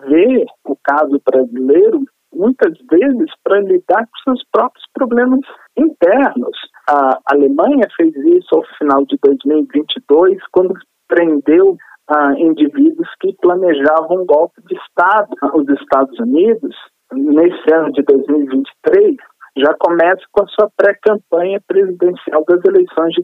ver 0.07 0.45
o 0.65 0.76
caso 0.84 1.22
brasileiro 1.26 2.03
muitas 2.34 2.74
vezes 2.89 3.32
para 3.43 3.59
lidar 3.61 4.05
com 4.05 4.32
seus 4.32 4.43
próprios 4.51 4.86
problemas 4.93 5.39
internos. 5.78 6.57
A 6.89 7.20
Alemanha 7.34 7.88
fez 7.95 8.15
isso 8.15 8.55
ao 8.55 8.63
final 8.78 9.05
de 9.05 9.17
2022, 9.24 10.38
quando 10.51 10.74
prendeu 11.07 11.76
ah, 12.07 12.34
indivíduos 12.38 13.07
que 13.20 13.36
planejavam 13.41 14.22
um 14.22 14.26
golpe 14.26 14.61
de 14.67 14.76
Estado. 14.76 15.30
Os 15.53 15.67
Estados 15.70 16.17
Unidos, 16.20 16.76
nesse 17.11 17.74
ano 17.74 17.91
de 17.91 18.03
2023, 18.03 19.15
já 19.57 19.74
começa 19.80 20.22
com 20.32 20.43
a 20.43 20.47
sua 20.47 20.70
pré-campanha 20.78 21.59
presidencial 21.67 22.43
das 22.47 22.63
eleições 22.65 23.13
de 23.13 23.24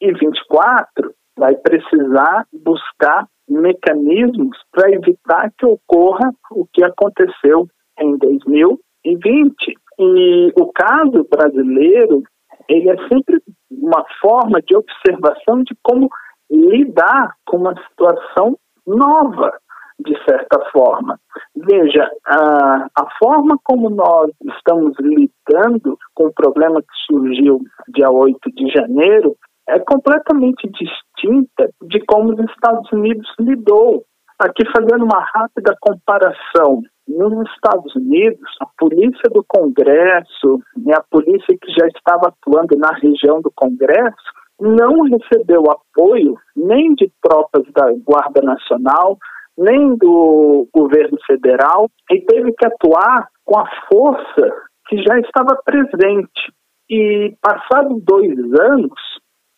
2024. 0.00 1.14
Vai 1.38 1.54
precisar 1.56 2.46
buscar 2.52 3.26
mecanismos 3.48 4.56
para 4.72 4.90
evitar 4.90 5.50
que 5.58 5.66
ocorra 5.66 6.32
o 6.52 6.66
que 6.72 6.84
aconteceu 6.84 7.66
em 7.98 8.16
2020. 8.18 9.54
E 9.98 10.52
o 10.58 10.72
caso 10.72 11.26
brasileiro, 11.30 12.22
ele 12.68 12.90
é 12.90 12.96
sempre 13.08 13.42
uma 13.70 14.04
forma 14.20 14.60
de 14.62 14.76
observação 14.76 15.62
de 15.62 15.76
como 15.82 16.08
lidar 16.50 17.34
com 17.46 17.58
uma 17.58 17.74
situação 17.88 18.56
nova, 18.86 19.52
de 19.98 20.16
certa 20.24 20.58
forma. 20.70 21.18
Veja, 21.54 22.10
a, 22.26 22.86
a 22.96 23.08
forma 23.18 23.56
como 23.62 23.90
nós 23.90 24.30
estamos 24.56 24.94
lidando 24.98 25.98
com 26.14 26.26
o 26.26 26.32
problema 26.32 26.80
que 26.80 26.88
surgiu 27.06 27.60
dia 27.88 28.10
8 28.10 28.38
de 28.52 28.68
janeiro 28.72 29.36
é 29.70 29.78
completamente 29.80 30.68
distinta 30.68 31.70
de 31.82 32.00
como 32.06 32.32
os 32.32 32.50
Estados 32.50 32.90
Unidos 32.92 33.26
lidou. 33.38 34.04
Aqui 34.38 34.64
fazendo 34.74 35.04
uma 35.04 35.22
rápida 35.34 35.76
comparação, 35.80 36.82
nos 37.06 37.50
Estados 37.50 37.94
Unidos, 37.96 38.48
a 38.60 38.66
polícia 38.78 39.28
do 39.32 39.44
Congresso 39.46 40.60
e 40.86 40.92
a 40.92 41.02
polícia 41.10 41.56
que 41.60 41.72
já 41.72 41.86
estava 41.88 42.28
atuando 42.28 42.76
na 42.78 42.92
região 42.94 43.40
do 43.40 43.52
Congresso 43.54 44.32
não 44.60 45.02
recebeu 45.02 45.64
apoio 45.70 46.36
nem 46.54 46.94
de 46.94 47.10
tropas 47.22 47.64
da 47.72 47.90
Guarda 48.04 48.42
Nacional, 48.42 49.18
nem 49.58 49.96
do 49.96 50.68
governo 50.72 51.18
federal, 51.26 51.88
e 52.10 52.20
teve 52.20 52.52
que 52.52 52.66
atuar 52.66 53.28
com 53.44 53.58
a 53.58 53.68
força 53.90 54.52
que 54.88 55.02
já 55.02 55.18
estava 55.18 55.60
presente. 55.64 56.52
E, 56.88 57.34
passados 57.40 58.02
dois 58.02 58.36
anos, 58.60 58.92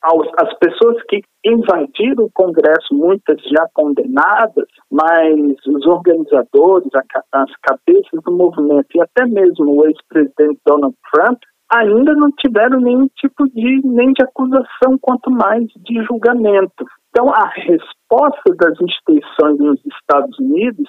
as 0.05 0.53
pessoas 0.59 1.01
que 1.09 1.23
invadiram 1.45 2.25
o 2.25 2.31
Congresso, 2.33 2.93
muitas 2.93 3.41
já 3.43 3.67
condenadas, 3.73 4.67
mas 4.91 5.35
os 5.67 5.87
organizadores, 5.87 6.89
as 7.33 7.51
cabeças 7.63 8.23
do 8.25 8.33
movimento 8.33 8.89
e 8.95 9.01
até 9.01 9.27
mesmo 9.27 9.81
o 9.81 9.87
ex-presidente 9.87 10.61
Donald 10.67 10.97
Trump 11.13 11.39
ainda 11.73 12.15
não 12.15 12.31
tiveram 12.33 12.81
nenhum 12.81 13.09
tipo 13.17 13.49
de 13.49 13.81
nem 13.85 14.13
de 14.13 14.23
acusação, 14.23 14.99
quanto 15.01 15.31
mais 15.31 15.65
de 15.77 16.05
julgamento. 16.05 16.85
Então, 17.11 17.31
a 17.31 17.49
resposta 17.49 18.55
das 18.57 18.79
instituições 18.81 19.59
nos 19.59 19.81
Estados 19.87 20.39
Unidos 20.39 20.89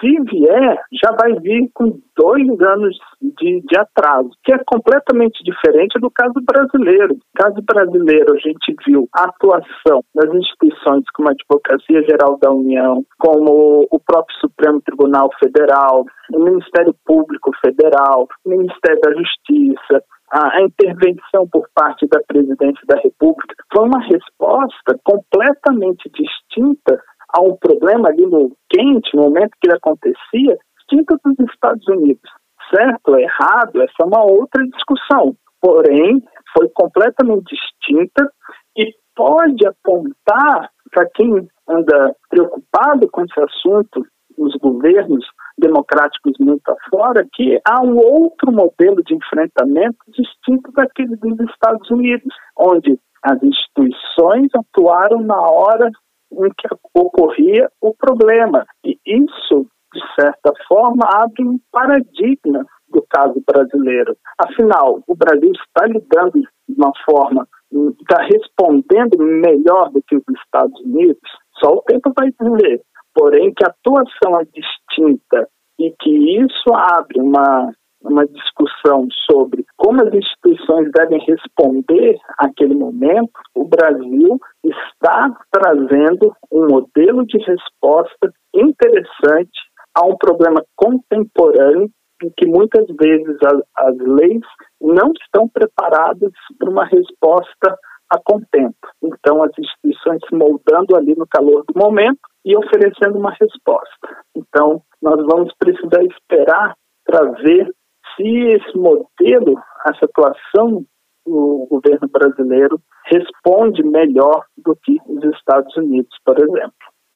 se 0.00 0.10
vier, 0.30 0.78
já 0.92 1.12
vai 1.20 1.34
vir 1.40 1.70
com 1.74 1.98
dois 2.16 2.60
anos 2.60 2.96
de, 3.20 3.62
de, 3.62 3.78
atraso, 3.78 4.30
que 4.44 4.52
é 4.52 4.58
completamente 4.66 5.42
diferente 5.44 5.98
do 6.00 6.10
caso 6.10 6.34
brasileiro. 6.44 7.14
No 7.14 7.20
caso 7.34 7.62
brasileiro, 7.62 8.34
a 8.34 8.38
gente 8.38 8.76
viu 8.86 9.08
a 9.14 9.24
atuação 9.24 10.02
das 10.14 10.34
instituições 10.34 11.04
como 11.14 11.28
a 11.28 11.32
Advocacia 11.32 12.02
Geral 12.02 12.38
da 12.38 12.50
União, 12.50 13.04
como 13.18 13.86
o 13.90 14.00
próprio 14.00 14.36
Supremo 14.38 14.80
Tribunal 14.82 15.30
Federal, 15.42 16.04
o 16.32 16.38
Ministério 16.38 16.94
Público 17.04 17.50
Federal, 17.64 18.28
o 18.44 18.50
Ministério 18.50 19.00
da 19.00 19.12
Justiça, 19.12 20.02
a, 20.32 20.62
intervenção 20.62 21.46
por 21.46 21.68
parte 21.74 22.06
da 22.08 22.18
presidência 22.26 22.82
da 22.86 22.96
República 22.96 23.54
foi 23.70 23.84
uma 23.84 24.00
resposta 24.00 24.98
completamente 25.04 26.10
distinta 26.10 26.98
a 27.32 27.40
um 27.40 27.56
problema 27.56 28.08
ali 28.08 28.26
no 28.26 28.54
quente, 28.68 29.14
no 29.14 29.22
momento 29.22 29.56
que 29.60 29.68
ele 29.68 29.76
acontecia, 29.76 30.58
distinta 30.78 31.16
dos 31.24 31.50
Estados 31.52 31.86
Unidos. 31.88 32.30
Certo 32.74 33.08
ou 33.08 33.18
errado, 33.18 33.82
essa 33.82 33.94
é 34.00 34.04
uma 34.04 34.22
outra 34.22 34.64
discussão. 34.68 35.34
Porém, 35.60 36.22
foi 36.56 36.68
completamente 36.70 37.54
distinta 37.54 38.30
e 38.76 38.94
pode 39.14 39.66
apontar 39.66 40.70
para 40.90 41.08
quem 41.14 41.48
anda 41.68 42.14
preocupado 42.28 43.08
com 43.10 43.22
esse 43.22 43.40
assunto, 43.40 44.04
os 44.36 44.54
governos 44.56 45.24
democráticos 45.58 46.32
muito 46.40 46.68
afora, 46.68 47.26
que 47.32 47.60
há 47.66 47.82
um 47.82 47.96
outro 47.96 48.50
modelo 48.50 49.02
de 49.04 49.14
enfrentamento 49.14 49.98
distinto 50.08 50.72
daquele 50.72 51.16
dos 51.16 51.38
Estados 51.50 51.88
Unidos, 51.90 52.34
onde 52.58 52.98
as 53.22 53.42
instituições 53.42 54.48
atuaram 54.54 55.20
na 55.20 55.40
hora 55.40 55.90
em 56.32 56.50
que 56.58 56.68
ocorria 56.94 57.70
o 57.80 57.94
problema. 57.94 58.64
E 58.84 58.98
isso, 59.06 59.66
de 59.94 60.00
certa 60.18 60.52
forma, 60.68 61.04
abre 61.04 61.44
um 61.44 61.58
paradigma 61.70 62.64
do 62.88 63.04
caso 63.08 63.42
brasileiro. 63.46 64.16
Afinal, 64.38 65.02
o 65.06 65.14
Brasil 65.14 65.52
está 65.52 65.86
lidando 65.86 66.40
de 66.40 66.74
uma 66.76 66.92
forma, 67.04 67.46
está 68.00 68.22
respondendo 68.22 69.18
melhor 69.18 69.90
do 69.90 70.02
que 70.06 70.16
os 70.16 70.24
Estados 70.44 70.78
Unidos? 70.80 71.20
Só 71.58 71.72
o 71.72 71.82
tempo 71.82 72.12
vai 72.16 72.30
dizer. 72.30 72.82
Porém, 73.14 73.52
que 73.54 73.64
a 73.64 73.68
atuação 73.68 74.40
é 74.40 74.44
distinta 74.44 75.48
e 75.78 75.94
que 76.00 76.40
isso 76.40 76.72
abre 76.74 77.20
uma, 77.20 77.72
uma 78.04 78.26
discussão 78.26 79.06
sobre 79.30 79.64
como 79.76 80.02
as 80.02 80.14
instituições 80.14 80.90
devem 80.92 81.18
responder 81.20 82.16
àquele 82.38 82.74
momento, 82.74 83.32
o 83.54 83.64
Brasil 83.64 84.38
está 84.64 85.36
trazendo 85.50 86.34
um 86.50 86.66
modelo 86.68 87.26
de 87.26 87.38
resposta 87.38 88.32
interessante 88.54 89.58
a 89.94 90.06
um 90.06 90.16
problema 90.16 90.64
contemporâneo 90.76 91.90
em 92.22 92.30
que 92.36 92.46
muitas 92.46 92.86
vezes 93.00 93.36
as, 93.44 93.60
as 93.76 93.96
leis 93.98 94.42
não 94.80 95.12
estão 95.20 95.48
preparadas 95.48 96.30
para 96.58 96.70
uma 96.70 96.84
resposta 96.84 97.78
a 98.08 98.18
contento. 98.24 98.88
Então, 99.02 99.42
as 99.42 99.50
instituições 99.58 100.20
se 100.28 100.34
moldando 100.34 100.94
ali 100.94 101.14
no 101.16 101.26
calor 101.26 101.64
do 101.66 101.74
momento 101.76 102.20
e 102.44 102.56
oferecendo 102.56 103.18
uma 103.18 103.34
resposta. 103.40 104.08
Então, 104.36 104.82
nós 105.00 105.16
vamos 105.26 105.52
precisar 105.58 106.04
esperar 106.04 106.76
para 107.04 107.24
ver 107.42 107.68
se 108.16 108.26
esse 108.26 108.76
modelo, 108.76 109.58
essa 109.86 110.04
atuação 110.04 110.84
do 111.26 111.66
governo 111.70 112.08
brasileiro 112.08 112.80
responde 113.06 113.82
melhor 113.82 114.44
do 114.56 114.76
que 114.76 114.98
os 115.06 115.22
Estados 115.36 115.76
Unidos, 115.76 116.16
por 116.24 116.38
exemplo. 116.38 116.72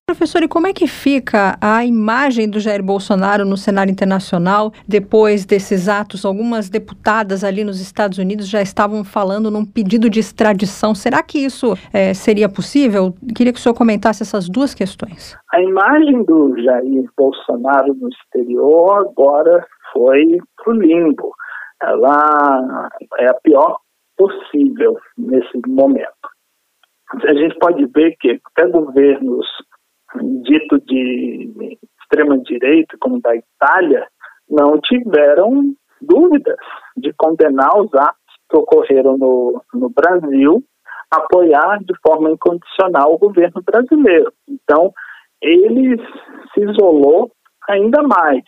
Professor, 0.08 0.40
e 0.44 0.46
como 0.46 0.68
é 0.68 0.72
que 0.72 0.86
fica 0.86 1.58
a 1.60 1.84
imagem 1.84 2.48
do 2.48 2.60
Jair 2.60 2.80
Bolsonaro 2.80 3.44
no 3.44 3.56
cenário 3.56 3.90
internacional 3.90 4.72
depois 4.86 5.44
desses 5.44 5.88
atos? 5.88 6.24
Algumas 6.24 6.68
deputadas 6.68 7.42
ali 7.42 7.64
nos 7.64 7.80
Estados 7.80 8.16
Unidos 8.16 8.48
já 8.48 8.62
estavam 8.62 9.02
falando 9.02 9.50
num 9.50 9.64
pedido 9.64 10.08
de 10.08 10.20
extradição. 10.20 10.94
Será 10.94 11.24
que 11.24 11.40
isso 11.40 11.74
é, 11.92 12.14
seria 12.14 12.48
possível? 12.48 13.12
Queria 13.34 13.52
que 13.52 13.58
o 13.58 13.60
senhor 13.60 13.74
comentasse 13.74 14.22
essas 14.22 14.48
duas 14.48 14.74
questões. 14.74 15.36
A 15.52 15.60
imagem 15.60 16.22
do 16.22 16.54
Jair 16.62 17.10
Bolsonaro 17.18 17.92
no 17.94 18.08
exterior 18.08 19.08
agora 19.08 19.66
foi 19.92 20.38
pro 20.56 20.72
limbo. 20.72 21.32
Ela 21.82 22.88
é 23.18 23.26
a 23.28 23.34
pior 23.34 23.78
possível 24.16 24.98
nesse 25.16 25.60
momento. 25.66 26.28
A 27.12 27.34
gente 27.34 27.58
pode 27.58 27.86
ver 27.86 28.16
que 28.18 28.40
até 28.44 28.68
governos 28.68 29.46
dito 30.42 30.80
de 30.86 31.76
extrema-direita, 32.00 32.96
como 33.00 33.20
da 33.20 33.34
Itália, 33.34 34.06
não 34.48 34.80
tiveram 34.80 35.74
dúvidas 36.00 36.58
de 36.96 37.12
condenar 37.14 37.76
os 37.78 37.92
atos 37.94 38.16
que 38.48 38.56
ocorreram 38.56 39.16
no, 39.18 39.62
no 39.74 39.90
Brasil, 39.90 40.62
apoiar 41.10 41.78
de 41.80 41.94
forma 42.06 42.30
incondicional 42.30 43.14
o 43.14 43.18
governo 43.18 43.62
brasileiro. 43.62 44.32
Então, 44.48 44.92
ele 45.40 45.96
se 46.52 46.60
isolou 46.60 47.30
ainda 47.68 48.02
mais. 48.02 48.44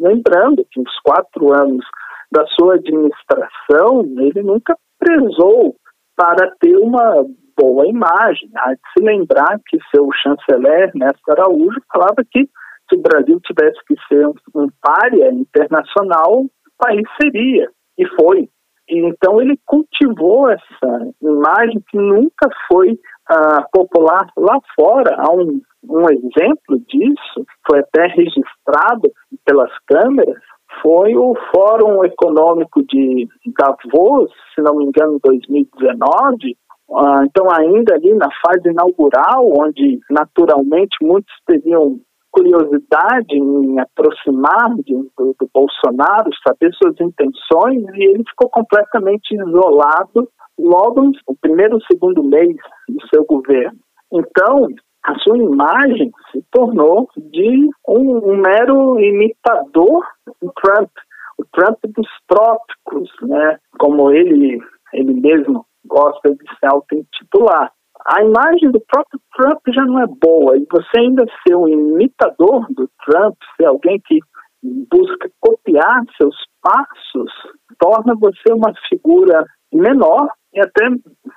Lembrando 0.00 0.66
que 0.70 0.80
os 0.80 0.98
quatro 1.04 1.52
anos 1.52 1.84
da 2.32 2.46
sua 2.58 2.74
administração, 2.74 4.02
ele 4.18 4.42
nunca 4.42 4.76
prezou 4.98 5.76
para 6.16 6.50
ter 6.60 6.76
uma 6.76 7.24
boa 7.58 7.86
imagem. 7.86 8.50
Há 8.56 8.72
de 8.72 8.80
se 8.96 9.04
lembrar 9.04 9.60
que 9.66 9.78
seu 9.94 10.08
chanceler, 10.22 10.90
Néstor 10.94 11.38
Araújo, 11.38 11.80
falava 11.92 12.24
que 12.30 12.48
se 12.88 12.98
o 12.98 13.02
Brasil 13.02 13.38
tivesse 13.44 13.78
que 13.86 13.94
ser 14.08 14.26
um, 14.26 14.68
párea 14.80 15.30
internacional, 15.30 16.42
o 16.42 16.50
país 16.78 17.02
seria, 17.20 17.70
e 17.98 18.06
foi. 18.20 18.48
Então 18.88 19.40
ele 19.40 19.56
cultivou 19.66 20.50
essa 20.50 21.12
imagem 21.22 21.80
que 21.88 21.96
nunca 21.96 22.48
foi 22.66 22.92
uh, 22.92 23.64
popular 23.70 24.26
lá 24.36 24.58
fora. 24.74 25.14
Há 25.16 25.32
um, 25.32 25.60
um 25.88 26.04
exemplo 26.10 26.78
disso, 26.88 27.46
foi 27.66 27.80
até 27.80 28.06
registrado 28.08 29.10
pelas 29.44 29.70
câmeras, 29.86 30.40
foi 30.82 31.16
o 31.16 31.34
Fórum 31.54 32.04
Econômico 32.04 32.82
de 32.84 33.28
Davos, 33.58 34.30
se 34.54 34.62
não 34.62 34.76
me 34.76 34.84
engano, 34.84 35.16
em 35.16 35.20
2019, 35.22 36.56
ah, 36.92 37.22
então, 37.24 37.46
ainda 37.50 37.94
ali 37.94 38.12
na 38.14 38.28
fase 38.44 38.68
inaugural, 38.68 39.46
onde 39.60 40.00
naturalmente 40.10 40.96
muitos 41.00 41.32
teriam 41.46 42.00
curiosidade 42.32 43.36
em 43.36 43.78
aproximar 43.78 44.74
de, 44.84 44.94
do, 45.16 45.34
do, 45.38 45.50
Bolsonaro, 45.52 46.30
saber 46.46 46.72
suas 46.74 46.94
intenções, 47.00 47.82
e 47.94 48.04
ele 48.04 48.24
ficou 48.28 48.48
completamente 48.50 49.34
isolado 49.34 50.28
logo 50.58 51.02
no 51.02 51.36
primeiro 51.40 51.78
segundo 51.90 52.22
mês 52.22 52.56
do 52.88 53.06
seu 53.08 53.24
governo. 53.24 53.78
Então, 54.12 54.68
a 55.04 55.14
sua 55.20 55.36
imagem 55.38 56.10
se 56.30 56.44
tornou 56.50 57.08
de 57.16 57.70
um, 57.88 58.32
um 58.32 58.36
mero 58.36 59.00
imitador 59.00 60.04
do 60.40 60.52
Trump, 60.62 60.90
o 61.38 61.44
Trump 61.52 61.78
dos 61.96 62.08
trópicos, 62.28 63.10
né? 63.22 63.58
como 63.78 64.10
ele, 64.10 64.60
ele 64.92 65.14
mesmo 65.14 65.64
gosta 65.86 66.30
de 66.30 66.44
se 66.58 66.66
auto-intitular. 66.66 67.72
A 68.06 68.22
imagem 68.22 68.70
do 68.70 68.80
próprio 68.80 69.20
Trump 69.36 69.60
já 69.74 69.84
não 69.84 70.00
é 70.00 70.06
boa, 70.06 70.56
e 70.56 70.66
você 70.70 71.00
ainda 71.00 71.24
ser 71.46 71.54
um 71.54 71.68
imitador 71.68 72.66
do 72.70 72.88
Trump, 73.04 73.36
ser 73.56 73.66
alguém 73.66 74.00
que 74.06 74.18
busca 74.62 75.30
copiar 75.40 76.02
seus 76.20 76.36
passos, 76.62 77.32
torna 77.78 78.14
você 78.14 78.52
uma 78.52 78.72
figura 78.88 79.44
menor 79.72 80.28
e 80.52 80.60
até 80.60 80.88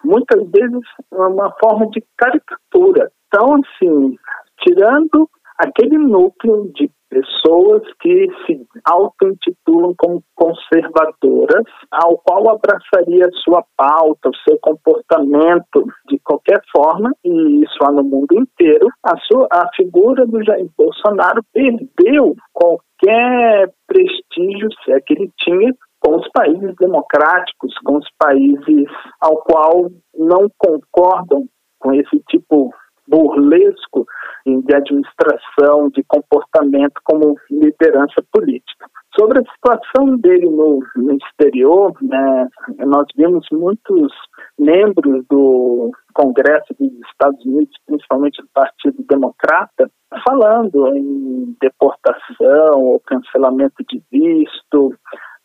muitas 0.03 0.49
vezes 0.51 0.81
uma 1.11 1.53
forma 1.61 1.89
de 1.91 2.03
caricatura. 2.17 3.11
Então, 3.33 3.55
assim, 3.55 4.15
tirando 4.59 5.27
aquele 5.57 5.97
núcleo 5.97 6.71
de 6.75 6.87
pessoas 7.09 7.81
que 7.99 8.27
se 8.45 8.63
auto-intitulam 8.85 9.95
como 9.97 10.23
conservadoras, 10.35 11.65
ao 11.91 12.19
qual 12.19 12.49
abraçaria 12.51 13.27
sua 13.43 13.63
pauta, 13.75 14.29
o 14.29 14.35
seu 14.47 14.59
comportamento 14.59 15.83
de 16.07 16.19
qualquer 16.19 16.61
forma, 16.71 17.11
e 17.25 17.63
isso 17.63 17.77
há 17.83 17.91
no 17.91 18.03
mundo 18.03 18.35
inteiro, 18.35 18.87
a, 19.03 19.17
sua, 19.17 19.47
a 19.51 19.67
figura 19.75 20.27
do 20.27 20.43
Jair 20.43 20.69
Bolsonaro 20.77 21.41
perdeu 21.51 22.35
qualquer 22.51 23.71
prestígio, 23.87 24.69
se 24.85 24.91
é 24.91 25.01
que 25.01 25.13
ele 25.13 25.31
tinha, 25.39 25.73
com 25.99 26.17
os 26.17 26.27
países 26.31 26.75
democráticos, 26.79 27.73
com 27.83 27.97
os 27.97 28.07
países 28.19 28.85
ao 29.19 29.37
qual 29.37 29.89
não 30.15 30.47
concordam 30.59 31.45
com 31.79 31.93
esse 31.93 32.19
tipo 32.29 32.71
burlesco 33.13 34.05
de 34.45 34.75
administração, 34.75 35.89
de 35.89 36.03
comportamento 36.03 36.99
como 37.03 37.37
liderança 37.49 38.23
política. 38.31 38.87
Sobre 39.17 39.39
a 39.39 39.51
situação 39.53 40.17
dele 40.17 40.49
no, 40.49 40.79
no 40.95 41.17
exterior, 41.17 41.93
né, 42.01 42.47
nós 42.79 43.05
vimos 43.15 43.47
muitos 43.51 44.11
membros 44.57 45.23
do 45.29 45.91
Congresso 46.15 46.73
dos 46.79 46.91
Estados 47.11 47.45
Unidos, 47.45 47.75
principalmente 47.85 48.41
do 48.41 48.49
Partido 48.53 49.05
Democrata, 49.07 49.89
falando 50.27 50.95
em 50.95 51.55
deportação 51.61 52.81
ou 52.81 52.99
cancelamento 53.01 53.83
de 53.87 54.01
visto, 54.11 54.93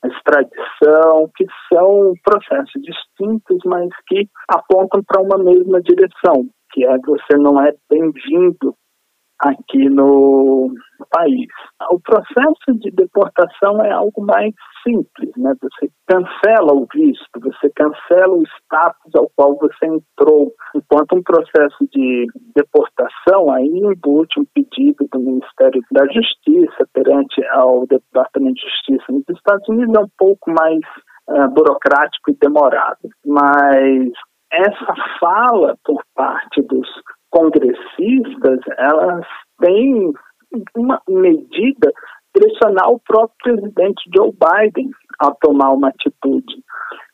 extradição, 0.05 1.31
que 1.37 1.45
são 1.73 2.15
processos 2.25 2.81
distintos, 2.83 3.59
mas 3.67 3.89
que 4.07 4.29
apontam 4.49 5.03
para 5.05 5.21
uma 5.21 5.39
mesma 5.39 5.81
direção, 5.83 6.49
que 6.79 6.85
é 6.85 6.97
você 6.99 7.37
não 7.37 7.61
é 7.61 7.73
bem-vindo 7.91 8.73
aqui 9.41 9.89
no 9.89 10.73
país. 11.11 11.49
O 11.91 11.99
processo 12.01 12.79
de 12.81 12.91
deportação 12.93 13.85
é 13.85 13.91
algo 13.91 14.25
mais 14.25 14.53
simples, 14.85 15.31
né? 15.37 15.55
Você 15.61 15.91
cancela 16.07 16.73
o 16.73 16.87
visto, 16.93 17.41
você 17.41 17.71
cancela 17.75 18.35
o 18.35 18.43
status 18.61 19.15
ao 19.17 19.29
qual 19.35 19.57
você 19.57 19.87
entrou, 19.87 20.53
enquanto 20.75 21.17
um 21.17 21.23
processo 21.23 21.79
de 21.93 22.27
deportação 22.55 23.53
aí 23.53 23.67
embute 23.67 24.41
um 24.41 24.45
pedido 24.55 25.09
do 25.13 25.19
Ministério 25.19 25.83
da 25.91 26.05
Justiça 26.07 26.87
perante 26.93 27.45
ao 27.53 27.87
Departamento 27.87 28.55
de 28.55 28.63
Justiça 28.63 29.05
nos 29.13 29.25
Estados 29.31 29.69
Unidos 29.69 29.95
é 29.97 30.01
um 30.01 30.11
pouco 30.17 30.51
mais 30.51 30.81
uh, 31.29 31.49
burocrático 31.49 32.31
e 32.31 32.37
demorado, 32.41 33.09
mas 33.25 34.11
essa 34.53 34.95
fala 35.21 35.77
por 35.85 36.03
parte 36.15 36.63
dos 36.63 36.89
congressistas, 37.31 38.61
elas 38.79 39.27
têm 39.61 40.13
uma 40.77 41.01
medida 41.09 41.93
pressionar 42.33 42.91
o 42.91 43.01
próprio 43.01 43.37
presidente 43.43 44.03
Joe 44.15 44.33
Biden 44.33 44.91
a 45.21 45.31
tomar 45.33 45.73
uma 45.73 45.89
atitude 45.89 46.63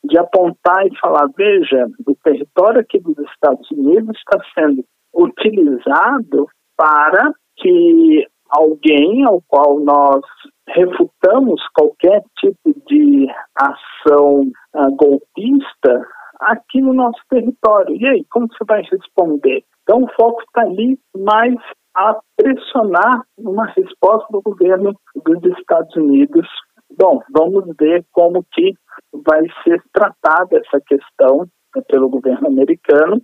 de 0.03 0.17
apontar 0.17 0.85
e 0.85 0.97
falar, 0.99 1.27
veja, 1.35 1.87
o 2.07 2.15
território 2.23 2.81
aqui 2.81 2.99
dos 2.99 3.17
Estados 3.31 3.69
Unidos 3.71 4.15
está 4.17 4.39
sendo 4.53 4.85
utilizado 5.13 6.47
para 6.77 7.33
que 7.57 8.27
alguém 8.49 9.25
ao 9.25 9.41
qual 9.47 9.79
nós 9.79 10.21
refutamos 10.67 11.61
qualquer 11.73 12.23
tipo 12.39 12.73
de 12.87 13.27
ação 13.55 14.41
uh, 14.75 14.95
golpista 14.95 16.07
aqui 16.45 16.81
no 16.81 16.93
nosso 16.93 17.19
território. 17.29 17.95
E 17.95 18.07
aí, 18.07 18.25
como 18.29 18.47
você 18.47 18.63
vai 18.67 18.81
responder? 18.83 19.63
Então, 19.83 20.03
o 20.03 20.11
foco 20.15 20.41
está 20.41 20.61
ali 20.61 20.99
mais 21.15 21.55
a 21.95 22.17
pressionar 22.35 23.21
uma 23.37 23.65
resposta 23.67 24.27
do 24.31 24.41
governo 24.41 24.93
dos 25.15 25.57
Estados 25.57 25.95
Unidos. 25.95 26.47
Bom, 26.97 27.21
vamos 27.31 27.65
ver 27.79 28.05
como 28.11 28.45
que 28.51 28.73
vai 29.13 29.41
ser 29.63 29.81
tratada 29.93 30.57
essa 30.57 30.81
questão 30.85 31.47
pelo 31.87 32.09
governo 32.09 32.47
americano 32.47 33.21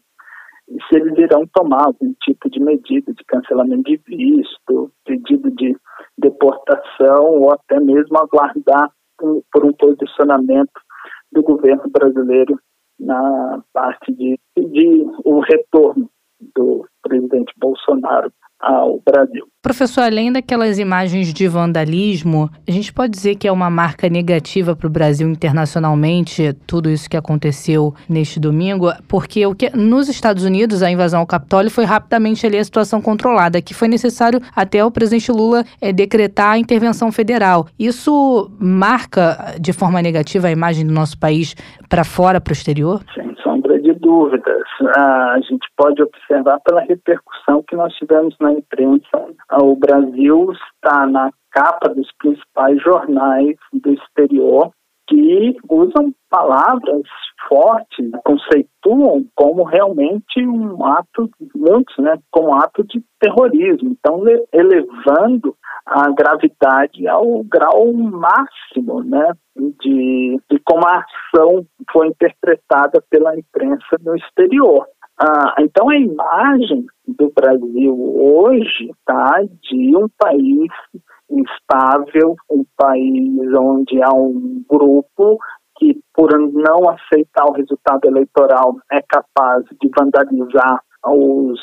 e 0.69 0.77
se 0.83 0.95
eles 0.95 1.17
irão 1.17 1.45
tomar 1.53 1.85
algum 1.85 2.13
tipo 2.21 2.49
de 2.49 2.59
medida 2.59 3.13
de 3.13 3.23
cancelamento 3.25 3.83
de 3.83 3.97
visto, 4.07 4.91
pedido 5.05 5.51
de 5.51 5.75
deportação 6.17 7.25
ou 7.25 7.51
até 7.51 7.79
mesmo 7.79 8.17
aguardar 8.17 8.89
por 9.17 9.65
um 9.65 9.73
posicionamento 9.73 10.71
do 11.31 11.43
governo 11.43 11.83
brasileiro 11.89 12.57
na 13.01 13.63
parte 13.73 14.13
de 14.13 14.39
pedir 14.55 15.05
o 15.25 15.39
retorno 15.39 16.09
do 16.55 16.87
presidente 17.01 17.53
Bolsonaro 17.57 18.31
ao 18.61 19.01
Brasil. 19.05 19.45
Professor, 19.61 20.01
além 20.01 20.31
daquelas 20.31 20.79
imagens 20.79 21.31
de 21.33 21.47
vandalismo, 21.47 22.49
a 22.67 22.71
gente 22.71 22.91
pode 22.91 23.11
dizer 23.11 23.35
que 23.35 23.47
é 23.47 23.51
uma 23.51 23.69
marca 23.69 24.09
negativa 24.09 24.75
para 24.75 24.87
o 24.87 24.89
Brasil 24.89 25.29
internacionalmente, 25.29 26.53
tudo 26.65 26.89
isso 26.89 27.09
que 27.09 27.17
aconteceu 27.17 27.93
neste 28.09 28.39
domingo, 28.39 28.91
porque 29.07 29.45
o 29.45 29.53
que 29.53 29.69
nos 29.75 30.09
Estados 30.09 30.43
Unidos 30.43 30.81
a 30.81 30.89
invasão 30.89 31.19
ao 31.19 31.27
Capitólio 31.27 31.69
foi 31.69 31.85
rapidamente 31.85 32.45
ali 32.45 32.57
a 32.57 32.63
situação 32.63 33.01
controlada, 33.01 33.61
que 33.61 33.73
foi 33.73 33.87
necessário 33.87 34.41
até 34.55 34.83
o 34.83 34.89
presidente 34.89 35.31
Lula 35.31 35.63
é, 35.79 35.93
decretar 35.93 36.53
a 36.53 36.57
intervenção 36.57 37.11
federal. 37.11 37.67
Isso 37.77 38.51
marca 38.59 39.55
de 39.59 39.73
forma 39.73 40.01
negativa 40.01 40.47
a 40.47 40.51
imagem 40.51 40.85
do 40.85 40.93
nosso 40.93 41.17
país 41.19 41.55
para 41.87 42.03
fora, 42.03 42.41
para 42.41 42.51
o 42.51 42.53
exterior? 42.53 43.01
Sombra 43.13 43.31
de 43.93 43.99
dúvidas. 43.99 44.63
A 44.95 45.39
gente 45.41 45.67
pode 45.75 46.01
observar 46.01 46.59
pela 46.61 46.81
repercussão 46.81 47.63
que 47.63 47.75
nós 47.75 47.93
tivemos 47.95 48.35
na 48.39 48.53
imprensa 48.53 49.31
o 49.59 49.75
Brasil 49.75 50.51
está 50.51 51.05
na 51.05 51.31
capa 51.51 51.89
dos 51.89 52.09
principais 52.17 52.81
jornais 52.81 53.55
do 53.73 53.91
exterior 53.91 54.71
que 55.11 55.57
usam 55.69 56.13
palavras 56.29 57.01
fortes, 57.49 58.09
conceituam 58.23 59.25
como 59.35 59.63
realmente 59.63 60.45
um 60.47 60.85
ato, 60.85 61.29
muitos, 61.53 61.97
né, 61.97 62.17
como 62.31 62.55
ato 62.55 62.83
de 62.85 63.03
terrorismo. 63.19 63.89
Então, 63.89 64.23
elevando 64.53 65.53
a 65.85 66.09
gravidade 66.11 67.07
ao 67.07 67.43
grau 67.43 67.91
máximo, 67.91 69.03
né, 69.03 69.33
de, 69.81 70.39
de 70.49 70.59
como 70.63 70.87
a 70.87 71.03
ação 71.03 71.65
foi 71.91 72.07
interpretada 72.07 73.03
pela 73.09 73.37
imprensa 73.37 73.97
no 74.01 74.15
exterior. 74.15 74.87
Ah, 75.19 75.55
então 75.59 75.89
a 75.89 75.97
imagem 75.97 76.85
do 77.05 77.31
Brasil 77.35 77.93
hoje 77.93 78.91
tá 79.05 79.41
de 79.61 79.95
um 79.95 80.07
país 80.17 80.71
instável, 81.31 82.35
um 82.49 82.63
país 82.77 83.57
onde 83.57 84.01
há 84.03 84.13
um 84.13 84.63
grupo 84.69 85.37
que, 85.77 85.99
por 86.13 86.29
não 86.39 86.89
aceitar 86.89 87.45
o 87.45 87.53
resultado 87.53 88.05
eleitoral, 88.05 88.75
é 88.91 89.01
capaz 89.01 89.65
de 89.81 89.89
vandalizar 89.97 90.81
os 91.07 91.59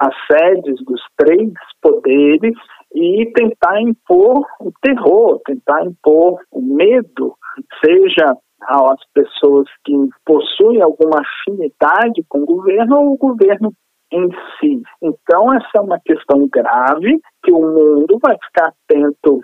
assédios 0.00 0.82
dos 0.84 1.02
três 1.16 1.52
poderes 1.82 2.54
e 2.94 3.30
tentar 3.34 3.80
impor 3.82 4.46
o 4.60 4.72
terror, 4.80 5.40
tentar 5.44 5.84
impor 5.84 6.40
o 6.50 6.62
medo, 6.62 7.34
seja 7.84 8.34
às 8.62 9.00
pessoas 9.12 9.68
que 9.84 9.92
possuem 10.24 10.80
alguma 10.82 11.20
afinidade 11.20 12.24
com 12.28 12.40
o 12.40 12.46
governo 12.46 12.98
ou 12.98 13.12
o 13.12 13.16
governo 13.18 13.72
em 14.10 14.28
si. 14.58 14.82
Então, 15.02 15.52
essa 15.52 15.68
é 15.76 15.80
uma 15.80 16.00
questão 16.00 16.48
grave 16.50 17.20
que 17.48 17.52
o 17.52 17.60
mundo 17.60 18.18
vai 18.22 18.36
ficar 18.44 18.68
atento, 18.68 19.40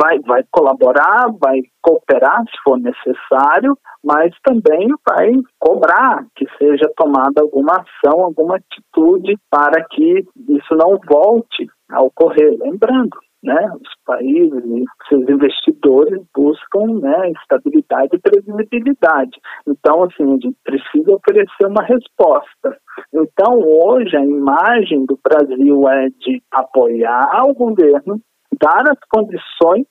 vai, 0.00 0.20
vai 0.20 0.44
colaborar, 0.50 1.26
vai 1.40 1.60
cooperar 1.82 2.42
se 2.44 2.62
for 2.62 2.78
necessário, 2.78 3.76
mas 4.04 4.32
também 4.44 4.88
vai 5.08 5.32
cobrar 5.58 6.24
que 6.36 6.46
seja 6.56 6.88
tomada 6.96 7.42
alguma 7.42 7.72
ação, 7.72 8.22
alguma 8.22 8.56
atitude 8.56 9.36
para 9.50 9.84
que 9.90 10.24
isso 10.48 10.74
não 10.76 10.98
volte 11.04 11.66
a 11.90 12.00
ocorrer. 12.00 12.56
Lembrando, 12.60 13.18
né, 13.42 13.70
os 13.80 13.88
países 14.04 14.64
e 14.64 14.84
seus 15.08 15.28
investidores 15.28 16.20
buscam 16.34 16.86
né, 17.00 17.30
estabilidade 17.30 18.16
e 18.16 18.18
previsibilidade. 18.18 19.38
Então, 19.66 20.04
assim, 20.04 20.24
a 20.24 20.34
gente 20.34 20.56
precisa 20.64 21.12
oferecer 21.12 21.66
uma 21.66 21.82
resposta. 21.82 22.76
Então, 23.12 23.60
hoje, 23.60 24.16
a 24.16 24.24
imagem 24.24 25.06
do 25.06 25.18
Brasil 25.22 25.88
é 25.88 26.08
de 26.08 26.42
apoiar 26.50 27.44
o 27.44 27.54
governo, 27.54 28.20
dar 28.60 28.82
as 28.90 28.98
condições, 29.08 29.86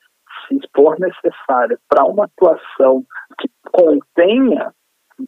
se 0.47 0.59
for 0.75 0.97
necessário, 0.99 1.77
para 1.89 2.05
uma 2.05 2.25
atuação 2.25 3.03
que 3.39 3.49
contenha 3.71 4.73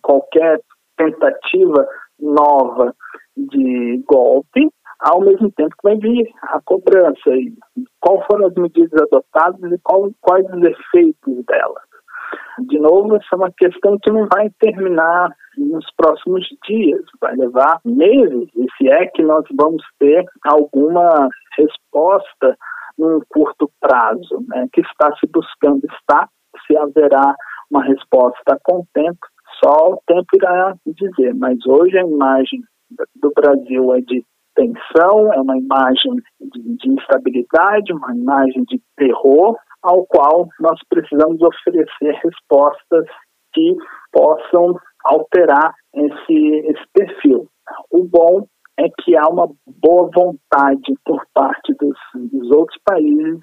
qualquer 0.01 0.59
tentativa 0.97 1.87
nova 2.19 2.93
de 3.35 4.03
golpe, 4.05 4.69
ao 4.99 5.21
mesmo 5.21 5.51
tempo 5.51 5.75
que 5.77 5.83
vai 5.83 5.97
vir 5.97 6.29
a 6.43 6.59
cobrança. 6.61 7.29
E 7.35 7.53
qual 7.99 8.23
foram 8.25 8.47
as 8.47 8.53
medidas 8.55 9.01
adotadas 9.01 9.71
e 9.71 9.77
qual, 9.83 10.09
quais 10.21 10.45
os 10.45 10.63
efeitos 10.63 11.45
delas. 11.45 11.89
De 12.67 12.77
novo, 12.77 13.15
essa 13.15 13.27
é 13.33 13.35
uma 13.35 13.51
questão 13.51 13.97
que 13.99 14.11
não 14.11 14.27
vai 14.27 14.49
terminar 14.59 15.33
nos 15.57 15.85
próximos 15.95 16.45
dias, 16.67 17.01
vai 17.21 17.35
levar 17.35 17.79
meses, 17.85 18.49
e 18.55 18.65
se 18.77 18.89
é 18.89 19.07
que 19.07 19.23
nós 19.23 19.45
vamos 19.57 19.83
ter 19.97 20.25
alguma 20.45 21.29
resposta 21.57 22.57
num 22.97 23.21
curto 23.29 23.69
prazo, 23.79 24.43
né, 24.47 24.67
que 24.73 24.81
está 24.81 25.15
se 25.17 25.27
buscando 25.27 25.85
estar, 25.85 26.29
se 26.67 26.77
haverá 26.77 27.33
uma 27.71 27.83
resposta 27.83 28.59
com 28.63 28.85
tempo, 28.93 29.19
só 29.63 29.93
o 29.93 30.01
tempo 30.05 30.27
irá 30.33 30.75
dizer, 30.85 31.33
mas 31.35 31.57
hoje 31.65 31.97
a 31.97 32.05
imagem 32.05 32.61
do 33.21 33.31
Brasil 33.35 33.93
é 33.93 34.01
de 34.01 34.23
tensão, 34.59 35.33
é 35.33 35.39
uma 35.39 35.57
imagem 35.57 36.15
de, 36.41 36.75
de 36.75 36.91
instabilidade, 36.91 37.93
uma 37.93 38.13
imagem 38.13 38.63
de 38.65 38.81
terror, 38.97 39.57
ao 39.81 40.05
qual 40.05 40.47
nós 40.59 40.77
precisamos 40.89 41.41
oferecer 41.41 42.19
respostas 42.21 43.05
que 43.53 43.75
possam 44.11 44.77
alterar 45.05 45.73
esse, 45.95 46.55
esse 46.67 46.83
perfil. 46.93 47.47
O 47.89 48.03
bom 48.03 48.45
é 48.77 48.89
que 49.01 49.15
há 49.15 49.27
uma 49.29 49.47
boa 49.81 50.09
vontade 50.13 50.93
por 51.05 51.25
parte 51.33 51.73
dos, 51.79 51.97
dos 52.13 52.51
outros 52.51 52.79
países 52.83 53.39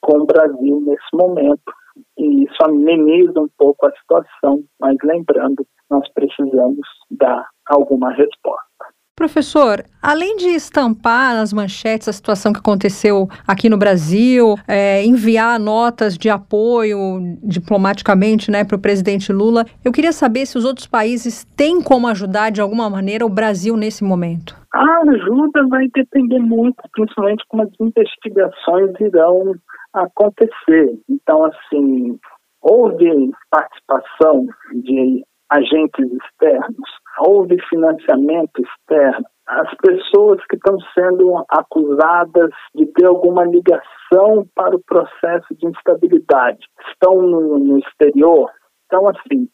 com 0.00 0.18
o 0.18 0.26
Brasil 0.26 0.80
nesse 0.86 1.08
momento. 1.14 1.72
E 2.18 2.44
isso 2.44 2.56
ameniza 2.64 3.40
um 3.40 3.48
pouco 3.56 3.86
a 3.86 3.92
situação, 3.92 4.64
mas 4.80 4.96
lembrando, 5.04 5.66
nós 5.90 6.10
precisamos 6.12 6.86
dar 7.10 7.46
alguma 7.66 8.10
resposta. 8.12 8.93
Professor, 9.16 9.84
além 10.02 10.36
de 10.36 10.48
estampar 10.48 11.34
nas 11.34 11.52
manchetes 11.52 12.08
a 12.08 12.12
situação 12.12 12.52
que 12.52 12.58
aconteceu 12.58 13.28
aqui 13.46 13.68
no 13.68 13.78
Brasil, 13.78 14.56
é, 14.66 15.04
enviar 15.04 15.60
notas 15.60 16.18
de 16.18 16.28
apoio 16.28 17.38
diplomaticamente 17.40 18.50
né, 18.50 18.64
para 18.64 18.76
o 18.76 18.80
presidente 18.80 19.32
Lula, 19.32 19.66
eu 19.84 19.92
queria 19.92 20.10
saber 20.10 20.46
se 20.46 20.58
os 20.58 20.64
outros 20.64 20.88
países 20.88 21.44
têm 21.56 21.80
como 21.80 22.08
ajudar 22.08 22.50
de 22.50 22.60
alguma 22.60 22.90
maneira 22.90 23.24
o 23.24 23.28
Brasil 23.28 23.76
nesse 23.76 24.02
momento. 24.02 24.56
A 24.74 25.02
ajuda 25.08 25.64
vai 25.68 25.86
depender 25.94 26.40
muito, 26.40 26.82
principalmente 26.92 27.44
como 27.48 27.62
as 27.62 27.70
investigações 27.80 28.90
irão 28.98 29.54
acontecer. 29.92 30.98
Então, 31.08 31.44
assim, 31.44 32.18
houve 32.60 33.30
participação 33.48 34.44
de 34.72 35.24
agentes 35.50 36.04
externos, 36.10 36.90
houve 37.18 37.56
financiamento 37.68 38.62
externo, 38.62 39.26
as 39.46 39.74
pessoas 39.76 40.40
que 40.48 40.56
estão 40.56 40.78
sendo 40.94 41.44
acusadas 41.48 42.50
de 42.74 42.86
ter 42.86 43.04
alguma 43.04 43.44
ligação 43.44 44.46
para 44.54 44.74
o 44.74 44.82
processo 44.84 45.54
de 45.54 45.66
instabilidade 45.66 46.66
estão 46.88 47.20
no, 47.20 47.58
no 47.58 47.78
exterior. 47.78 48.50
Então, 48.86 49.08
assim, 49.08 49.48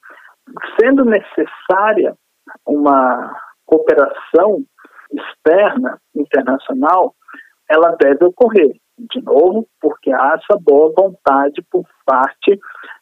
sendo 0.80 1.04
necessária 1.04 2.14
uma 2.66 3.36
cooperação 3.66 4.62
externa, 5.12 5.98
internacional, 6.14 7.14
ela 7.68 7.96
deve 8.00 8.24
ocorrer. 8.24 8.76
De 9.08 9.22
novo, 9.22 9.66
porque 9.80 10.12
há 10.12 10.34
essa 10.34 10.60
boa 10.60 10.92
vontade 10.96 11.62
por 11.70 11.86
parte 12.04 12.58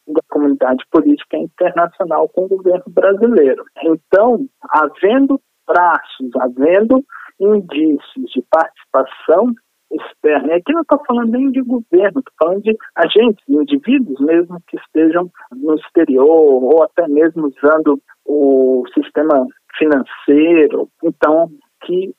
da 0.07 0.21
comunidade 0.29 0.83
política 0.89 1.37
internacional 1.37 2.29
com 2.29 2.45
o 2.45 2.47
governo 2.47 2.85
brasileiro. 2.87 3.65
Então, 3.83 4.45
havendo 4.69 5.41
traços, 5.67 6.31
havendo 6.39 7.03
indícios 7.39 8.31
de 8.31 8.41
participação 8.49 9.53
externa. 9.91 10.53
E 10.53 10.53
aqui 10.53 10.73
não 10.73 10.81
estou 10.81 11.01
falando 11.05 11.31
nem 11.31 11.51
de 11.51 11.61
governo, 11.61 12.19
estou 12.19 12.33
falando 12.37 12.61
de 12.61 12.77
agentes, 12.95 13.43
indivíduos 13.47 14.19
mesmo 14.19 14.61
que 14.67 14.77
estejam 14.77 15.29
no 15.51 15.75
exterior 15.75 16.63
ou 16.63 16.83
até 16.83 17.07
mesmo 17.07 17.47
usando 17.47 17.99
o 18.25 18.83
sistema 18.93 19.45
financeiro. 19.77 20.87
Então, 21.03 21.49
que 21.85 22.13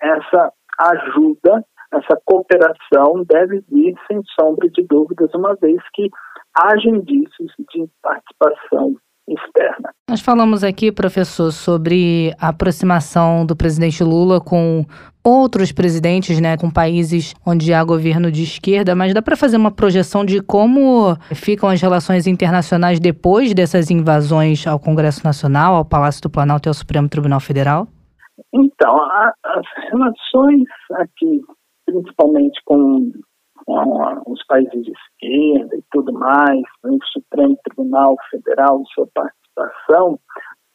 essa 0.00 0.52
ajuda, 0.78 1.64
essa 1.92 2.18
cooperação 2.24 3.24
deve 3.26 3.62
vir 3.70 3.94
sem 4.06 4.20
sombra 4.38 4.68
de 4.68 4.84
dúvidas, 4.86 5.30
uma 5.34 5.54
vez 5.56 5.80
que 5.94 6.08
haja 6.54 6.88
indícios 6.88 7.52
de 7.72 7.88
participação 8.02 8.96
externa. 9.28 9.90
Nós 10.08 10.20
falamos 10.20 10.62
aqui, 10.62 10.92
professor, 10.92 11.50
sobre 11.50 12.32
a 12.40 12.48
aproximação 12.48 13.44
do 13.44 13.56
presidente 13.56 14.02
Lula 14.04 14.40
com 14.40 14.84
outros 15.24 15.72
presidentes, 15.72 16.40
né, 16.40 16.56
com 16.56 16.70
países 16.70 17.34
onde 17.44 17.74
há 17.74 17.82
governo 17.82 18.30
de 18.30 18.44
esquerda, 18.44 18.94
mas 18.94 19.12
dá 19.12 19.20
para 19.20 19.36
fazer 19.36 19.56
uma 19.56 19.72
projeção 19.72 20.24
de 20.24 20.40
como 20.40 21.16
ficam 21.34 21.68
as 21.68 21.82
relações 21.82 22.28
internacionais 22.28 23.00
depois 23.00 23.52
dessas 23.52 23.90
invasões 23.90 24.64
ao 24.66 24.78
Congresso 24.78 25.24
Nacional, 25.24 25.74
ao 25.74 25.84
Palácio 25.84 26.22
do 26.22 26.30
Planalto 26.30 26.68
e 26.68 26.70
ao 26.70 26.74
Supremo 26.74 27.08
Tribunal 27.08 27.40
Federal? 27.40 27.88
Então, 28.54 28.96
a, 28.96 29.32
as 29.44 29.66
relações 29.90 30.68
aqui, 30.92 31.40
principalmente 31.86 32.60
com 32.64 33.12
os 34.26 34.44
países 34.46 34.82
de 34.82 34.92
esquerda 34.92 35.76
e 35.76 35.82
tudo 35.90 36.12
mais, 36.12 36.62
o 36.84 36.98
Supremo 37.12 37.56
Tribunal 37.64 38.16
Federal, 38.30 38.82
sua 38.94 39.08
participação, 39.14 40.18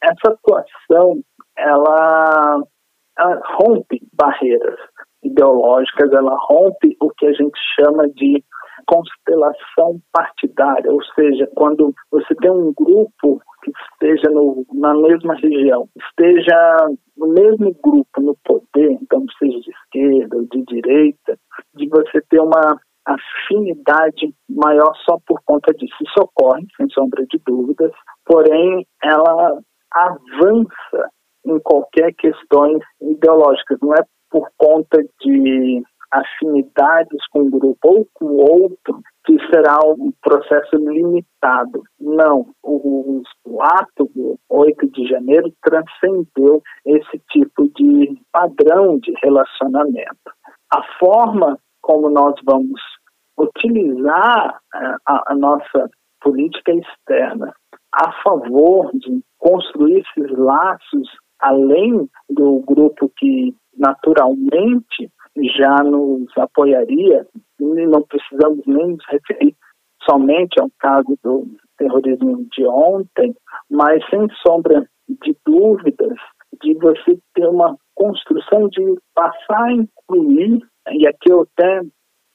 essa 0.02 0.34
atuação, 0.34 1.22
ela, 1.56 2.62
ela 3.18 3.40
rompe 3.60 4.02
barreiras 4.12 4.78
ideológicas, 5.22 6.12
ela 6.12 6.36
rompe 6.48 6.96
o 7.00 7.10
que 7.10 7.26
a 7.26 7.32
gente 7.32 7.58
chama 7.78 8.08
de 8.10 8.44
constelação 8.86 10.00
partidária, 10.12 10.90
ou 10.90 11.02
seja, 11.14 11.48
quando 11.54 11.94
você 12.10 12.34
tem 12.36 12.50
um 12.50 12.72
grupo 12.72 13.40
que 13.62 13.70
esteja 13.92 14.28
no, 14.30 14.66
na 14.72 14.92
mesma 14.94 15.34
região, 15.34 15.88
esteja 15.96 16.88
no 17.16 17.28
mesmo 17.28 17.72
grupo 17.82 18.20
no 18.20 18.36
poder, 18.44 18.98
então 19.00 19.24
seja 19.38 19.60
de 19.60 19.72
esquerda 19.92 20.36
ou 20.36 20.46
de 20.46 20.62
direita, 20.64 21.38
de 21.74 21.88
você 21.88 22.20
ter 22.28 22.40
uma 22.40 22.80
afinidade 23.06 24.34
maior 24.48 24.94
só 25.04 25.18
por 25.26 25.40
conta 25.44 25.72
disso. 25.74 25.94
Isso 26.02 26.20
ocorre, 26.20 26.66
sem 26.76 26.88
sombra 26.90 27.24
de 27.26 27.38
dúvidas, 27.44 27.92
porém 28.24 28.86
ela 29.02 29.58
avança 29.92 31.10
em 31.44 31.58
qualquer 31.60 32.12
questões 32.14 32.80
ideológicas, 33.00 33.78
não 33.82 33.92
é 33.94 34.02
por 34.30 34.48
conta 34.56 35.02
de 35.20 35.82
afinidades 36.10 37.26
com 37.30 37.40
um 37.40 37.50
grupo 37.50 37.78
ou 37.82 38.08
com 38.14 38.26
outro 38.36 39.02
que 39.24 39.36
será 39.46 39.78
um 39.84 40.12
processo 40.20 40.76
limitado. 40.76 41.82
Não, 42.00 42.46
o, 42.62 43.22
o 43.44 43.62
ato 43.62 44.10
do 44.14 44.38
8 44.48 44.90
de 44.90 45.06
janeiro 45.06 45.52
transcendeu 45.62 46.62
esse 46.84 47.22
tipo 47.30 47.68
de 47.76 48.20
padrão 48.32 48.98
de 48.98 49.12
relacionamento. 49.22 50.32
A 50.74 50.82
forma 50.98 51.58
como 51.80 52.10
nós 52.10 52.34
vamos 52.44 52.80
utilizar 53.38 54.60
eh, 54.74 54.96
a, 55.06 55.32
a 55.32 55.34
nossa 55.34 55.90
política 56.20 56.72
externa 56.72 57.52
a 57.92 58.12
favor 58.22 58.90
de 58.94 59.20
construir 59.38 60.00
esses 60.00 60.38
laços 60.38 61.08
além 61.40 62.08
do 62.30 62.60
grupo 62.60 63.10
que 63.16 63.54
naturalmente 63.76 65.10
já 65.56 65.82
nos 65.82 66.26
apoiaria, 66.36 67.26
e 67.60 67.86
não 67.86 68.02
precisamos 68.02 68.64
nem 68.66 68.88
nos 68.88 69.04
referir 69.08 69.56
somente 70.02 70.60
ao 70.60 70.68
caso 70.78 71.16
do 71.22 71.46
terrorismo 71.78 72.46
de 72.52 72.66
ontem, 72.66 73.34
mas 73.70 74.04
sem 74.10 74.26
sombra 74.46 74.86
de 75.08 75.36
dúvidas 75.46 76.16
de 76.62 76.74
você 76.74 77.18
ter 77.34 77.46
uma 77.46 77.76
construção 77.94 78.68
de 78.68 78.96
passar 79.14 79.64
a 79.64 79.72
incluir, 79.72 80.60
e 80.90 81.06
aqui 81.06 81.30
eu 81.30 81.42
até 81.42 81.82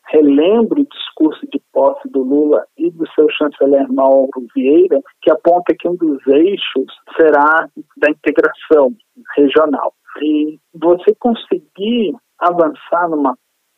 relembro 0.10 0.82
o 0.82 0.88
discurso 0.88 1.46
de 1.52 1.62
posse 1.74 2.08
do 2.10 2.24
Lula 2.24 2.66
e 2.78 2.90
do 2.92 3.06
seu 3.12 3.28
chanceler 3.32 3.92
Mauro 3.92 4.30
Vieira, 4.56 5.02
que 5.22 5.32
aponta 5.32 5.76
que 5.78 5.88
um 5.88 5.96
dos 5.96 6.26
eixos 6.28 6.86
será 7.20 7.68
da 7.98 8.10
integração 8.10 8.96
regional. 9.36 9.94
E 10.22 10.58
você 10.74 11.14
conseguir 11.20 12.16
avançar 12.40 13.10
numa 13.10 13.38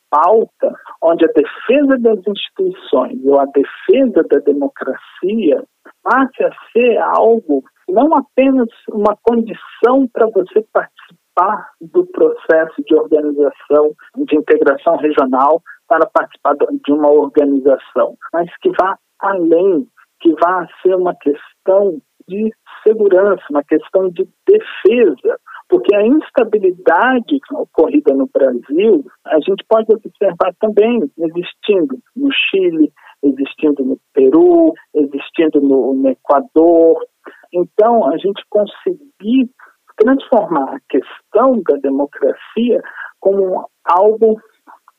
pauta 0.10 0.74
onde 1.02 1.24
a 1.26 1.32
defesa 1.34 1.98
das 2.00 2.20
instituições 2.28 3.24
ou 3.26 3.40
a 3.40 3.46
defesa 3.46 4.24
da 4.30 4.40
democracia 4.40 5.64
passe 6.04 6.44
a 6.44 6.52
ser 6.72 6.98
algo 6.98 7.64
não 7.88 8.16
apenas 8.16 8.70
uma 8.90 9.18
condição 9.24 10.08
para 10.14 10.28
você 10.28 10.66
participar 10.72 11.72
do 11.82 12.06
processo 12.08 12.84
de 12.86 12.96
organização, 12.96 13.94
de 14.16 14.36
integração 14.36 14.98
regional, 14.98 15.62
para 15.88 16.06
participar 16.06 16.56
de 16.56 16.92
uma 16.92 17.10
organização, 17.10 18.16
mas 18.32 18.50
que 18.58 18.70
vá 18.80 18.98
além, 19.20 19.88
que 20.20 20.34
vá 20.34 20.68
ser 20.82 20.96
uma 20.96 21.16
questão 21.16 22.00
de 22.28 22.54
segurança, 22.84 23.44
uma 23.50 23.64
questão 23.64 24.10
de 24.10 24.28
defesa, 24.48 25.40
porque 25.70 25.96
a 25.96 26.06
instabilidade 26.06 27.40
ocorrida 27.54 28.14
no 28.14 28.28
Brasil, 28.34 29.06
a 29.28 29.40
gente 29.40 29.64
pode 29.70 29.94
observar 29.94 30.54
também 30.60 31.00
existindo 31.20 32.00
no 32.16 32.30
Chile, 32.32 32.92
existindo 33.24 33.86
no 33.86 34.00
Peru, 34.12 34.74
existindo 34.96 35.62
no, 35.62 35.94
no 35.94 36.10
Equador. 36.10 37.06
Então, 37.54 38.12
a 38.12 38.18
gente 38.18 38.44
conseguir 38.50 39.50
transformar 39.96 40.76
a 40.76 40.80
questão 40.90 41.62
da 41.62 41.76
democracia 41.78 42.82
como 43.20 43.70
algo 43.86 44.42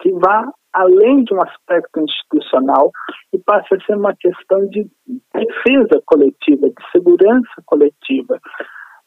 que 0.00 0.12
vá 0.12 0.48
além 0.72 1.24
de 1.24 1.34
um 1.34 1.42
aspecto 1.42 2.00
institucional 2.00 2.92
e 3.32 3.38
passa 3.38 3.74
a 3.74 3.84
ser 3.84 3.96
uma 3.96 4.14
questão 4.14 4.68
de 4.68 4.88
defesa 5.34 6.00
coletiva, 6.06 6.68
de 6.68 6.90
segurança 6.92 7.62
coletiva, 7.66 8.38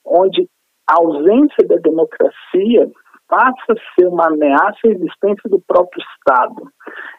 onde 0.06 0.50
a 0.88 0.96
ausência 1.00 1.68
da 1.68 1.76
democracia 1.78 2.90
passa 3.28 3.72
a 3.72 3.96
ser 3.96 4.08
uma 4.08 4.28
ameaça 4.28 4.78
à 4.86 4.90
existência 4.90 5.50
do 5.50 5.62
próprio 5.68 6.04
Estado. 6.16 6.70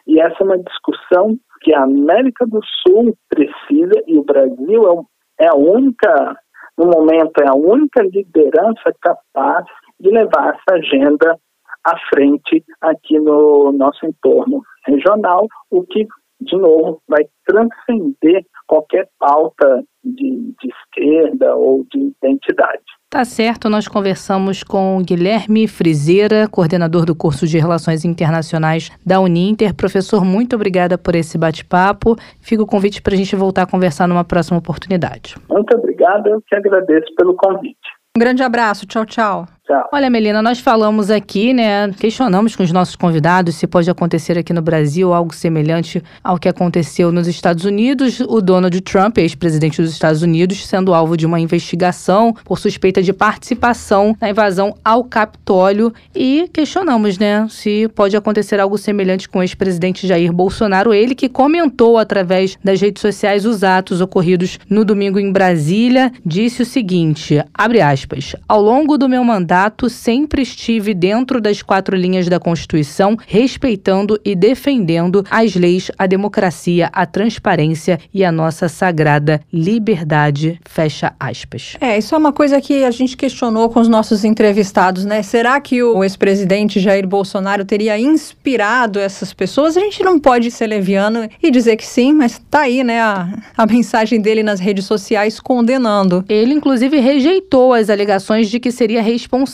E 0.07 0.19
essa 0.19 0.37
é 0.39 0.43
uma 0.43 0.59
discussão 0.59 1.37
que 1.61 1.73
a 1.73 1.83
América 1.83 2.45
do 2.45 2.59
Sul 2.87 3.17
precisa 3.29 4.01
e 4.07 4.17
o 4.17 4.23
Brasil 4.23 5.07
é, 5.39 5.45
é 5.45 5.47
a 5.49 5.55
única, 5.55 6.37
no 6.77 6.85
momento, 6.85 7.41
é 7.41 7.47
a 7.49 7.55
única 7.55 8.03
liderança 8.03 8.93
capaz 9.01 9.65
de 9.99 10.09
levar 10.09 10.55
essa 10.55 10.77
agenda 10.77 11.37
à 11.83 11.97
frente 12.13 12.63
aqui 12.81 13.19
no 13.19 13.71
nosso 13.71 14.05
entorno 14.05 14.61
regional, 14.85 15.47
o 15.69 15.83
que, 15.83 16.07
de 16.41 16.57
novo, 16.57 17.01
vai 17.07 17.25
transcender 17.45 18.45
qualquer 18.67 19.07
pauta 19.19 19.83
de, 20.03 20.53
de 20.61 20.69
esquerda 20.69 21.55
ou 21.55 21.85
de 21.91 22.13
identidade. 22.23 22.83
Tá 23.15 23.23
certo, 23.23 23.69
nós 23.69 23.87
conversamos 23.87 24.61
com 24.61 25.01
Guilherme 25.01 25.69
Frizeira, 25.69 26.49
coordenador 26.49 27.05
do 27.05 27.15
curso 27.15 27.47
de 27.47 27.57
Relações 27.57 28.03
Internacionais 28.03 28.91
da 29.05 29.21
Uninter. 29.21 29.73
Professor, 29.73 30.25
muito 30.25 30.57
obrigada 30.57 30.97
por 30.97 31.15
esse 31.15 31.37
bate-papo. 31.37 32.17
Fica 32.41 32.61
o 32.61 32.67
convite 32.67 33.01
para 33.01 33.13
a 33.13 33.17
gente 33.17 33.33
voltar 33.33 33.61
a 33.61 33.65
conversar 33.65 34.05
numa 34.05 34.25
próxima 34.25 34.57
oportunidade. 34.57 35.37
Muito 35.49 35.77
obrigada, 35.77 36.29
eu 36.29 36.41
que 36.45 36.53
agradeço 36.57 37.07
pelo 37.15 37.37
convite. 37.37 37.87
Um 38.17 38.19
grande 38.19 38.43
abraço, 38.43 38.85
tchau, 38.85 39.05
tchau. 39.05 39.45
Tchau. 39.65 39.89
Olha, 39.91 40.11
Melina, 40.11 40.43
nós 40.43 40.59
falamos 40.59 41.09
aqui, 41.09 41.51
né? 41.51 41.91
Questionamos 41.99 42.55
com 42.55 42.61
os 42.61 42.71
nossos 42.71 42.95
convidados 42.95 43.55
se 43.55 43.65
pode 43.65 43.89
acontecer 43.89 44.37
aqui 44.37 44.53
no 44.53 44.61
Brasil 44.61 45.11
algo 45.11 45.33
semelhante 45.33 46.03
ao 46.23 46.37
que 46.37 46.47
aconteceu 46.47 47.11
nos 47.11 47.27
Estados 47.27 47.65
Unidos. 47.65 48.19
O 48.19 48.41
Donald 48.41 48.79
Trump, 48.81 49.17
ex-presidente 49.17 49.81
dos 49.81 49.91
Estados 49.91 50.21
Unidos, 50.21 50.67
sendo 50.67 50.93
alvo 50.93 51.17
de 51.17 51.25
uma 51.25 51.39
investigação 51.39 52.31
por 52.43 52.59
suspeita 52.59 53.01
de 53.01 53.11
participação 53.11 54.15
na 54.21 54.29
invasão 54.29 54.75
ao 54.85 55.03
Capitólio. 55.03 55.91
E 56.13 56.47
questionamos, 56.53 57.17
né? 57.17 57.47
Se 57.49 57.87
pode 57.95 58.15
acontecer 58.15 58.59
algo 58.59 58.77
semelhante 58.77 59.27
com 59.27 59.39
o 59.39 59.43
ex-presidente 59.43 60.05
Jair 60.05 60.31
Bolsonaro, 60.31 60.93
ele 60.93 61.15
que 61.15 61.27
comentou 61.27 61.97
através 61.97 62.55
das 62.63 62.79
redes 62.79 63.01
sociais 63.01 63.47
os 63.47 63.63
atos 63.63 63.99
ocorridos 63.99 64.59
no 64.69 64.85
domingo 64.85 65.19
em 65.19 65.31
Brasília, 65.31 66.11
disse 66.23 66.61
o 66.61 66.65
seguinte: 66.65 67.43
abre 67.51 67.81
aspas, 67.81 68.35
ao 68.47 68.61
longo 68.61 68.95
do 68.95 69.09
meu 69.09 69.23
mandato 69.23 69.54
mandato, 69.55 69.89
sempre 69.89 70.41
estive 70.41 70.93
dentro 70.93 71.39
das 71.39 71.61
quatro 71.61 71.95
linhas 71.95 72.27
da 72.27 72.39
Constituição, 72.39 73.17
respeitando 73.25 74.19
e 74.25 74.35
defendendo 74.35 75.23
as 75.31 75.55
leis, 75.55 75.89
a 75.97 76.05
democracia, 76.05 76.89
a 76.91 77.05
transparência 77.05 77.97
e 78.13 78.25
a 78.25 78.31
nossa 78.33 78.67
sagrada 78.67 79.39
liberdade. 79.53 80.59
Fecha 80.65 81.13
aspas. 81.17 81.77
É, 81.79 81.97
isso 81.97 82.13
é 82.13 82.17
uma 82.17 82.33
coisa 82.33 82.59
que 82.59 82.83
a 82.83 82.91
gente 82.91 83.15
questionou 83.15 83.69
com 83.69 83.79
os 83.79 83.87
nossos 83.87 84.25
entrevistados, 84.25 85.05
né? 85.05 85.23
Será 85.23 85.59
que 85.61 85.81
o 85.81 86.03
ex-presidente 86.03 86.81
Jair 86.81 87.07
Bolsonaro 87.07 87.63
teria 87.63 87.97
inspirado 87.97 88.99
essas 88.99 89.31
pessoas? 89.31 89.77
A 89.77 89.79
gente 89.79 90.03
não 90.03 90.19
pode 90.19 90.51
ser 90.51 90.67
leviano 90.67 91.29
e 91.41 91.49
dizer 91.49 91.77
que 91.77 91.85
sim, 91.85 92.11
mas 92.11 92.41
tá 92.51 92.61
aí, 92.61 92.83
né, 92.83 92.99
a, 92.99 93.29
a 93.55 93.65
mensagem 93.65 94.19
dele 94.19 94.43
nas 94.43 94.59
redes 94.59 94.85
sociais 94.85 95.39
condenando. 95.39 96.25
Ele, 96.27 96.53
inclusive, 96.53 96.99
rejeitou 96.99 97.73
as 97.73 97.89
alegações 97.89 98.49
de 98.49 98.59
que 98.59 98.71
seria 98.71 99.01
responsável 99.01 99.44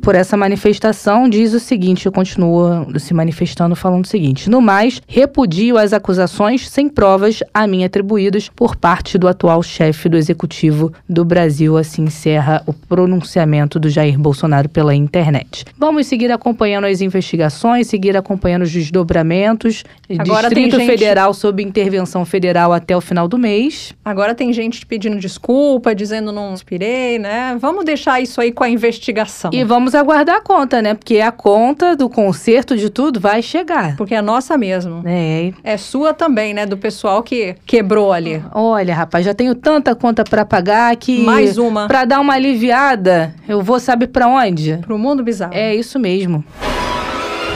por 0.00 0.14
essa 0.14 0.36
manifestação. 0.36 1.28
Diz 1.28 1.52
o 1.54 1.60
seguinte: 1.60 2.10
continua 2.10 2.86
se 2.98 3.14
manifestando 3.14 3.74
falando 3.76 4.04
o 4.04 4.08
seguinte: 4.08 4.50
no 4.50 4.60
mais, 4.60 5.00
repudio 5.06 5.78
as 5.78 5.92
acusações 5.92 6.68
sem 6.68 6.88
provas 6.88 7.42
a 7.52 7.66
mim 7.66 7.84
atribuídas 7.84 8.48
por 8.48 8.76
parte 8.76 9.16
do 9.18 9.28
atual 9.28 9.62
chefe 9.62 10.08
do 10.08 10.16
executivo 10.16 10.92
do 11.08 11.24
Brasil. 11.24 11.76
Assim 11.76 12.02
encerra 12.04 12.62
o 12.66 12.72
pronunciamento 12.72 13.78
do 13.78 13.88
Jair 13.88 14.18
Bolsonaro 14.18 14.68
pela 14.68 14.94
internet. 14.94 15.64
Vamos 15.78 16.06
seguir 16.06 16.30
acompanhando 16.32 16.84
as 16.86 17.00
investigações, 17.00 17.86
seguir 17.86 18.16
acompanhando 18.16 18.62
os 18.62 18.70
desdobramentos. 18.72 19.84
Agora 20.18 20.48
Distrito 20.48 20.76
tem 20.76 20.86
gente- 20.86 20.98
Federal 20.98 21.34
sob 21.34 21.62
intervenção 21.62 22.24
federal 22.24 22.72
até 22.72 22.96
o 22.96 23.00
final 23.00 23.28
do 23.28 23.36
mês. 23.38 23.94
Agora 24.04 24.34
tem 24.34 24.52
gente 24.52 24.84
pedindo 24.86 25.18
desculpa, 25.18 25.94
dizendo 25.94 26.32
não 26.32 26.54
inspirei, 26.54 27.18
né? 27.18 27.56
Vamos 27.60 27.84
deixar 27.84 28.20
isso 28.20 28.40
aí 28.40 28.50
com 28.50 28.64
a 28.64 28.68
investigação. 28.70 29.27
E 29.52 29.64
vamos 29.64 29.94
aguardar 29.94 30.36
a 30.36 30.40
conta, 30.40 30.80
né? 30.82 30.94
Porque 30.94 31.20
a 31.20 31.30
conta 31.30 31.94
do 31.94 32.08
conserto 32.08 32.76
de 32.76 32.90
tudo 32.90 33.20
vai 33.20 33.42
chegar. 33.42 33.96
Porque 33.96 34.14
é 34.14 34.22
nossa 34.22 34.56
mesmo. 34.56 35.02
É. 35.04 35.52
É 35.62 35.76
sua 35.76 36.14
também, 36.14 36.54
né? 36.54 36.66
Do 36.66 36.76
pessoal 36.76 37.22
que 37.22 37.56
quebrou 37.66 38.12
ali. 38.12 38.42
Olha, 38.52 38.94
rapaz, 38.94 39.24
já 39.24 39.34
tenho 39.34 39.54
tanta 39.54 39.94
conta 39.94 40.24
pra 40.24 40.44
pagar 40.44 40.94
que. 40.96 41.22
Mais 41.22 41.58
uma. 41.58 41.86
Pra 41.86 42.04
dar 42.04 42.20
uma 42.20 42.34
aliviada, 42.34 43.34
eu 43.48 43.62
vou 43.62 43.78
sabe 43.78 44.06
pra 44.06 44.26
onde? 44.26 44.78
Pro 44.78 44.98
mundo 44.98 45.22
bizarro. 45.22 45.54
É 45.54 45.74
isso 45.74 45.98
mesmo. 45.98 46.44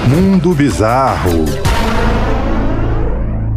Mundo 0.09 0.53
Bizarro. 0.53 1.45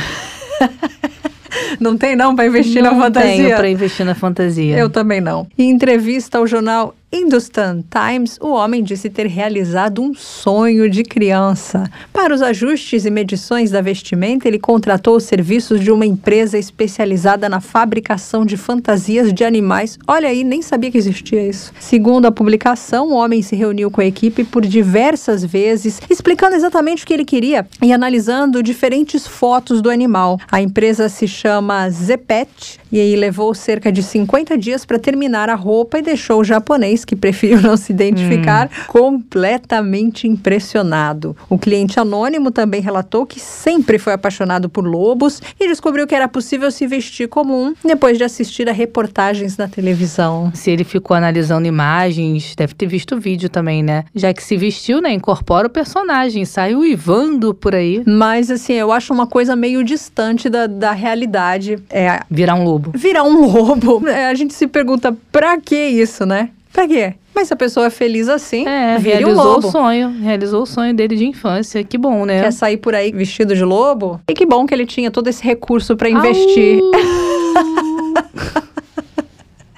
não 1.79 1.97
tem 1.97 2.15
não 2.15 2.35
para 2.35 2.47
investir 2.47 2.81
não 2.81 2.95
na 2.95 3.03
fantasia. 3.03 3.35
tenho 3.35 3.57
pra 3.57 3.69
investir 3.69 4.05
na 4.05 4.15
fantasia. 4.15 4.77
Eu 4.77 4.89
também 4.89 5.19
não. 5.19 5.45
Em 5.57 5.69
entrevista 5.69 6.37
ao 6.37 6.47
jornal 6.47 6.95
Hindustan 7.15 7.83
Times, 7.91 8.39
o 8.41 8.49
homem 8.49 8.81
disse 8.81 9.07
ter 9.07 9.27
realizado 9.27 10.01
um 10.01 10.15
sonho 10.15 10.89
de 10.89 11.03
criança. 11.03 11.83
Para 12.11 12.33
os 12.33 12.41
ajustes 12.41 13.05
e 13.05 13.11
medições 13.11 13.69
da 13.69 13.81
vestimenta, 13.81 14.47
ele 14.47 14.57
contratou 14.57 15.15
os 15.15 15.23
serviços 15.25 15.79
de 15.79 15.91
uma 15.91 16.07
empresa 16.07 16.57
especializada 16.57 17.47
na 17.47 17.61
fabricação 17.61 18.43
de 18.43 18.57
fantasias 18.57 19.31
de 19.31 19.43
animais. 19.43 19.99
Olha 20.07 20.27
aí, 20.27 20.43
nem 20.43 20.63
sabia 20.63 20.89
que 20.89 20.97
existia 20.97 21.47
isso. 21.47 21.71
Segundo 21.79 22.25
a 22.25 22.31
publicação, 22.31 23.09
o 23.09 23.13
homem 23.13 23.43
se 23.43 23.55
reuniu 23.55 23.91
com 23.91 24.01
a 24.01 24.05
equipe 24.05 24.43
por 24.43 24.65
diversas 24.65 25.45
vezes, 25.45 26.01
explicando 26.09 26.55
exatamente 26.55 27.03
o 27.03 27.07
que 27.07 27.13
ele 27.13 27.25
queria 27.25 27.67
e 27.79 27.93
analisando 27.93 28.63
diferentes 28.63 29.27
fotos 29.27 29.83
do 29.83 29.91
animal. 29.91 30.39
A 30.51 30.59
empresa 30.59 31.07
se 31.09 31.27
chama 31.27 31.87
Zepet 31.91 32.81
e 32.93 32.99
aí 32.99 33.15
levou 33.15 33.55
cerca 33.55 33.91
de 33.91 34.03
50 34.03 34.55
dias 34.55 34.85
para 34.85 34.99
terminar 34.99 35.49
a 35.49 35.55
roupa 35.55 35.97
e 35.97 36.03
deixou 36.03 36.41
o 36.41 36.43
japonês, 36.43 37.03
que 37.03 37.15
preferiu 37.17 37.59
não 37.59 37.75
se 37.75 37.91
identificar, 37.91 38.69
completamente 38.87 40.27
impressionado. 40.27 41.35
O 41.49 41.57
cliente 41.57 41.99
anônimo 41.99 42.51
também 42.51 42.81
relatou 42.81 43.25
que 43.25 43.39
sempre 43.39 43.97
foi 43.97 44.13
apaixonado 44.13 44.69
por 44.69 44.85
lobos 44.85 45.41
e 45.59 45.67
descobriu 45.67 46.05
que 46.05 46.13
era 46.13 46.27
possível 46.27 46.69
se 46.69 46.85
vestir 46.85 47.27
como 47.27 47.59
um 47.59 47.73
depois 47.83 48.19
de 48.19 48.23
assistir 48.23 48.69
a 48.69 48.71
reportagens 48.71 49.57
na 49.57 49.67
televisão. 49.67 50.51
Se 50.53 50.69
ele 50.69 50.83
ficou 50.83 51.17
analisando 51.17 51.67
imagens, 51.67 52.53
deve 52.55 52.75
ter 52.75 52.85
visto 52.85 53.15
o 53.15 53.19
vídeo 53.19 53.49
também, 53.49 53.81
né? 53.81 54.03
Já 54.13 54.31
que 54.31 54.43
se 54.43 54.55
vestiu, 54.55 55.01
né? 55.01 55.11
Incorpora 55.11 55.65
o 55.65 55.69
personagem, 55.69 56.45
sai 56.45 56.75
uivando 56.75 57.55
por 57.55 57.73
aí. 57.73 58.03
Mas, 58.05 58.51
assim, 58.51 58.73
eu 58.73 58.91
acho 58.91 59.11
uma 59.11 59.25
coisa 59.25 59.55
meio 59.55 59.83
distante 59.83 60.47
da, 60.47 60.67
da 60.67 60.91
realidade. 60.91 61.79
É 61.89 62.19
Virar 62.29 62.53
um 62.53 62.63
lobo. 62.63 62.82
Virar 62.93 63.23
um 63.23 63.45
lobo. 63.45 64.03
É, 64.09 64.27
a 64.27 64.33
gente 64.33 64.53
se 64.53 64.67
pergunta, 64.67 65.15
pra 65.31 65.57
que 65.59 65.75
isso, 65.75 66.25
né? 66.25 66.49
Pra 66.71 66.87
quê? 66.87 67.13
Mas 67.35 67.47
se 67.47 67.53
a 67.53 67.57
pessoa 67.57 67.87
é 67.87 67.89
feliz 67.89 68.29
assim, 68.29 68.67
É, 68.67 68.95
um 68.97 69.01
realizou 69.01 69.43
lobo. 69.43 69.67
o 69.67 69.71
sonho. 69.71 70.09
Realizou 70.21 70.63
o 70.63 70.65
sonho 70.65 70.93
dele 70.93 71.15
de 71.15 71.25
infância. 71.25 71.83
Que 71.83 71.97
bom, 71.97 72.25
né? 72.25 72.41
Quer 72.41 72.51
sair 72.51 72.77
por 72.77 72.93
aí 72.93 73.11
vestido 73.11 73.55
de 73.55 73.63
lobo? 73.63 74.19
E 74.27 74.33
que 74.33 74.45
bom 74.45 74.65
que 74.65 74.73
ele 74.73 74.85
tinha 74.85 75.09
todo 75.09 75.27
esse 75.27 75.43
recurso 75.43 75.95
pra 75.95 76.09
investir. 76.09 76.79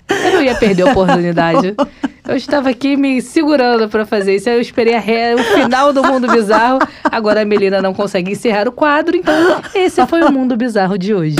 Eu 0.09 0.31
não 0.33 0.43
ia 0.43 0.55
perder 0.55 0.83
a 0.87 0.91
oportunidade. 0.91 1.75
Eu 2.27 2.35
estava 2.35 2.69
aqui 2.69 2.95
me 2.97 3.21
segurando 3.21 3.87
pra 3.89 4.05
fazer 4.05 4.35
isso. 4.35 4.49
Aí 4.49 4.55
eu 4.55 4.61
esperei 4.61 4.97
ré, 4.97 5.35
o 5.35 5.43
final 5.43 5.93
do 5.93 6.03
Mundo 6.03 6.27
Bizarro. 6.27 6.79
Agora 7.03 7.41
a 7.41 7.45
Melina 7.45 7.81
não 7.81 7.93
consegue 7.93 8.31
encerrar 8.31 8.67
o 8.67 8.71
quadro. 8.71 9.15
Então, 9.15 9.61
esse 9.73 10.05
foi 10.07 10.21
o 10.23 10.31
Mundo 10.31 10.55
Bizarro 10.57 10.97
de 10.97 11.13
hoje. 11.13 11.35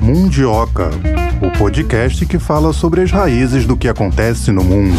Mundioca, 0.00 0.90
o 1.42 1.58
podcast 1.58 2.24
que 2.26 2.38
fala 2.38 2.72
sobre 2.72 3.02
as 3.02 3.10
raízes 3.10 3.66
do 3.66 3.76
que 3.76 3.88
acontece 3.88 4.50
no 4.50 4.64
mundo. 4.64 4.96